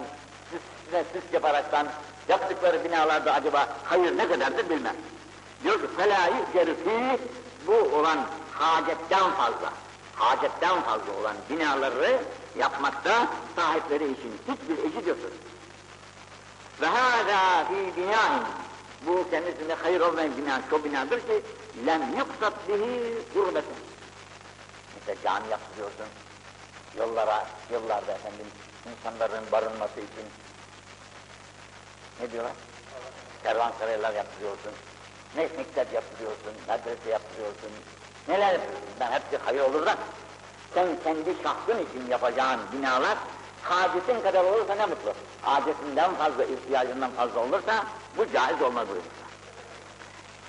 süsle 0.50 1.04
süs 1.14 1.34
yaparaktan 1.34 1.88
yaptıkları 2.28 2.84
binalarda 2.84 3.34
acaba 3.34 3.68
hayır 3.84 4.18
ne 4.18 4.28
kadardır 4.28 4.70
bilmem. 4.70 4.96
Diyor 5.64 5.82
ki 5.82 5.88
felâ 5.98 6.28
yücerifi 6.28 7.20
bu 7.68 7.74
olan 7.74 8.18
hacetten 8.52 9.32
fazla, 9.32 9.74
hacetten 10.16 10.82
fazla 10.82 11.14
olan 11.22 11.36
binaları 11.50 12.18
yapmakta 12.58 13.28
sahipleri 13.56 14.04
için 14.04 14.42
hiçbir 14.48 14.78
ecir 14.78 15.08
yoktur. 15.08 15.32
Ve 16.82 16.86
hâzâ 16.86 17.66
fî 17.68 18.02
binâin 18.02 18.44
bu 19.08 19.30
kendisinde 19.30 19.74
hayır 19.74 20.02
olmayan 20.02 20.38
bina, 20.38 20.62
şu 20.70 20.84
binadır 20.84 21.20
ki 21.20 21.42
lem 21.86 22.18
yuksat 22.18 22.54
bihi 22.70 23.14
gurbeten. 23.34 23.74
Mesela 24.96 25.22
cami 25.24 25.52
yaptırıyorsun, 25.52 26.06
yollara, 27.00 27.46
yıllarda 27.72 28.12
efendim 28.12 28.46
insanların 28.92 29.52
barınması 29.52 30.00
için 30.00 30.26
ne 32.22 32.32
diyorlar? 32.32 32.54
Kervansaraylar 33.44 34.14
yaptırıyorsun, 34.14 34.72
ne 35.36 35.42
mektep 35.42 35.94
yaptırıyorsun, 35.94 36.54
medrese 36.68 37.10
yaptırıyorsun, 37.10 37.72
neler 38.28 38.52
yapıyorsun? 38.54 38.82
Ben 39.00 39.12
hepsi 39.12 39.38
hayır 39.46 39.62
olur 39.62 39.86
da 39.86 39.98
sen 40.74 40.88
kendi 41.04 41.36
şahsın 41.44 41.86
için 41.86 42.10
yapacağın 42.10 42.60
binalar 42.74 43.18
hacetin 43.70 44.22
kadar 44.22 44.44
olursa 44.44 44.76
ne 44.76 44.86
mutlu. 44.86 45.14
Hacetinden 45.42 46.16
fazla, 46.16 46.44
ihtiyacından 46.44 47.12
fazla 47.12 47.40
olursa 47.40 47.86
bu 48.18 48.32
caiz 48.34 48.62
olmaz 48.62 48.88
buyurmuşlar. 48.88 49.26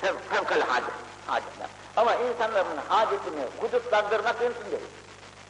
Fev, 0.00 0.14
fevkal 0.30 0.60
hacet, 0.60 0.94
hacetler. 1.26 1.68
Ama 1.96 2.14
insanların 2.14 2.76
hacetini 2.88 3.42
hudutlandırmak 3.60 4.40
mümkün 4.40 4.70
değil. 4.70 4.82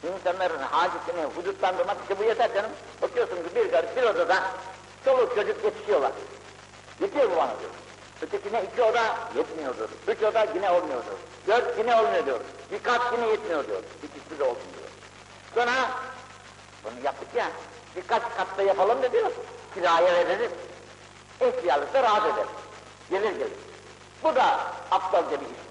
İnsanların 0.03 0.59
hacetini 0.59 1.23
hudutlandırmak 1.35 1.97
işte 2.01 2.19
bu 2.19 2.23
yeter 2.23 2.53
canım. 2.53 2.71
Bakıyorsun 3.01 3.35
ki 3.35 3.55
bir 3.55 3.71
garip 3.71 3.97
bir 3.97 4.03
odada 4.03 4.43
çoluk 5.05 5.35
çocuk 5.35 5.63
yetişiyorlar. 5.63 6.11
Yetiyor 7.01 7.31
bu 7.31 7.35
bana 7.35 7.59
diyor. 7.59 7.71
Ötekine 8.21 8.63
iki 8.63 8.83
oda 8.83 9.03
yetmiyordur. 9.35 9.89
Üç 10.07 10.23
oda 10.23 10.47
yine 10.55 10.71
olmuyordur. 10.71 11.17
Dört 11.47 11.77
yine 11.77 11.95
olmuyor. 11.95 12.39
Bir 12.71 12.83
kat 12.83 13.01
yine 13.13 13.27
yetmiyor 13.27 13.67
diyor. 13.67 13.83
İkisi 14.03 14.39
de 14.39 14.43
olsun 14.43 14.67
diyor. 14.77 14.89
Sonra 15.55 15.71
bunu 16.91 17.05
yaptık 17.05 17.27
ya, 17.35 17.47
birkaç 17.95 18.21
katta 18.37 18.61
yapalım 18.63 19.03
da 19.03 19.11
diyor. 19.11 19.31
Kiraya 19.73 20.15
veririz. 20.15 20.51
Eşyalıkta 21.41 22.03
rahat 22.03 22.25
eder. 22.25 22.45
Gelir 23.09 23.31
gelir. 23.31 23.51
Bu 24.23 24.35
da 24.35 24.59
aptalca 24.91 25.41
bir 25.41 25.45
iş. 25.45 25.61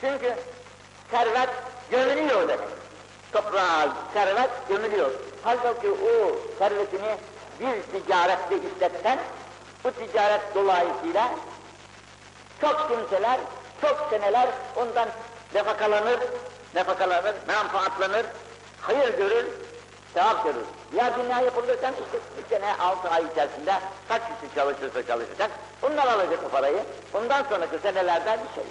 Çünkü 0.00 0.34
servet 1.10 1.50
gömülüyor 1.90 2.48
demek. 2.48 2.68
Toprağa 3.32 3.88
servet 4.14 4.50
gömülüyor. 4.68 5.10
Halbuki 5.42 5.90
o 5.90 6.36
servetini 6.58 7.16
bir 7.60 7.82
ticarette 7.82 8.56
işletsen, 8.56 9.18
bu 9.84 9.90
ticaret 9.92 10.54
dolayısıyla 10.54 11.30
çok 12.60 12.88
kimseler, 12.88 13.40
çok 13.80 14.06
seneler 14.10 14.48
ondan 14.76 15.08
nefakalanır, 15.54 16.20
nefakalanır, 16.74 17.34
menfaatlanır, 17.48 18.26
hayır 18.80 19.18
görür, 19.18 19.46
sevap 20.14 20.44
görür. 20.44 20.64
Ya 20.94 21.18
bina 21.18 21.40
yapılırken 21.40 21.92
işte 21.92 22.18
bir 22.38 22.56
sene 22.56 22.76
altı 22.76 23.10
ay 23.10 23.24
içerisinde 23.32 23.74
kaç 24.08 24.22
kişi 24.22 24.54
çalışırsa 24.54 25.06
çalışacak, 25.06 25.50
bunlar 25.82 26.06
alacak 26.06 26.44
o 26.44 26.48
parayı, 26.48 26.84
bundan 27.12 27.44
sonraki 27.44 27.78
senelerde 27.78 28.38
bir 28.48 28.54
şey. 28.54 28.70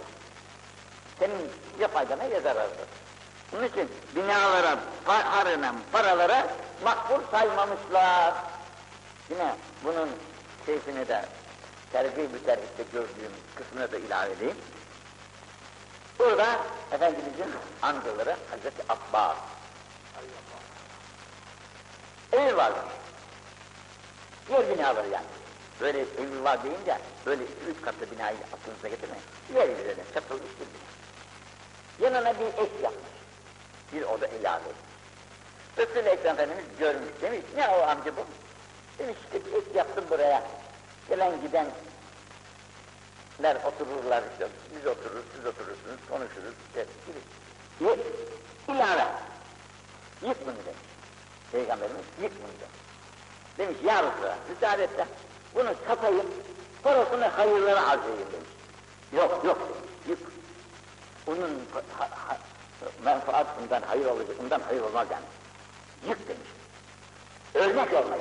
Senin 1.20 1.52
ya 1.80 1.88
faydana 1.88 2.24
ya 2.24 2.40
zararına. 2.40 2.74
Bunun 3.52 3.64
için 3.64 3.92
binalara, 4.16 4.76
pa- 5.08 5.24
harına, 5.24 5.74
paralara 5.92 6.48
makbul 6.84 7.20
saymamışlar. 7.32 8.34
Yine 9.30 9.56
bunun 9.84 10.10
şeysini 10.66 11.08
de 11.08 11.26
tergib-ü 11.92 12.44
terhipte 12.46 12.84
gördüğüm 12.94 13.32
kısmına 13.56 13.92
da 13.92 13.98
ilave 13.98 14.32
edeyim. 14.34 14.56
Burada 16.20 16.46
Efendimizin 16.92 17.54
amcaları 17.82 18.36
Hazreti 18.52 18.84
Abbas. 18.90 19.38
Evi 22.32 22.58
vardır. 22.58 22.84
Yer 24.50 24.70
binaları 24.70 25.08
yani. 25.08 25.26
Böyle 25.82 26.00
evi 26.00 26.44
var 26.44 26.64
deyince 26.64 26.98
böyle 27.26 27.44
üç 27.44 27.82
katlı 27.82 28.12
binayı 28.12 28.38
aklınıza 28.54 28.88
getirmeyin. 28.88 29.24
Yer 29.56 29.80
üzerine 29.80 30.04
çatılmış 30.14 30.52
bir 30.60 30.66
bina. 30.66 30.90
Yanına 32.06 32.40
bir 32.40 32.46
ek 32.46 32.72
yapmış. 32.84 33.12
Bir 33.94 34.02
oda 34.02 34.28
ilave 34.28 34.70
etmiş. 34.70 34.90
Resul-i 35.78 36.10
Ekrem 36.10 36.34
Efendimiz 36.34 36.66
görmüş. 36.80 37.10
Demiş 37.22 37.42
ne 37.56 37.68
o 37.68 37.82
amca 37.82 38.16
bu? 38.18 38.26
Demiş 39.00 39.18
işte 39.26 39.46
bir 39.46 39.54
ek 39.54 39.66
yaptım 39.76 40.06
buraya. 40.10 40.44
Gelen 41.10 41.42
gidenler 41.42 41.72
otururlar 43.66 44.24
işte. 44.32 44.48
Biz 44.76 44.88
otururuz, 44.88 45.26
siz 45.36 45.46
oturursunuz, 45.46 46.00
konuşuruz. 46.10 46.54
işte 46.68 46.86
gibi. 47.08 47.20
Yık, 47.90 48.00
ilave. 48.68 49.06
Yık 50.22 50.48
bunu 50.48 50.56
demiş. 50.66 50.89
Peygamberimiz 51.52 52.06
yık 52.22 52.32
bunu 52.44 52.52
demiş. 53.58 53.78
Ya 53.84 54.04
Resulallah 54.04 54.38
müsaade 54.50 54.84
et 54.84 54.90
bunu 55.56 55.70
satayım, 55.88 56.26
parasını 56.84 57.26
hayırlara 57.28 57.88
harcayayım 57.88 58.28
demiş. 58.34 58.50
Yok 59.14 59.42
yok 59.46 59.58
demiş, 59.60 59.92
yık. 60.08 60.20
Onun 61.28 61.62
ha, 61.98 62.10
ha, 62.28 62.38
menfaat 63.06 63.48
bundan 63.62 63.82
hayır 63.88 64.06
olacak, 64.06 64.36
bundan 64.44 64.62
hayır 64.68 64.82
olmaz 64.82 65.08
yani. 65.12 65.26
Yık 66.08 66.28
demiş. 66.28 66.50
Örnek 67.54 67.94
olmaya. 67.94 68.18